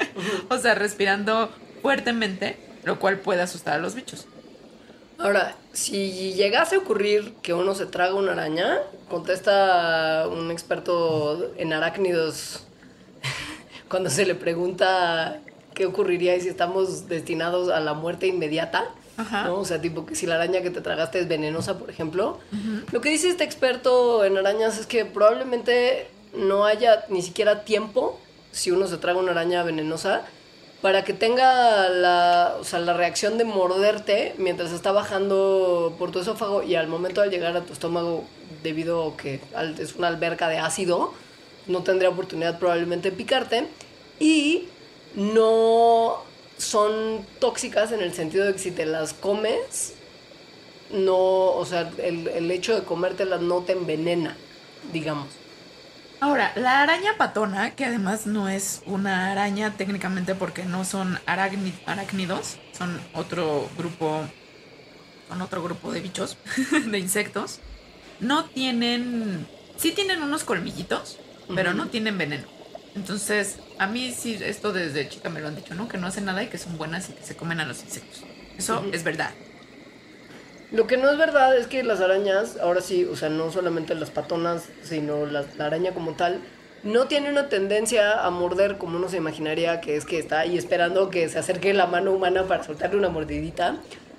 o 0.50 0.58
sea, 0.58 0.74
respirando 0.74 1.50
fuertemente, 1.82 2.58
lo 2.84 2.98
cual 2.98 3.18
puede 3.18 3.42
asustar 3.42 3.74
a 3.74 3.78
los 3.78 3.94
bichos. 3.94 4.26
Ahora, 5.18 5.54
si 5.72 6.32
llegase 6.32 6.76
a 6.76 6.78
ocurrir 6.78 7.34
que 7.42 7.52
uno 7.52 7.74
se 7.74 7.84
traga 7.84 8.14
una 8.14 8.32
araña, 8.32 8.78
contesta 9.10 10.26
un 10.28 10.50
experto 10.50 11.52
en 11.58 11.74
arácnidos 11.74 12.64
cuando 13.90 14.08
se 14.08 14.24
le 14.24 14.34
pregunta 14.34 15.40
qué 15.74 15.84
ocurriría 15.84 16.36
y 16.36 16.40
si 16.40 16.48
estamos 16.48 17.06
destinados 17.06 17.68
a 17.68 17.80
la 17.80 17.92
muerte 17.92 18.28
inmediata. 18.28 18.88
Ajá. 19.16 19.44
¿no? 19.44 19.56
O 19.56 19.64
sea, 19.64 19.80
tipo 19.80 20.06
que 20.06 20.14
si 20.14 20.26
la 20.26 20.36
araña 20.36 20.62
que 20.62 20.70
te 20.70 20.80
tragaste 20.80 21.20
es 21.20 21.28
venenosa, 21.28 21.78
por 21.78 21.90
ejemplo. 21.90 22.38
Lo 22.92 23.00
que 23.00 23.10
dice 23.10 23.28
este 23.28 23.44
experto 23.44 24.24
en 24.24 24.36
arañas 24.38 24.78
es 24.78 24.86
que 24.86 25.04
probablemente 25.04 26.08
no 26.34 26.64
haya 26.64 27.04
ni 27.08 27.22
siquiera 27.22 27.64
tiempo, 27.64 28.18
si 28.52 28.70
uno 28.70 28.86
se 28.86 28.96
traga 28.96 29.18
una 29.18 29.32
araña 29.32 29.62
venenosa, 29.62 30.22
para 30.82 31.04
que 31.04 31.12
tenga 31.12 31.88
la, 31.90 32.56
o 32.58 32.64
sea, 32.64 32.78
la 32.78 32.94
reacción 32.94 33.36
de 33.36 33.44
morderte 33.44 34.34
mientras 34.38 34.72
está 34.72 34.92
bajando 34.92 35.94
por 35.98 36.10
tu 36.10 36.20
esófago 36.20 36.62
y 36.62 36.74
al 36.74 36.88
momento 36.88 37.20
de 37.20 37.28
llegar 37.28 37.56
a 37.56 37.60
tu 37.60 37.72
estómago, 37.72 38.24
debido 38.62 39.08
a 39.08 39.16
que 39.16 39.40
es 39.78 39.94
una 39.96 40.08
alberca 40.08 40.48
de 40.48 40.58
ácido, 40.58 41.12
no 41.66 41.82
tendría 41.82 42.08
oportunidad 42.08 42.58
probablemente 42.58 43.10
de 43.10 43.16
picarte. 43.16 43.66
Y 44.18 44.68
no 45.14 46.22
son 46.60 47.24
tóxicas 47.38 47.92
en 47.92 48.00
el 48.00 48.12
sentido 48.12 48.44
de 48.44 48.52
que 48.52 48.58
si 48.58 48.70
te 48.70 48.86
las 48.86 49.14
comes, 49.14 49.94
no, 50.92 51.16
o 51.16 51.64
sea, 51.64 51.90
el, 51.98 52.28
el 52.28 52.50
hecho 52.50 52.74
de 52.74 52.84
comértelas 52.84 53.40
no 53.40 53.62
te 53.62 53.72
envenena, 53.72 54.36
digamos. 54.92 55.28
Ahora, 56.20 56.52
la 56.54 56.82
araña 56.82 57.16
patona, 57.16 57.74
que 57.74 57.86
además 57.86 58.26
no 58.26 58.50
es 58.50 58.82
una 58.84 59.30
araña 59.32 59.74
técnicamente 59.78 60.34
porque 60.34 60.64
no 60.64 60.84
son 60.84 61.18
arácnidos, 61.24 62.58
son 62.76 63.00
otro 63.14 63.70
grupo, 63.78 64.26
son 65.28 65.40
otro 65.40 65.62
grupo 65.62 65.90
de 65.92 66.00
bichos, 66.00 66.36
de 66.90 66.98
insectos, 66.98 67.60
no 68.20 68.44
tienen, 68.44 69.46
sí 69.78 69.92
tienen 69.92 70.22
unos 70.22 70.44
colmillitos, 70.44 71.18
pero 71.54 71.72
no 71.72 71.88
tienen 71.88 72.18
veneno. 72.18 72.59
Entonces, 72.94 73.56
a 73.78 73.86
mí 73.86 74.12
sí, 74.12 74.38
esto 74.42 74.72
desde 74.72 75.08
chica 75.08 75.28
me 75.28 75.40
lo 75.40 75.48
han 75.48 75.56
dicho, 75.56 75.74
¿no? 75.74 75.88
Que 75.88 75.98
no 75.98 76.06
hacen 76.06 76.24
nada 76.24 76.42
y 76.42 76.48
que 76.48 76.58
son 76.58 76.76
buenas 76.76 77.08
y 77.08 77.12
que 77.12 77.22
se 77.22 77.36
comen 77.36 77.60
a 77.60 77.66
los 77.66 77.82
insectos. 77.82 78.24
Eso 78.58 78.84
es 78.92 79.04
verdad. 79.04 79.30
Lo 80.72 80.86
que 80.86 80.96
no 80.96 81.10
es 81.10 81.18
verdad 81.18 81.56
es 81.56 81.66
que 81.66 81.82
las 81.82 82.00
arañas, 82.00 82.56
ahora 82.60 82.80
sí, 82.80 83.04
o 83.04 83.16
sea, 83.16 83.28
no 83.28 83.50
solamente 83.50 83.94
las 83.94 84.10
patonas, 84.10 84.64
sino 84.82 85.26
la, 85.26 85.44
la 85.56 85.66
araña 85.66 85.92
como 85.92 86.12
tal, 86.12 86.40
no 86.82 87.06
tiene 87.06 87.28
una 87.28 87.48
tendencia 87.48 88.24
a 88.24 88.30
morder 88.30 88.78
como 88.78 88.96
uno 88.96 89.08
se 89.08 89.18
imaginaría 89.18 89.80
que 89.80 89.96
es 89.96 90.04
que 90.04 90.18
está 90.18 90.40
ahí 90.40 90.56
esperando 90.56 91.10
que 91.10 91.28
se 91.28 91.38
acerque 91.38 91.74
la 91.74 91.86
mano 91.86 92.12
humana 92.12 92.44
para 92.44 92.64
soltarle 92.64 92.96
una 92.96 93.08
mordidita, 93.08 93.76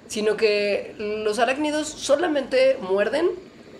sino 0.07 0.35
que 0.35 0.93
los 1.23 1.39
arácnidos 1.39 1.87
solamente 1.87 2.77
muerden 2.81 3.29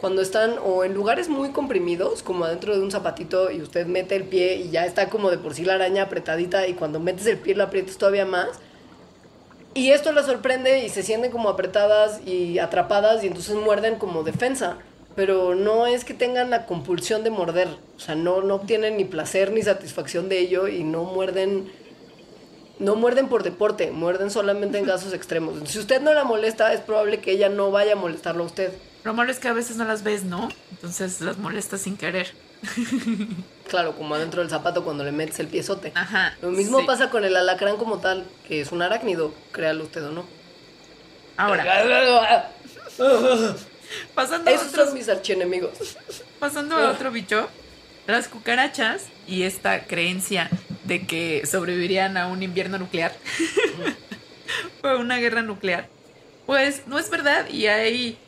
cuando 0.02 0.24
están 0.24 0.56
o 0.66 0.84
en 0.84 0.96
lugares 0.96 1.30
muy 1.30 1.52
comprimidos, 1.52 2.24
como 2.24 2.46
adentro 2.46 2.76
de 2.76 2.82
un 2.82 2.90
zapatito 2.90 3.52
y 3.52 3.62
usted 3.62 3.86
mete 3.86 4.16
el 4.16 4.24
pie 4.24 4.56
y 4.56 4.72
ya 4.72 4.88
está 4.88 5.10
como 5.10 5.30
de 5.30 5.38
por 5.38 5.54
sí 5.54 5.64
la 5.64 5.76
araña 5.76 6.04
apretadita 6.04 6.68
y 6.68 6.74
cuando 6.74 7.00
metes 7.00 7.28
el 7.28 7.38
pie 7.38 7.54
la 7.54 7.66
aprietas 7.66 7.98
todavía 7.98 8.26
más. 8.26 8.48
Y 9.76 9.92
esto 9.92 10.12
las 10.12 10.26
sorprende 10.26 10.84
y 10.84 10.90
se 10.90 11.04
sienten 11.04 11.32
como 11.32 11.50
apretadas 11.50 12.20
y 12.26 12.58
atrapadas 12.58 13.24
y 13.24 13.28
entonces 13.28 13.56
muerden 13.56 14.00
como 14.00 14.24
defensa. 14.24 14.80
Pero 15.16 15.54
no 15.54 15.86
es 15.86 16.04
que 16.04 16.16
tengan 16.16 16.50
la 16.50 16.66
compulsión 16.66 17.24
de 17.24 17.30
morder. 17.30 17.68
O 17.96 18.00
sea, 18.00 18.16
no, 18.16 18.42
no 18.42 18.56
obtienen 18.56 18.98
ni 18.98 19.06
placer 19.06 19.52
ni 19.52 19.62
satisfacción 19.62 20.30
de 20.30 20.40
ello 20.40 20.68
y 20.68 20.84
no 20.84 21.04
muerden. 21.04 21.72
No 22.80 22.96
muerden 22.96 23.28
por 23.28 23.44
deporte, 23.44 23.92
muerden 23.92 24.32
solamente 24.32 24.80
en 24.80 24.86
casos 24.94 25.14
extremos. 25.14 25.70
Si 25.70 25.78
usted 25.78 26.02
no 26.02 26.14
la 26.14 26.24
molesta, 26.24 26.74
es 26.74 26.82
probable 26.82 27.20
que 27.20 27.32
ella 27.32 27.50
no 27.50 27.70
vaya 27.70 27.94
a 27.94 27.98
molestarlo 27.98 28.44
a 28.44 28.48
usted. 28.48 28.72
Lo 29.04 29.14
malo 29.14 29.32
es 29.32 29.40
que 29.40 29.48
a 29.48 29.54
veces 29.54 29.78
no 29.78 29.86
las 29.86 30.04
ves, 30.04 30.24
¿no? 30.24 30.50
Entonces 30.72 31.22
las 31.22 31.38
molestas 31.38 31.82
sin 31.82 31.98
querer. 31.98 32.34
Claro, 33.72 33.96
como 33.96 34.16
adentro 34.16 34.42
del 34.42 34.50
zapato 34.50 34.84
cuando 34.84 35.06
le 35.06 35.14
metes 35.14 35.40
el 35.40 35.48
piezote. 35.48 35.94
Ajá. 35.96 36.36
Lo 36.42 36.52
mismo 36.52 36.82
sí. 36.82 36.86
pasa 36.86 37.10
con 37.10 37.24
el 37.24 37.38
alacrán 37.38 37.78
como 37.78 38.00
tal, 38.00 38.26
que 38.46 38.60
es 38.60 38.74
un 38.74 38.82
arácnido, 38.82 39.34
créalo 39.54 39.86
usted 39.86 40.06
o 40.08 40.12
no. 40.12 40.26
Ahora, 41.38 42.52
pasando 44.14 44.52
a 44.52 44.54
Esos 44.54 44.68
otros 44.68 44.90
son 44.90 44.98
mis 44.98 45.08
archienemigos. 45.08 45.72
Pasando 46.38 46.76
a 46.76 46.92
otro 46.92 47.12
bicho, 47.12 47.48
las 48.08 48.28
cucarachas 48.28 49.06
y 49.26 49.44
esta 49.44 49.86
creencia 49.86 50.50
de 50.84 51.08
que 51.08 51.46
sobrevivirían 51.46 52.18
a 52.18 52.28
un 52.28 52.44
invierno 52.44 52.78
nuclear 52.78 53.14
o 54.84 54.88
a 54.88 54.98
una 54.98 55.18
guerra 55.18 55.44
nuclear, 55.44 55.88
pues 56.46 56.88
no 56.88 57.00
es 57.00 57.10
verdad 57.10 57.48
y 57.48 57.68
hay 57.68 58.20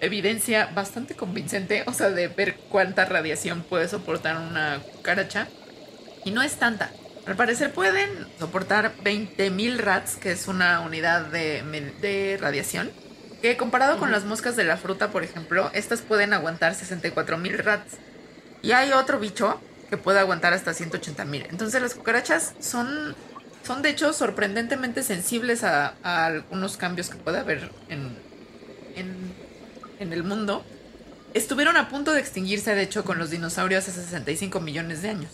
evidencia 0.00 0.66
bastante 0.74 1.14
convincente, 1.14 1.84
o 1.86 1.92
sea, 1.92 2.10
de 2.10 2.28
ver 2.28 2.56
cuánta 2.68 3.04
radiación 3.04 3.62
puede 3.62 3.88
soportar 3.88 4.36
una 4.36 4.80
cucaracha 4.96 5.48
y 6.24 6.30
no 6.30 6.42
es 6.42 6.56
tanta. 6.56 6.90
Al 7.26 7.36
parecer 7.36 7.72
pueden 7.72 8.10
soportar 8.38 8.92
20.000 9.04 9.76
rats, 9.76 10.16
que 10.16 10.32
es 10.32 10.48
una 10.48 10.80
unidad 10.80 11.26
de, 11.26 11.62
de 12.00 12.38
radiación, 12.40 12.90
que 13.42 13.56
comparado 13.56 13.98
con 13.98 14.10
las 14.10 14.24
moscas 14.24 14.56
de 14.56 14.64
la 14.64 14.76
fruta, 14.76 15.10
por 15.10 15.22
ejemplo, 15.22 15.70
estas 15.72 16.00
pueden 16.02 16.32
aguantar 16.32 16.74
64.000 16.74 17.56
rats. 17.58 17.98
Y 18.62 18.72
hay 18.72 18.92
otro 18.92 19.18
bicho 19.18 19.60
que 19.88 19.96
puede 19.96 20.18
aguantar 20.18 20.52
hasta 20.52 20.72
180.000. 20.72 21.46
Entonces 21.50 21.80
las 21.82 21.94
cucarachas 21.94 22.54
son, 22.60 23.14
son 23.62 23.82
de 23.82 23.90
hecho 23.90 24.12
sorprendentemente 24.12 25.02
sensibles 25.02 25.64
a, 25.64 25.94
a 26.02 26.26
algunos 26.26 26.76
cambios 26.76 27.08
que 27.08 27.16
puede 27.16 27.38
haber 27.38 27.70
en, 27.88 28.16
en, 28.96 29.34
en 30.00 30.12
el 30.12 30.24
mundo. 30.24 30.64
estuvieron 31.34 31.76
a 31.76 31.88
punto 31.88 32.12
de 32.12 32.18
extinguirse, 32.20 32.74
de 32.74 32.82
hecho, 32.82 33.04
con 33.04 33.18
los 33.18 33.30
dinosaurios 33.30 33.86
hace 33.86 34.02
65 34.02 34.58
millones 34.60 35.02
de 35.02 35.10
años. 35.10 35.30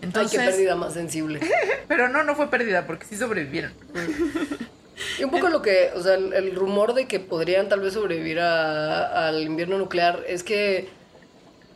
Entonces, 0.00 0.38
Ay, 0.38 0.46
qué 0.46 0.50
pérdida 0.52 0.76
más 0.76 0.94
sensible. 0.94 1.40
pero 1.88 2.08
no, 2.08 2.22
no 2.22 2.34
fue 2.34 2.48
pérdida 2.48 2.86
porque 2.86 3.04
sí 3.06 3.16
sobrevivieron. 3.16 3.72
Y 5.18 5.24
un 5.24 5.30
poco 5.30 5.48
lo 5.50 5.60
que, 5.60 5.90
o 5.94 6.02
sea, 6.02 6.14
el, 6.14 6.32
el 6.32 6.54
rumor 6.54 6.94
de 6.94 7.06
que 7.06 7.20
podrían 7.20 7.68
tal 7.68 7.80
vez 7.80 7.92
sobrevivir 7.94 8.40
a- 8.40 9.28
al 9.28 9.42
invierno 9.42 9.76
nuclear 9.76 10.22
es 10.26 10.42
que 10.42 10.88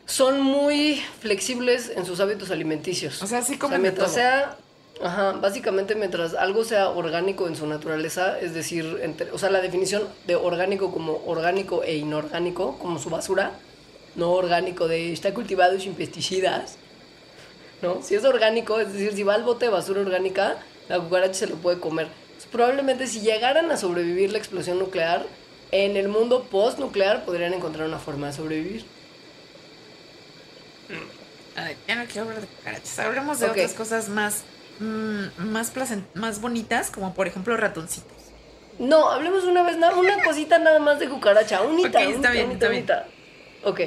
son 0.07 0.41
muy 0.41 1.01
flexibles 1.19 1.91
en 1.95 2.05
sus 2.05 2.19
hábitos 2.19 2.49
alimenticios. 2.51 3.21
O 3.21 3.27
sea, 3.27 3.41
sí 3.41 3.53
O 3.53 3.55
sea, 3.55 3.59
comen 3.59 3.77
de 3.77 3.81
mientras 3.83 4.07
todo. 4.07 4.15
sea, 4.15 4.57
ajá, 5.03 5.33
básicamente 5.33 5.95
mientras 5.95 6.33
algo 6.33 6.63
sea 6.63 6.89
orgánico 6.89 7.47
en 7.47 7.55
su 7.55 7.65
naturaleza, 7.67 8.39
es 8.39 8.53
decir, 8.53 8.99
entre- 9.01 9.31
o 9.31 9.37
sea, 9.37 9.49
la 9.49 9.61
definición 9.61 10.07
de 10.27 10.35
orgánico 10.35 10.91
como 10.91 11.21
orgánico 11.25 11.83
e 11.83 11.95
inorgánico, 11.95 12.77
como 12.79 12.99
su 12.99 13.09
basura, 13.09 13.51
no 14.15 14.31
orgánico 14.31 14.87
de 14.87 15.13
está 15.13 15.33
cultivado 15.33 15.79
sin 15.79 15.93
pesticidas, 15.95 16.75
¿no? 17.81 18.01
Si 18.03 18.15
es 18.15 18.23
orgánico, 18.25 18.79
es 18.79 18.91
decir, 18.93 19.13
si 19.13 19.23
va 19.23 19.35
al 19.35 19.43
bote 19.43 19.65
de 19.65 19.71
basura 19.71 20.01
orgánica, 20.01 20.57
la 20.89 20.99
cucaracha 20.99 21.33
se 21.33 21.47
lo 21.47 21.55
puede 21.55 21.79
comer. 21.79 22.07
Entonces, 22.27 22.49
probablemente 22.51 23.07
si 23.07 23.21
llegaran 23.21 23.71
a 23.71 23.77
sobrevivir 23.77 24.31
la 24.31 24.37
explosión 24.37 24.79
nuclear, 24.79 25.25
en 25.71 25.95
el 25.95 26.09
mundo 26.09 26.43
post-nuclear 26.51 27.23
podrían 27.25 27.53
encontrar 27.53 27.87
una 27.87 27.99
forma 27.99 28.27
de 28.27 28.33
sobrevivir. 28.33 28.85
Ay, 31.55 31.75
ya 31.87 31.95
no 31.95 32.05
quiero 32.05 32.23
hablar 32.23 32.41
de 32.41 32.47
cucarachas. 32.47 32.99
Hablemos 32.99 33.39
de 33.39 33.45
otras 33.47 33.73
cosas 33.73 34.09
más, 34.09 34.41
mm, 34.79 35.45
más, 35.51 35.73
placen- 35.73 36.05
más 36.13 36.41
bonitas, 36.41 36.91
como 36.91 37.13
por 37.13 37.27
ejemplo 37.27 37.55
ratoncitos. 37.57 38.11
No, 38.79 39.09
hablemos 39.11 39.43
una 39.43 39.63
vez, 39.63 39.77
nada, 39.77 39.95
una 39.95 40.23
cosita 40.23 40.57
nada 40.59 40.79
más 40.79 40.99
de 40.99 41.09
cucaracha. 41.09 41.61
Unita, 41.61 41.99
Ok, 41.99 42.05
está 42.05 42.09
unita, 42.09 42.31
bien, 42.31 42.45
unita, 42.49 42.65
está 42.65 42.69
bien. 42.69 42.83
unita. 42.83 43.05
Ok. 43.63 43.81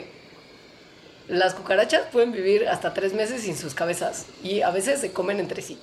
Las 1.28 1.54
cucarachas 1.54 2.02
pueden 2.12 2.32
vivir 2.32 2.68
hasta 2.68 2.92
tres 2.92 3.14
meses 3.14 3.42
sin 3.42 3.56
sus 3.56 3.74
cabezas 3.74 4.26
y 4.42 4.60
a 4.60 4.70
veces 4.70 5.00
se 5.00 5.10
comen 5.12 5.40
entre 5.40 5.62
sí. 5.62 5.78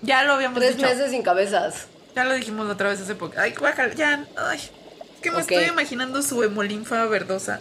Ya 0.00 0.22
lo 0.22 0.34
habíamos 0.34 0.60
Tres 0.60 0.76
dicho. 0.76 0.88
meses 0.88 1.10
sin 1.10 1.22
cabezas. 1.22 1.88
Ya 2.14 2.24
lo 2.24 2.34
dijimos 2.34 2.66
la 2.66 2.74
otra 2.74 2.90
vez 2.90 3.00
hace 3.00 3.16
poco. 3.16 3.34
Ay, 3.36 3.52
guácala, 3.58 3.92
ya. 3.94 4.24
Ay, 4.36 4.58
es 4.58 5.20
que 5.20 5.32
me 5.32 5.40
estoy 5.40 5.64
imaginando 5.64 6.22
su 6.22 6.40
hemolinfa 6.44 7.04
verdosa. 7.06 7.60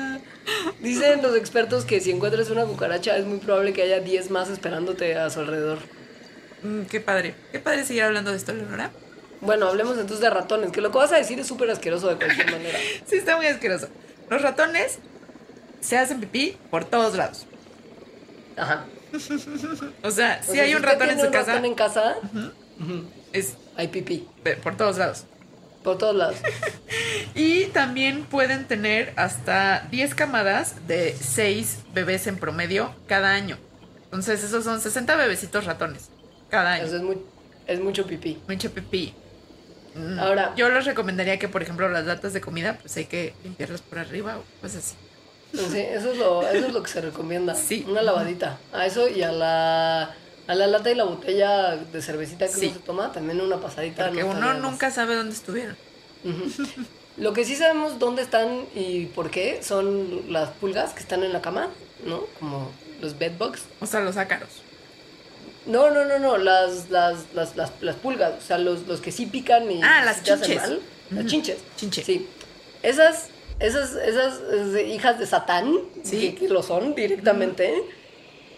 Dicen 0.82 1.22
los 1.22 1.36
expertos 1.36 1.86
que 1.86 2.00
si 2.02 2.12
encuentras 2.12 2.50
una 2.50 2.66
cucaracha 2.66 3.18
es 3.18 3.26
muy 3.26 3.40
probable 3.40 3.74
que 3.74 3.82
haya 3.82 4.00
10 4.00 4.30
más 4.32 4.50
esperándote 4.50 5.16
a 5.18 5.30
su 5.30 5.40
alrededor. 5.40 5.80
mm, 6.64 6.82
qué 6.84 7.00
padre. 7.02 7.36
Qué 7.52 7.60
padre 7.60 7.84
seguir 7.86 8.04
hablando 8.04 8.32
de 8.32 8.38
esto, 8.38 8.54
Leonora. 8.54 8.92
Bueno, 9.42 9.68
hablemos 9.68 9.94
entonces 9.98 10.20
de 10.22 10.30
ratones, 10.30 10.72
que 10.72 10.82
lo 10.82 10.92
que 10.92 10.98
vas 10.98 11.12
a 11.12 11.18
decir 11.18 11.40
es 11.40 11.48
súper 11.48 11.70
asqueroso 11.70 12.08
de 12.10 12.16
cualquier 12.16 12.52
manera. 12.52 12.78
Sí, 13.06 13.16
está 13.18 13.36
muy 13.38 13.46
asqueroso. 13.48 13.90
Los 14.30 14.42
ratones 14.42 15.00
se 15.82 15.98
hacen 15.98 16.20
pipí 16.20 16.58
por 16.72 16.86
todos 16.86 17.16
lados. 17.16 17.46
Ajá. 18.58 18.86
O 20.04 20.12
sea, 20.12 20.40
O 20.42 20.46
si 20.46 20.52
sea, 20.54 20.64
hay 20.64 20.76
un 20.76 20.84
ratón 20.84 21.10
en 21.10 21.20
su 21.20 21.26
un 21.28 21.32
casa, 21.32 21.52
ratón 21.52 21.66
en 21.66 21.76
casa, 21.76 22.16
es 23.34 23.54
hay 23.76 23.88
pipí. 23.90 24.28
por 24.64 24.76
todos 24.78 24.98
lados. 24.98 25.26
Por 25.86 25.98
todos 25.98 26.16
lados. 26.16 26.36
Y 27.38 27.66
también 27.68 28.24
pueden 28.24 28.66
tener 28.66 29.14
hasta 29.18 29.88
10 29.92 30.16
camadas 30.16 30.88
de 30.88 31.14
6 31.20 31.80
bebés 31.94 32.28
en 32.28 32.38
promedio 32.38 32.96
cada 33.08 33.32
año. 33.32 33.58
Entonces, 34.06 34.42
esos 34.44 34.64
son 34.64 34.80
60 34.80 35.16
bebecitos 35.18 35.66
ratones 35.66 36.10
cada 36.50 36.74
año. 36.74 36.86
Eso 36.86 36.96
es, 36.96 37.02
muy, 37.02 37.18
es 37.68 37.80
mucho 37.82 38.06
pipí. 38.08 38.42
Mucho 38.48 38.72
pipí. 38.72 39.14
Mm, 39.96 40.18
Ahora- 40.20 40.54
Yo 40.56 40.70
les 40.70 40.86
recomendaría 40.86 41.38
que, 41.38 41.50
por 41.50 41.62
ejemplo, 41.62 41.90
las 41.90 42.06
latas 42.06 42.32
de 42.32 42.40
comida, 42.40 42.78
pues 42.82 42.96
hay 42.96 43.06
que 43.06 43.34
limpiarlas 43.44 43.82
por 43.82 44.00
arriba 44.00 44.38
o 44.38 44.44
pues 44.62 44.76
así. 44.78 44.96
Sí, 45.54 45.80
eso 45.80 46.12
es 46.14 46.18
lo, 46.18 46.48
eso 46.48 46.68
es 46.68 46.74
lo 46.74 46.84
que 46.84 46.90
se 46.90 47.02
recomienda. 47.02 47.54
Sí. 47.68 47.86
Una 47.88 48.02
lavadita. 48.02 48.58
A 48.72 48.86
eso 48.86 49.10
y 49.10 49.24
a 49.24 49.32
la, 49.34 50.16
a 50.48 50.56
la 50.56 50.68
lata 50.68 50.92
y 50.92 50.96
la 50.96 51.04
botella 51.06 51.76
de 51.78 52.02
cervecita 52.02 52.46
que 52.48 52.54
Sí. 52.54 52.66
uno 52.68 52.76
se 52.76 52.80
toma, 52.82 53.12
también 53.12 53.42
una 53.42 53.58
pasadita. 53.60 54.08
Porque 54.08 54.22
no 54.24 54.30
uno 54.32 54.40
más. 54.42 54.60
nunca 54.60 54.92
sabe 54.92 55.16
dónde 55.16 55.34
estuvieron. 55.34 55.76
Lo 57.18 57.34
que 57.34 57.46
sí 57.46 57.56
sabemos 57.56 57.98
dónde 58.00 58.22
están 58.22 58.66
y 58.76 59.06
por 59.08 59.32
qué 59.32 59.62
son 59.64 60.32
las 60.34 60.50
pulgas 60.50 60.94
que 60.94 61.00
están 61.00 61.24
en 61.24 61.32
la 61.32 61.42
cama, 61.42 61.70
¿no? 62.06 62.26
Como 62.40 62.72
los 63.02 63.18
bedbugs. 63.18 63.64
O 63.80 63.86
sea, 63.86 64.02
los 64.02 64.18
ácaros. 64.18 64.50
No, 65.66 65.90
no, 65.92 66.04
no, 66.06 66.20
no, 66.20 66.38
las, 66.38 66.90
las, 66.90 67.34
las, 67.34 67.56
las, 67.56 67.72
las 67.82 67.96
pulgas, 67.96 68.34
o 68.38 68.42
sea, 68.46 68.58
los, 68.58 68.86
los 68.86 69.02
que 69.02 69.12
sí 69.12 69.26
pican 69.26 69.72
y 69.72 69.82
Ah, 69.82 70.04
las 70.06 70.20
hacen 70.22 70.42
chinches. 70.42 70.62
mal. 70.62 70.80
Las 71.12 71.26
chinches. 71.26 71.58
Chinche. 71.78 72.04
Sí. 72.04 72.28
Esas, 72.84 73.30
esas, 73.60 73.94
esas 73.96 74.40
eh, 74.76 74.88
hijas 74.94 75.18
de 75.18 75.26
Satán, 75.26 75.74
Sí. 76.04 76.34
que, 76.34 76.36
que 76.36 76.54
lo 76.54 76.62
son 76.62 76.94
directamente, 76.94 77.82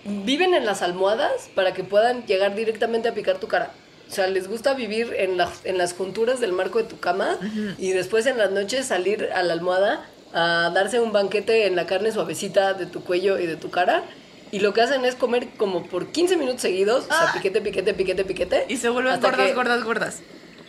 viven 0.08 0.53
en 0.53 0.66
las 0.66 0.82
almohadas 0.82 1.49
para 1.55 1.74
que 1.74 1.84
puedan 1.84 2.26
llegar 2.26 2.55
directamente 2.55 3.10
a 3.10 3.14
picar 3.14 3.38
tu 3.38 3.47
cara. 3.47 3.72
O 4.10 4.14
sea, 4.14 4.28
les 4.28 4.47
gusta 4.47 4.74
vivir 4.74 5.14
en, 5.18 5.36
las 5.38 5.66
en 5.66 5.78
las 5.78 5.93
junturas 5.93 6.39
del 6.39 6.53
marco 6.53 6.78
de 6.80 6.86
tu 6.86 6.97
cama 6.99 7.38
y 7.78 7.91
después 7.91 8.26
en 8.26 8.38
las 8.38 8.51
noches 8.51 8.86
salir 8.88 9.30
a 9.36 9.43
la 9.43 9.53
almohada 9.53 10.05
a 10.34 10.72
darse 10.74 10.99
un 11.01 11.12
banquete 11.12 11.68
en 11.68 11.76
la 11.76 11.86
carne 11.86 12.12
suavecita 12.12 12.74
de 12.74 12.86
tu 12.86 13.03
cuello 13.03 13.38
y 13.38 13.45
de 13.45 13.58
tu 13.58 13.70
cara. 13.70 14.03
Y 14.49 14.60
lo 14.60 14.74
que 14.74 14.82
hacen 14.82 15.03
es 15.03 15.16
comer 15.16 15.49
como 15.58 15.86
por 15.88 16.08
15 16.08 16.38
minutos 16.38 16.62
seguidos, 16.62 17.03
o 17.03 17.08
sea, 17.08 17.18
Ah. 17.30 17.32
piquete, 17.34 17.60
piquete, 17.60 17.93
piquete, 17.93 18.24
piquete. 18.24 18.66
Y 18.70 18.78
se 18.78 18.88
vuelven 18.88 19.20
gordas, 19.20 19.47
que- 19.47 19.53
gordas, 19.53 19.84
gordas. 19.84 20.20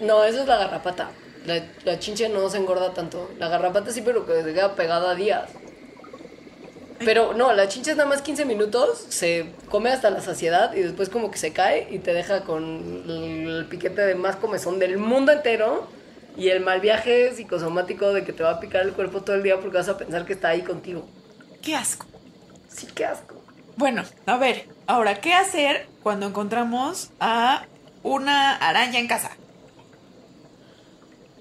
no, 0.00 0.24
eso 0.24 0.40
es 0.40 0.48
la 0.48 0.56
garrapata. 0.56 1.10
La, 1.46 1.62
la 1.84 1.98
chinche 2.00 2.28
no 2.28 2.50
se 2.50 2.56
engorda 2.58 2.92
tanto. 2.92 3.30
La 3.38 3.48
garrapata 3.48 3.92
sí, 3.92 4.02
pero 4.04 4.26
que 4.26 4.42
se 4.42 4.52
queda 4.52 4.74
pegada 4.74 5.12
a 5.12 5.14
días. 5.14 5.48
Pero 7.04 7.32
no, 7.32 7.52
la 7.52 7.68
chinche 7.68 7.92
es 7.92 7.96
nada 7.96 8.08
más 8.08 8.22
15 8.22 8.44
minutos, 8.44 9.06
se 9.08 9.52
come 9.70 9.90
hasta 9.90 10.10
la 10.10 10.20
saciedad 10.20 10.74
y 10.74 10.80
después 10.80 11.08
como 11.08 11.30
que 11.30 11.38
se 11.38 11.52
cae 11.52 11.88
y 11.90 11.98
te 11.98 12.12
deja 12.12 12.42
con 12.42 13.04
el 13.08 13.66
piquete 13.70 14.02
de 14.02 14.14
más 14.14 14.36
comezón 14.36 14.78
del 14.78 14.98
mundo 14.98 15.32
entero 15.32 15.86
y 16.36 16.48
el 16.48 16.60
mal 16.60 16.80
viaje 16.80 17.32
psicosomático 17.34 18.12
de 18.12 18.24
que 18.24 18.32
te 18.32 18.42
va 18.42 18.52
a 18.52 18.60
picar 18.60 18.82
el 18.82 18.92
cuerpo 18.92 19.22
todo 19.22 19.36
el 19.36 19.42
día 19.42 19.60
porque 19.60 19.76
vas 19.76 19.88
a 19.88 19.96
pensar 19.96 20.24
que 20.24 20.32
está 20.32 20.48
ahí 20.48 20.62
contigo. 20.62 21.06
Qué 21.62 21.76
asco. 21.76 22.06
Sí, 22.68 22.86
qué 22.94 23.04
asco. 23.04 23.36
Bueno, 23.76 24.02
a 24.26 24.36
ver, 24.36 24.66
ahora, 24.86 25.20
¿qué 25.20 25.34
hacer 25.34 25.86
cuando 26.02 26.26
encontramos 26.26 27.10
a 27.20 27.64
una 28.02 28.56
araña 28.56 28.98
en 28.98 29.06
casa? 29.06 29.30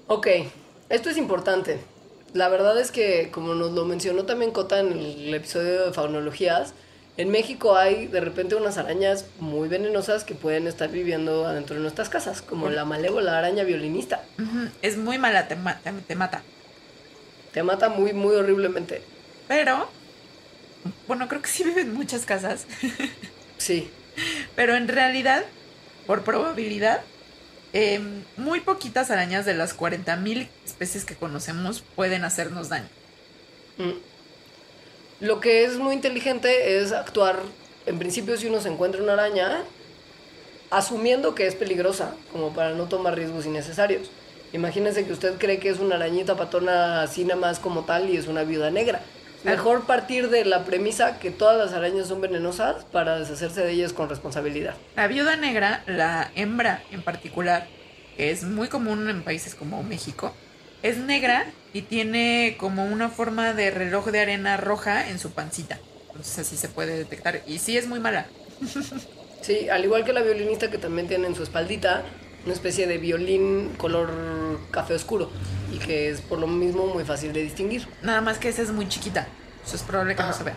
Ok, 0.06 0.28
esto 0.88 1.10
es 1.10 1.16
importante. 1.16 1.80
La 2.34 2.48
verdad 2.48 2.78
es 2.78 2.90
que, 2.90 3.30
como 3.32 3.54
nos 3.54 3.72
lo 3.72 3.84
mencionó 3.84 4.24
también 4.24 4.50
Cota 4.50 4.80
en 4.80 4.92
el 4.92 5.34
episodio 5.34 5.86
de 5.86 5.92
Faunologías, 5.92 6.74
en 7.16 7.30
México 7.30 7.76
hay 7.76 8.06
de 8.06 8.20
repente 8.20 8.54
unas 8.54 8.78
arañas 8.78 9.24
muy 9.40 9.68
venenosas 9.68 10.24
que 10.24 10.34
pueden 10.34 10.66
estar 10.66 10.88
viviendo 10.90 11.46
adentro 11.46 11.74
de 11.76 11.82
nuestras 11.82 12.08
casas, 12.08 12.42
como 12.42 12.68
la 12.68 12.84
malévola 12.84 13.38
araña 13.38 13.64
violinista. 13.64 14.22
Es 14.82 14.96
muy 14.96 15.18
mala, 15.18 15.48
te, 15.48 15.56
ma- 15.56 15.78
te- 15.80 15.92
te 15.92 16.14
mata. 16.14 16.42
Te 17.52 17.62
mata 17.62 17.88
muy, 17.88 18.12
muy 18.12 18.36
horriblemente. 18.36 19.02
Pero, 19.48 19.88
bueno, 21.08 21.26
creo 21.28 21.42
que 21.42 21.48
sí 21.48 21.64
viven 21.64 21.92
muchas 21.94 22.24
casas. 22.24 22.66
Sí. 23.58 23.90
Pero 24.54 24.76
en 24.76 24.86
realidad, 24.86 25.42
por 26.06 26.22
probabilidad, 26.22 27.00
eh, 27.72 28.00
muy 28.36 28.60
poquitas 28.60 29.10
arañas 29.10 29.44
de 29.44 29.54
las 29.54 29.76
40.000 29.76 30.48
especies 30.64 31.04
que 31.04 31.14
conocemos 31.14 31.84
pueden 31.94 32.24
hacernos 32.24 32.68
daño. 32.68 32.88
Mm. 33.76 33.92
Lo 35.20 35.40
que 35.40 35.64
es 35.64 35.76
muy 35.76 35.94
inteligente 35.94 36.78
es 36.78 36.92
actuar, 36.92 37.40
en 37.86 37.98
principio, 37.98 38.36
si 38.36 38.46
uno 38.46 38.60
se 38.60 38.68
encuentra 38.68 39.02
una 39.02 39.14
araña, 39.14 39.62
asumiendo 40.70 41.34
que 41.34 41.46
es 41.46 41.54
peligrosa, 41.54 42.14
como 42.32 42.52
para 42.52 42.74
no 42.74 42.84
tomar 42.84 43.16
riesgos 43.16 43.46
innecesarios. 43.46 44.10
Imagínense 44.52 45.04
que 45.04 45.12
usted 45.12 45.36
cree 45.38 45.58
que 45.58 45.68
es 45.68 45.78
una 45.78 45.96
arañita 45.96 46.36
patona 46.36 47.02
así 47.02 47.24
nada 47.24 47.40
más 47.40 47.58
como 47.58 47.84
tal 47.84 48.08
y 48.08 48.16
es 48.16 48.28
una 48.28 48.44
viuda 48.44 48.70
negra. 48.70 49.02
Mejor 49.44 49.86
partir 49.86 50.30
de 50.30 50.44
la 50.44 50.64
premisa 50.64 51.18
que 51.18 51.30
todas 51.30 51.56
las 51.56 51.72
arañas 51.72 52.08
son 52.08 52.20
venenosas 52.20 52.84
para 52.86 53.18
deshacerse 53.18 53.62
de 53.62 53.72
ellas 53.72 53.92
con 53.92 54.08
responsabilidad. 54.08 54.74
La 54.96 55.06
viuda 55.06 55.36
negra, 55.36 55.84
la 55.86 56.30
hembra 56.34 56.82
en 56.90 57.02
particular, 57.02 57.66
que 58.16 58.30
es 58.30 58.42
muy 58.42 58.68
común 58.68 59.08
en 59.08 59.22
países 59.22 59.54
como 59.54 59.82
México, 59.82 60.34
es 60.82 60.98
negra 60.98 61.46
y 61.72 61.82
tiene 61.82 62.56
como 62.58 62.86
una 62.86 63.08
forma 63.08 63.52
de 63.54 63.70
reloj 63.70 64.06
de 64.06 64.20
arena 64.20 64.56
roja 64.56 65.08
en 65.08 65.18
su 65.18 65.30
pancita. 65.30 65.78
Entonces 66.08 66.38
así 66.40 66.56
se 66.56 66.68
puede 66.68 66.96
detectar. 66.96 67.42
Y 67.46 67.58
sí 67.58 67.76
es 67.76 67.86
muy 67.86 68.00
mala. 68.00 68.26
Sí, 69.40 69.68
al 69.68 69.84
igual 69.84 70.04
que 70.04 70.12
la 70.12 70.20
violinista 70.20 70.68
que 70.68 70.78
también 70.78 71.06
tiene 71.06 71.28
en 71.28 71.36
su 71.36 71.44
espaldita 71.44 72.02
una 72.44 72.54
especie 72.54 72.86
de 72.86 72.98
violín 72.98 73.74
color 73.76 74.10
café 74.70 74.94
oscuro 74.94 75.30
y 75.72 75.78
que 75.78 76.10
es 76.10 76.20
por 76.20 76.38
lo 76.38 76.46
mismo 76.46 76.86
muy 76.86 77.04
fácil 77.04 77.32
de 77.32 77.42
distinguir. 77.42 77.86
Nada 78.02 78.20
más 78.20 78.38
que 78.38 78.48
esa 78.48 78.62
es 78.62 78.70
muy 78.70 78.88
chiquita. 78.88 79.26
Eso 79.64 79.76
es 79.76 79.82
probable 79.82 80.16
que 80.16 80.22
no 80.22 80.32
se 80.32 80.44
vea. 80.44 80.56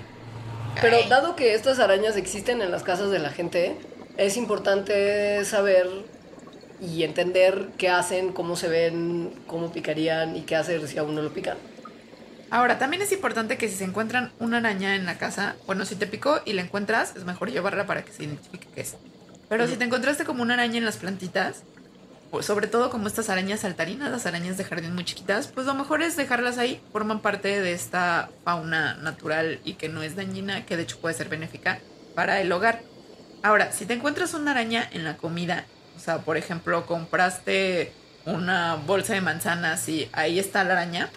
Pero 0.80 0.98
Ay. 0.98 1.10
dado 1.10 1.36
que 1.36 1.54
estas 1.54 1.80
arañas 1.80 2.16
existen 2.16 2.62
en 2.62 2.72
las 2.72 2.84
casas 2.84 3.12
de 3.12 3.20
la 3.20 3.30
gente, 3.30 3.78
es 4.18 4.38
importante 4.38 5.44
saber 5.44 5.88
y 6.80 7.04
entender 7.04 7.70
qué 7.78 7.90
hacen, 7.90 8.32
cómo 8.32 8.56
se 8.56 8.68
ven, 8.68 9.34
cómo 9.48 9.72
picarían 9.72 10.36
y 10.36 10.42
qué 10.42 10.56
hacer 10.56 10.88
si 10.88 10.98
a 10.98 11.04
uno 11.04 11.22
lo 11.22 11.34
pican. 11.34 11.58
Ahora, 12.50 12.78
también 12.80 13.02
es 13.02 13.12
importante 13.14 13.58
que 13.58 13.70
si 13.70 13.76
se 13.76 13.86
encuentran 13.86 14.34
una 14.40 14.58
araña 14.58 14.96
en 14.96 15.06
la 15.06 15.18
casa, 15.18 15.56
bueno, 15.68 15.86
si 15.86 15.96
te 15.96 16.06
picó 16.06 16.42
y 16.44 16.54
la 16.54 16.62
encuentras, 16.62 17.16
es 17.16 17.24
mejor 17.24 17.50
llevarla 17.50 17.86
para 17.86 18.04
que 18.04 18.12
se 18.12 18.24
identifique 18.24 18.68
qué 18.76 18.82
es. 18.82 18.98
Pero 19.52 19.68
si 19.68 19.76
te 19.76 19.84
encontraste 19.84 20.24
como 20.24 20.44
una 20.44 20.54
araña 20.54 20.78
en 20.78 20.86
las 20.86 20.96
plantitas, 20.96 21.64
pues 22.32 22.46
sobre 22.46 22.68
todo 22.68 22.90
como 22.90 23.08
estas 23.08 23.30
arañas 23.30 23.60
saltarinas, 23.60 24.10
las 24.10 24.26
arañas 24.26 24.58
de 24.58 24.64
jardín 24.64 24.96
muy 24.96 25.04
chiquitas, 25.04 25.48
pues 25.48 25.66
lo 25.66 25.74
mejor 25.74 26.02
es 26.02 26.16
dejarlas 26.16 26.58
ahí, 26.58 26.82
forman 26.94 27.20
parte 27.20 27.60
de 27.60 27.74
esta 27.74 28.30
fauna 28.46 28.94
natural 28.94 29.60
y 29.66 29.74
que 29.74 29.90
no 29.90 30.04
es 30.04 30.16
dañina, 30.16 30.66
que 30.66 30.78
de 30.78 30.84
hecho 30.84 31.02
puede 31.02 31.16
ser 31.16 31.28
benéfica 31.28 31.80
para 32.16 32.40
el 32.40 32.50
hogar. 32.54 32.82
Ahora, 33.44 33.74
si 33.74 33.86
te 33.86 33.94
encuentras 33.94 34.34
una 34.36 34.52
araña 34.52 34.88
en 34.90 35.04
la 35.04 35.18
comida, 35.18 35.66
o 35.98 36.00
sea, 36.00 36.20
por 36.20 36.38
ejemplo, 36.38 36.86
compraste 36.86 37.92
una 38.26 38.76
bolsa 38.76 39.16
de 39.16 39.20
manzanas 39.20 39.90
y 39.90 40.08
ahí 40.14 40.40
está 40.40 40.64
la 40.64 40.76
araña, 40.76 41.10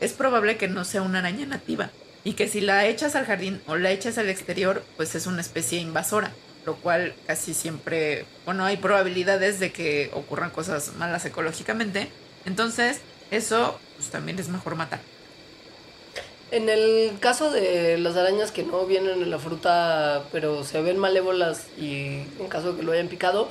es 0.00 0.12
probable 0.12 0.56
que 0.56 0.66
no 0.66 0.84
sea 0.84 1.02
una 1.02 1.20
araña 1.20 1.46
nativa 1.46 1.90
y 2.24 2.32
que 2.32 2.48
si 2.48 2.60
la 2.60 2.84
echas 2.86 3.14
al 3.14 3.26
jardín 3.26 3.62
o 3.68 3.76
la 3.76 3.92
echas 3.92 4.18
al 4.18 4.28
exterior, 4.28 4.84
pues 4.96 5.14
es 5.14 5.28
una 5.28 5.40
especie 5.40 5.78
invasora, 5.78 6.32
lo 6.66 6.74
cual 6.74 7.14
casi 7.26 7.54
siempre, 7.54 8.26
bueno, 8.44 8.64
hay 8.64 8.76
probabilidades 8.76 9.60
de 9.60 9.72
que 9.72 10.10
ocurran 10.12 10.50
cosas 10.50 10.94
malas 10.96 11.24
ecológicamente. 11.24 12.08
Entonces, 12.44 13.00
eso 13.30 13.78
pues 13.96 14.10
también 14.10 14.38
es 14.38 14.48
mejor 14.48 14.74
matar. 14.74 15.00
En 16.50 16.68
el 16.68 17.18
caso 17.20 17.50
de 17.50 17.98
las 17.98 18.16
arañas 18.16 18.52
que 18.52 18.62
no 18.62 18.84
vienen 18.86 19.22
en 19.22 19.30
la 19.30 19.38
fruta, 19.38 20.24
pero 20.32 20.64
se 20.64 20.80
ven 20.82 20.98
malévolas 20.98 21.66
y 21.78 22.22
en 22.38 22.48
caso 22.48 22.72
de 22.72 22.78
que 22.78 22.82
lo 22.84 22.92
hayan 22.92 23.08
picado, 23.08 23.48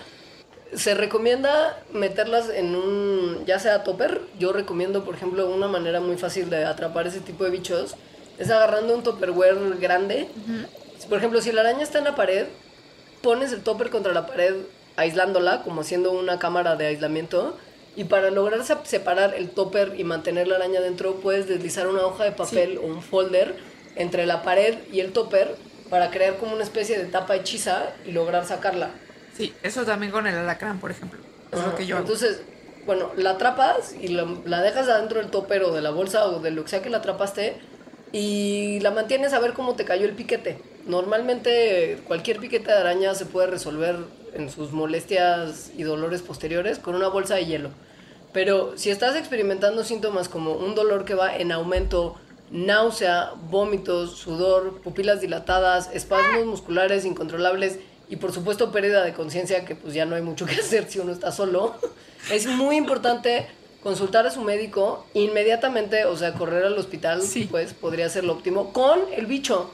se 0.74 0.94
recomienda 0.94 1.82
meterlas 1.94 2.50
en 2.50 2.76
un, 2.76 3.46
ya 3.46 3.60
sea 3.60 3.84
topper, 3.84 4.22
yo 4.40 4.52
recomiendo, 4.52 5.04
por 5.06 5.16
ejemplo, 5.16 5.50
una 5.50 5.68
manera 5.68 6.00
muy 6.00 6.18
fácil 6.18 6.50
de 6.50 6.66
atrapar 6.66 7.08
ese 7.08 7.20
tipo 7.20 7.44
de 7.44 7.50
bichos, 7.50 7.96
es 8.38 8.50
agarrando 8.50 8.96
un 8.96 9.04
topperware 9.04 9.78
grande. 9.80 10.28
Por 11.08 11.18
ejemplo, 11.18 11.42
si 11.42 11.52
la 11.52 11.62
araña 11.62 11.84
está 11.84 12.00
en 12.00 12.06
la 12.06 12.16
pared, 12.16 12.48
pones 13.26 13.52
el 13.52 13.62
topper 13.62 13.90
contra 13.90 14.14
la 14.14 14.28
pared 14.28 14.54
aislándola, 14.98 15.64
como 15.64 15.82
haciendo 15.82 16.12
una 16.12 16.38
cámara 16.38 16.76
de 16.76 16.86
aislamiento, 16.86 17.58
y 17.96 18.04
para 18.04 18.30
lograr 18.30 18.64
separar 18.84 19.34
el 19.34 19.50
topper 19.50 19.96
y 19.98 20.04
mantener 20.04 20.48
la 20.48 20.58
araña 20.58 20.80
dentro, 20.80 21.16
puedes 21.16 21.48
deslizar 21.48 21.88
una 21.88 22.06
hoja 22.06 22.24
de 22.24 22.34
papel 22.34 22.78
o 22.78 22.84
un 22.84 23.02
folder 23.02 23.56
entre 23.96 24.28
la 24.28 24.44
pared 24.44 24.78
y 24.92 25.00
el 25.00 25.12
topper 25.12 25.56
para 25.90 26.12
crear 26.12 26.38
como 26.38 26.54
una 26.54 26.64
especie 26.64 27.00
de 27.00 27.06
tapa 27.06 27.36
hechiza 27.36 27.96
y 28.06 28.12
lograr 28.12 28.46
sacarla. 28.46 28.92
Sí, 29.36 29.56
eso 29.64 29.86
también 29.86 30.12
con 30.12 30.28
el 30.28 30.36
alacrán, 30.36 30.80
por 30.80 30.92
ejemplo. 30.92 31.20
Es 31.52 31.66
lo 31.66 31.76
que 31.76 31.88
yo 31.88 31.96
hago. 31.96 32.06
Entonces, 32.06 32.44
bueno, 32.86 33.10
la 33.16 33.32
atrapas 33.32 33.96
y 34.00 34.10
la, 34.10 34.28
la 34.46 34.62
dejas 34.62 34.88
adentro 34.88 35.20
del 35.20 35.32
topper 35.32 35.64
o 35.64 35.72
de 35.74 35.82
la 35.82 35.90
bolsa 35.90 36.28
o 36.28 36.42
de 36.42 36.52
lo 36.52 36.64
que 36.64 36.70
sea 36.70 36.84
que 36.84 36.92
la 36.92 36.98
atrapaste 36.98 37.58
y 38.16 38.80
la 38.80 38.92
mantienes 38.92 39.34
a 39.34 39.40
ver 39.40 39.52
cómo 39.52 39.76
te 39.76 39.84
cayó 39.84 40.06
el 40.06 40.14
piquete. 40.14 40.58
Normalmente 40.86 42.00
cualquier 42.08 42.40
piquete 42.40 42.72
de 42.72 42.78
araña 42.78 43.14
se 43.14 43.26
puede 43.26 43.48
resolver 43.48 43.98
en 44.34 44.50
sus 44.50 44.72
molestias 44.72 45.72
y 45.76 45.84
dolores 45.84 46.22
posteriores 46.22 46.80
con 46.80 46.96
una 46.96 47.10
bolsa 47.10 47.36
de 47.36 47.46
hielo. 47.46 47.72
Pero 48.32 48.78
si 48.78 48.90
estás 48.90 49.18
experimentando 49.18 49.84
síntomas 49.84 50.30
como 50.30 50.54
un 50.54 50.76
dolor 50.76 51.04
que 51.04 51.14
va 51.14 51.36
en 51.36 51.52
aumento, 51.52 52.16
náusea, 52.52 53.34
vómitos, 53.50 54.12
sudor, 54.12 54.80
pupilas 54.82 55.20
dilatadas, 55.20 55.90
espasmos 55.94 56.46
musculares 56.46 57.04
incontrolables 57.04 57.80
y 58.08 58.16
por 58.16 58.32
supuesto 58.32 58.72
pérdida 58.72 59.04
de 59.04 59.12
conciencia, 59.12 59.66
que 59.66 59.76
pues 59.76 59.94
ya 59.94 60.06
no 60.06 60.16
hay 60.16 60.22
mucho 60.22 60.46
que 60.46 60.56
hacer 60.56 60.90
si 60.90 61.00
uno 61.00 61.12
está 61.12 61.34
solo, 61.34 61.76
es 62.32 62.48
muy 62.48 62.78
importante 62.78 63.48
consultar 63.86 64.26
a 64.26 64.32
su 64.32 64.42
médico 64.42 65.06
inmediatamente, 65.14 66.06
o 66.06 66.18
sea, 66.18 66.34
correr 66.34 66.66
al 66.66 66.76
hospital, 66.76 67.22
pues 67.52 67.76
podría 67.76 68.10
ser 68.10 68.24
lo 68.24 68.34
óptimo, 68.34 68.74
con 68.74 69.00
el 69.16 69.28
bicho. 69.28 69.70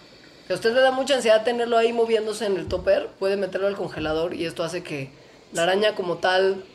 Que 0.46 0.52
a 0.52 0.58
usted 0.58 0.74
le 0.74 0.82
da 0.82 0.92
mucha 0.92 1.16
ansiedad 1.16 1.46
tenerlo 1.46 1.78
ahí 1.78 1.94
moviéndose 1.94 2.46
en 2.46 2.58
el 2.58 2.68
topper, 2.68 3.08
puede 3.20 3.38
meterlo 3.38 3.68
al 3.68 3.78
congelador 3.78 4.34
y 4.34 4.46
esto 4.46 4.66
hace 4.66 4.84
que 4.84 5.12
la 5.54 5.64
araña 5.64 5.96
como 5.96 6.18
tal 6.18 6.66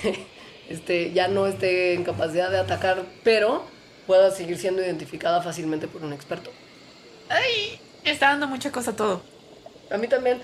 este, 0.68 1.12
ya 1.12 1.26
no 1.26 1.48
esté 1.48 1.94
en 1.94 2.04
capacidad 2.04 2.52
de 2.52 2.60
atacar, 2.60 3.02
pero 3.24 3.64
pueda 4.06 4.30
seguir 4.30 4.56
siendo 4.56 4.80
identificada 4.80 5.42
fácilmente 5.42 5.88
por 5.88 6.04
un 6.04 6.12
experto. 6.12 6.52
Ay, 7.28 7.80
está 8.04 8.28
dando 8.28 8.46
mucha 8.46 8.70
cosa 8.70 8.94
todo. 8.94 9.22
A 9.90 9.98
mí 9.98 10.06
también. 10.06 10.40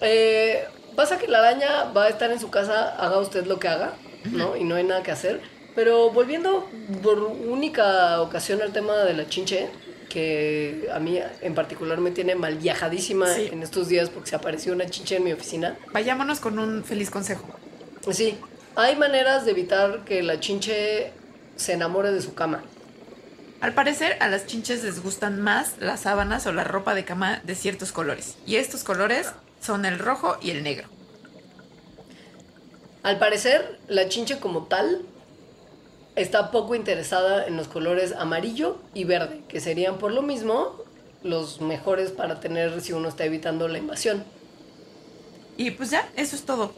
Eh, 0.00 0.64
pasa 0.96 1.18
que 1.18 1.28
la 1.28 1.38
araña 1.38 1.84
va 1.96 2.06
a 2.06 2.08
estar 2.08 2.32
en 2.32 2.40
su 2.40 2.50
casa, 2.50 2.96
haga 2.96 3.18
usted 3.18 3.46
lo 3.46 3.60
que 3.60 3.68
haga, 3.68 3.92
¿no? 4.24 4.56
Y 4.56 4.64
no 4.64 4.74
hay 4.74 4.82
nada 4.82 5.04
que 5.04 5.12
hacer. 5.12 5.51
Pero 5.74 6.10
volviendo 6.10 6.68
por 7.02 7.18
única 7.18 8.20
ocasión 8.20 8.60
al 8.62 8.72
tema 8.72 8.98
de 9.04 9.14
la 9.14 9.28
chinche, 9.28 9.70
que 10.08 10.88
a 10.92 10.98
mí 10.98 11.18
en 11.40 11.54
particular 11.54 11.98
me 11.98 12.10
tiene 12.10 12.34
mal 12.34 12.56
viajadísima 12.56 13.34
en 13.34 13.62
estos 13.62 13.88
días 13.88 14.10
porque 14.10 14.30
se 14.30 14.36
apareció 14.36 14.74
una 14.74 14.86
chinche 14.86 15.16
en 15.16 15.24
mi 15.24 15.32
oficina. 15.32 15.78
Vayámonos 15.92 16.40
con 16.40 16.58
un 16.58 16.84
feliz 16.84 17.10
consejo. 17.10 17.46
Sí, 18.10 18.36
hay 18.76 18.96
maneras 18.96 19.46
de 19.46 19.52
evitar 19.52 20.04
que 20.04 20.22
la 20.22 20.38
chinche 20.38 21.12
se 21.56 21.72
enamore 21.72 22.12
de 22.12 22.20
su 22.20 22.34
cama. 22.34 22.62
Al 23.62 23.72
parecer, 23.72 24.16
a 24.20 24.28
las 24.28 24.46
chinches 24.46 24.82
les 24.82 25.02
gustan 25.02 25.40
más 25.40 25.76
las 25.78 26.00
sábanas 26.00 26.46
o 26.46 26.52
la 26.52 26.64
ropa 26.64 26.94
de 26.94 27.04
cama 27.04 27.40
de 27.44 27.54
ciertos 27.54 27.92
colores. 27.92 28.36
Y 28.44 28.56
estos 28.56 28.82
colores 28.84 29.30
son 29.60 29.86
el 29.86 29.98
rojo 29.98 30.36
y 30.42 30.50
el 30.50 30.62
negro. 30.62 30.88
Al 33.02 33.18
parecer, 33.18 33.78
la 33.88 34.08
chinche 34.08 34.40
como 34.40 34.64
tal 34.64 35.02
está 36.16 36.50
poco 36.50 36.74
interesada 36.74 37.46
en 37.46 37.56
los 37.56 37.68
colores 37.68 38.12
amarillo 38.12 38.78
y 38.94 39.04
verde, 39.04 39.40
que 39.48 39.60
serían 39.60 39.98
por 39.98 40.12
lo 40.12 40.22
mismo 40.22 40.76
los 41.22 41.60
mejores 41.60 42.10
para 42.10 42.40
tener 42.40 42.80
si 42.80 42.92
uno 42.92 43.08
está 43.08 43.24
evitando 43.24 43.68
la 43.68 43.78
invasión. 43.78 44.24
Y 45.56 45.70
pues 45.72 45.90
ya, 45.90 46.10
eso 46.16 46.36
es 46.36 46.42
todo. 46.42 46.72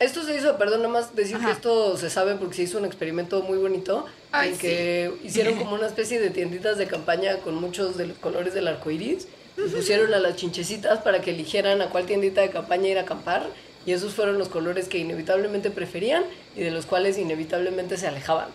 Esto 0.00 0.24
se 0.24 0.36
hizo, 0.36 0.58
perdón, 0.58 0.82
nada 0.82 0.92
más 0.92 1.14
decir 1.14 1.38
que 1.38 1.50
esto 1.50 1.96
se 1.96 2.10
sabe 2.10 2.34
porque 2.34 2.56
se 2.56 2.62
hizo 2.62 2.78
un 2.78 2.84
experimento 2.84 3.42
muy 3.42 3.58
bonito 3.58 4.06
en 4.32 4.58
que 4.58 5.12
hicieron 5.22 5.54
como 5.58 5.74
una 5.74 5.86
especie 5.86 6.20
de 6.20 6.30
tienditas 6.30 6.78
de 6.78 6.86
campaña 6.86 7.38
con 7.38 7.54
muchos 7.54 7.96
de 7.96 8.08
los 8.08 8.18
colores 8.18 8.54
del 8.54 8.66
arco 8.66 8.90
iris. 8.90 9.28
y 9.56 9.68
pusieron 9.68 10.12
a 10.12 10.18
las 10.18 10.36
chinchecitas 10.36 11.00
para 11.00 11.20
que 11.20 11.30
eligieran 11.30 11.80
a 11.80 11.90
cuál 11.90 12.06
tiendita 12.06 12.40
de 12.40 12.50
campaña 12.50 12.88
ir 12.88 12.98
a 12.98 13.02
acampar 13.02 13.46
y 13.86 13.92
esos 13.92 14.14
fueron 14.14 14.38
los 14.38 14.48
colores 14.48 14.88
que 14.88 14.98
inevitablemente 14.98 15.70
preferían 15.70 16.24
y 16.56 16.62
de 16.62 16.70
los 16.70 16.86
cuales 16.86 17.18
inevitablemente 17.18 17.96
se 17.96 18.08
alejaban. 18.08 18.48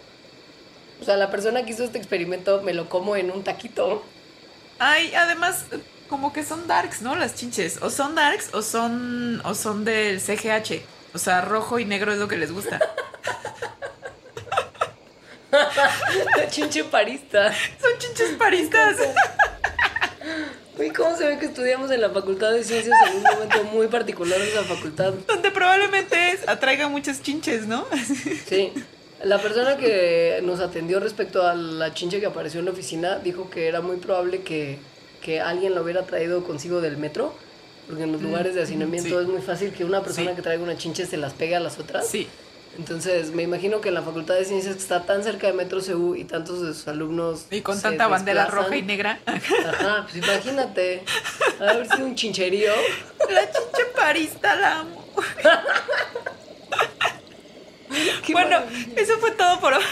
O 1.02 1.06
sea, 1.06 1.18
la 1.18 1.32
persona 1.32 1.66
que 1.66 1.72
hizo 1.72 1.84
este 1.84 1.98
experimento 1.98 2.62
me 2.62 2.74
lo 2.74 2.90
como 2.90 3.16
en 3.16 3.32
un 3.32 3.44
taquito. 3.44 4.04
Ay, 4.80 5.14
además, 5.16 5.66
como 6.08 6.34
que 6.34 6.44
son 6.44 6.68
darks, 6.68 7.02
¿no? 7.02 7.16
Las 7.16 7.36
chinches. 7.36 7.82
O 7.82 7.90
son 7.90 8.16
darks 8.16 8.54
o 8.54 8.62
son, 8.62 9.42
o 9.46 9.54
son 9.54 9.86
del 9.86 10.20
CGH. 10.20 10.82
O 11.14 11.18
sea, 11.18 11.42
rojo 11.42 11.80
y 11.80 11.86
negro 11.86 12.12
es 12.12 12.20
lo 12.20 12.28
que 12.28 12.38
les 12.38 12.52
gusta. 12.52 12.80
chinche 16.50 16.84
parista. 16.84 17.54
Son 17.54 17.92
chinches 17.98 18.32
paristas. 18.38 18.98
Uy, 20.78 20.92
¿cómo 20.92 21.16
se 21.16 21.26
ve 21.26 21.38
que 21.40 21.48
estudiamos 21.48 21.92
en 21.92 22.02
la 22.02 22.10
Facultad 22.10 22.52
de 22.52 22.64
Ciencias 22.64 22.96
en 23.10 23.18
un 23.18 23.24
momento 23.24 23.64
muy 23.66 23.88
particular 23.88 24.40
de 24.40 24.54
la 24.54 24.64
facultad? 24.64 25.14
Donde 25.28 25.52
probablemente 25.52 26.40
atraiga 26.48 26.88
muchas 26.88 27.22
chinches, 27.22 27.68
¿no? 27.68 27.86
Sí. 28.48 28.72
La 29.24 29.42
persona 29.42 29.78
que 29.78 30.40
nos 30.44 30.60
atendió 30.60 31.00
respecto 31.00 31.46
a 31.46 31.54
la 31.56 31.94
chinche 31.94 32.20
que 32.20 32.26
apareció 32.26 32.60
en 32.60 32.66
la 32.66 32.72
oficina 32.72 33.20
dijo 33.20 33.50
que 33.50 33.68
era 33.68 33.82
muy 33.82 33.98
probable 33.98 34.42
que, 34.42 34.78
que 35.22 35.42
alguien 35.42 35.76
la 35.76 35.82
hubiera 35.82 36.04
traído 36.04 36.44
consigo 36.44 36.80
del 36.80 36.98
metro 36.98 37.34
porque 37.90 38.04
en 38.04 38.12
los 38.12 38.22
lugares 38.22 38.54
de 38.54 38.62
hacinamiento 38.62 39.20
es 39.20 39.28
muy 39.28 39.42
fácil 39.42 39.72
que 39.72 39.84
una 39.84 40.04
persona 40.04 40.36
que 40.36 40.44
traiga 40.44 40.62
una 40.62 40.78
chinche 40.78 41.08
se 41.08 41.18
las 41.18 41.34
pegue 41.34 41.56
a 41.56 41.60
las 41.60 41.80
otras. 41.80 42.08
Sí. 42.08 42.28
Entonces, 42.78 43.32
me 43.32 43.42
imagino 43.42 43.82
que 43.82 43.90
en 43.90 43.96
la 43.96 44.04
Facultad 44.04 44.36
de 44.36 44.46
Ciencias 44.46 44.76
que 44.76 44.82
está 44.82 45.08
tan 45.08 45.24
cerca 45.24 45.48
de 45.48 45.54
Metro 45.54 45.82
CU 45.82 46.14
y 46.14 46.24
tantos 46.24 46.62
de 46.62 46.76
sus 46.76 46.88
alumnos. 46.88 47.48
Y 47.50 47.62
con 47.62 47.82
tanta 47.82 48.08
bandera 48.08 48.46
roja 48.46 48.78
y 48.78 48.84
negra. 48.84 49.20
Ajá, 49.26 50.04
pues 50.04 50.24
imagínate. 50.24 51.04
Haber 51.60 51.90
sido 51.90 52.06
un 52.06 52.14
chincherío. 52.14 52.74
La 53.28 53.42
chinche 53.52 53.86
parista 53.96 54.56
la 54.56 54.80
amo. 54.82 55.08
bueno, 58.32 58.58
eso 58.96 59.18
fue 59.20 59.32
todo 59.32 59.60
por 59.60 59.74
hoy. 59.74 59.84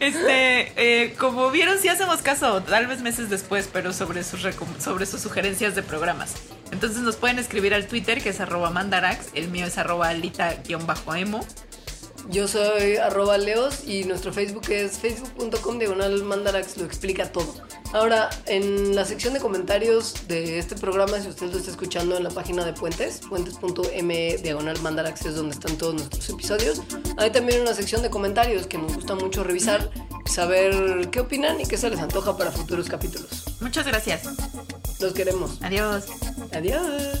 Este, 0.00 0.72
eh, 0.76 1.14
como 1.18 1.50
vieron, 1.50 1.78
sí 1.78 1.88
hacemos 1.88 2.22
caso, 2.22 2.62
tal 2.62 2.86
vez 2.86 3.02
meses 3.02 3.30
después, 3.30 3.68
pero 3.72 3.92
sobre 3.92 4.24
sus, 4.24 4.40
sobre 4.82 5.06
sus 5.06 5.20
sugerencias 5.20 5.74
de 5.74 5.82
programas. 5.82 6.34
Entonces 6.72 7.02
nos 7.02 7.16
pueden 7.16 7.38
escribir 7.38 7.74
al 7.74 7.86
Twitter, 7.86 8.22
que 8.22 8.30
es 8.30 8.40
arroba 8.40 8.70
mandarax, 8.70 9.28
el 9.34 9.48
mío 9.48 9.66
es 9.66 9.78
arroba 9.78 10.08
alita-emo. 10.08 11.46
Yo 12.28 12.46
soy 12.46 12.96
arroba 12.96 13.38
leos 13.38 13.84
y 13.86 14.04
nuestro 14.04 14.32
Facebook 14.32 14.70
es 14.70 14.98
facebook.com 14.98 15.78
diagonal 15.78 16.22
mandarax, 16.22 16.76
lo 16.76 16.84
explica 16.84 17.32
todo. 17.32 17.54
Ahora, 17.92 18.30
en 18.46 18.94
la 18.94 19.04
sección 19.04 19.34
de 19.34 19.40
comentarios 19.40 20.28
de 20.28 20.58
este 20.58 20.76
programa, 20.76 21.18
si 21.20 21.28
usted 21.28 21.50
lo 21.50 21.58
está 21.58 21.70
escuchando 21.70 22.16
en 22.16 22.22
la 22.22 22.30
página 22.30 22.64
de 22.64 22.72
Puentes, 22.72 23.20
puentes.me 23.28 24.36
diagonal 24.38 24.80
mandarax 24.80 25.26
es 25.26 25.34
donde 25.34 25.54
están 25.54 25.76
todos 25.76 25.94
nuestros 25.94 26.28
episodios, 26.30 26.82
hay 27.16 27.30
también 27.30 27.62
una 27.62 27.74
sección 27.74 28.02
de 28.02 28.10
comentarios 28.10 28.66
que 28.66 28.78
nos 28.78 28.94
gusta 28.94 29.14
mucho 29.16 29.42
revisar, 29.42 29.90
saber 30.26 31.10
qué 31.10 31.20
opinan 31.20 31.60
y 31.60 31.66
qué 31.66 31.76
se 31.76 31.90
les 31.90 31.98
antoja 31.98 32.36
para 32.36 32.52
futuros 32.52 32.88
capítulos. 32.88 33.44
Muchas 33.60 33.86
gracias. 33.86 34.22
Los 35.00 35.12
queremos. 35.12 35.58
Adiós. 35.62 36.04
Adiós. 36.52 37.20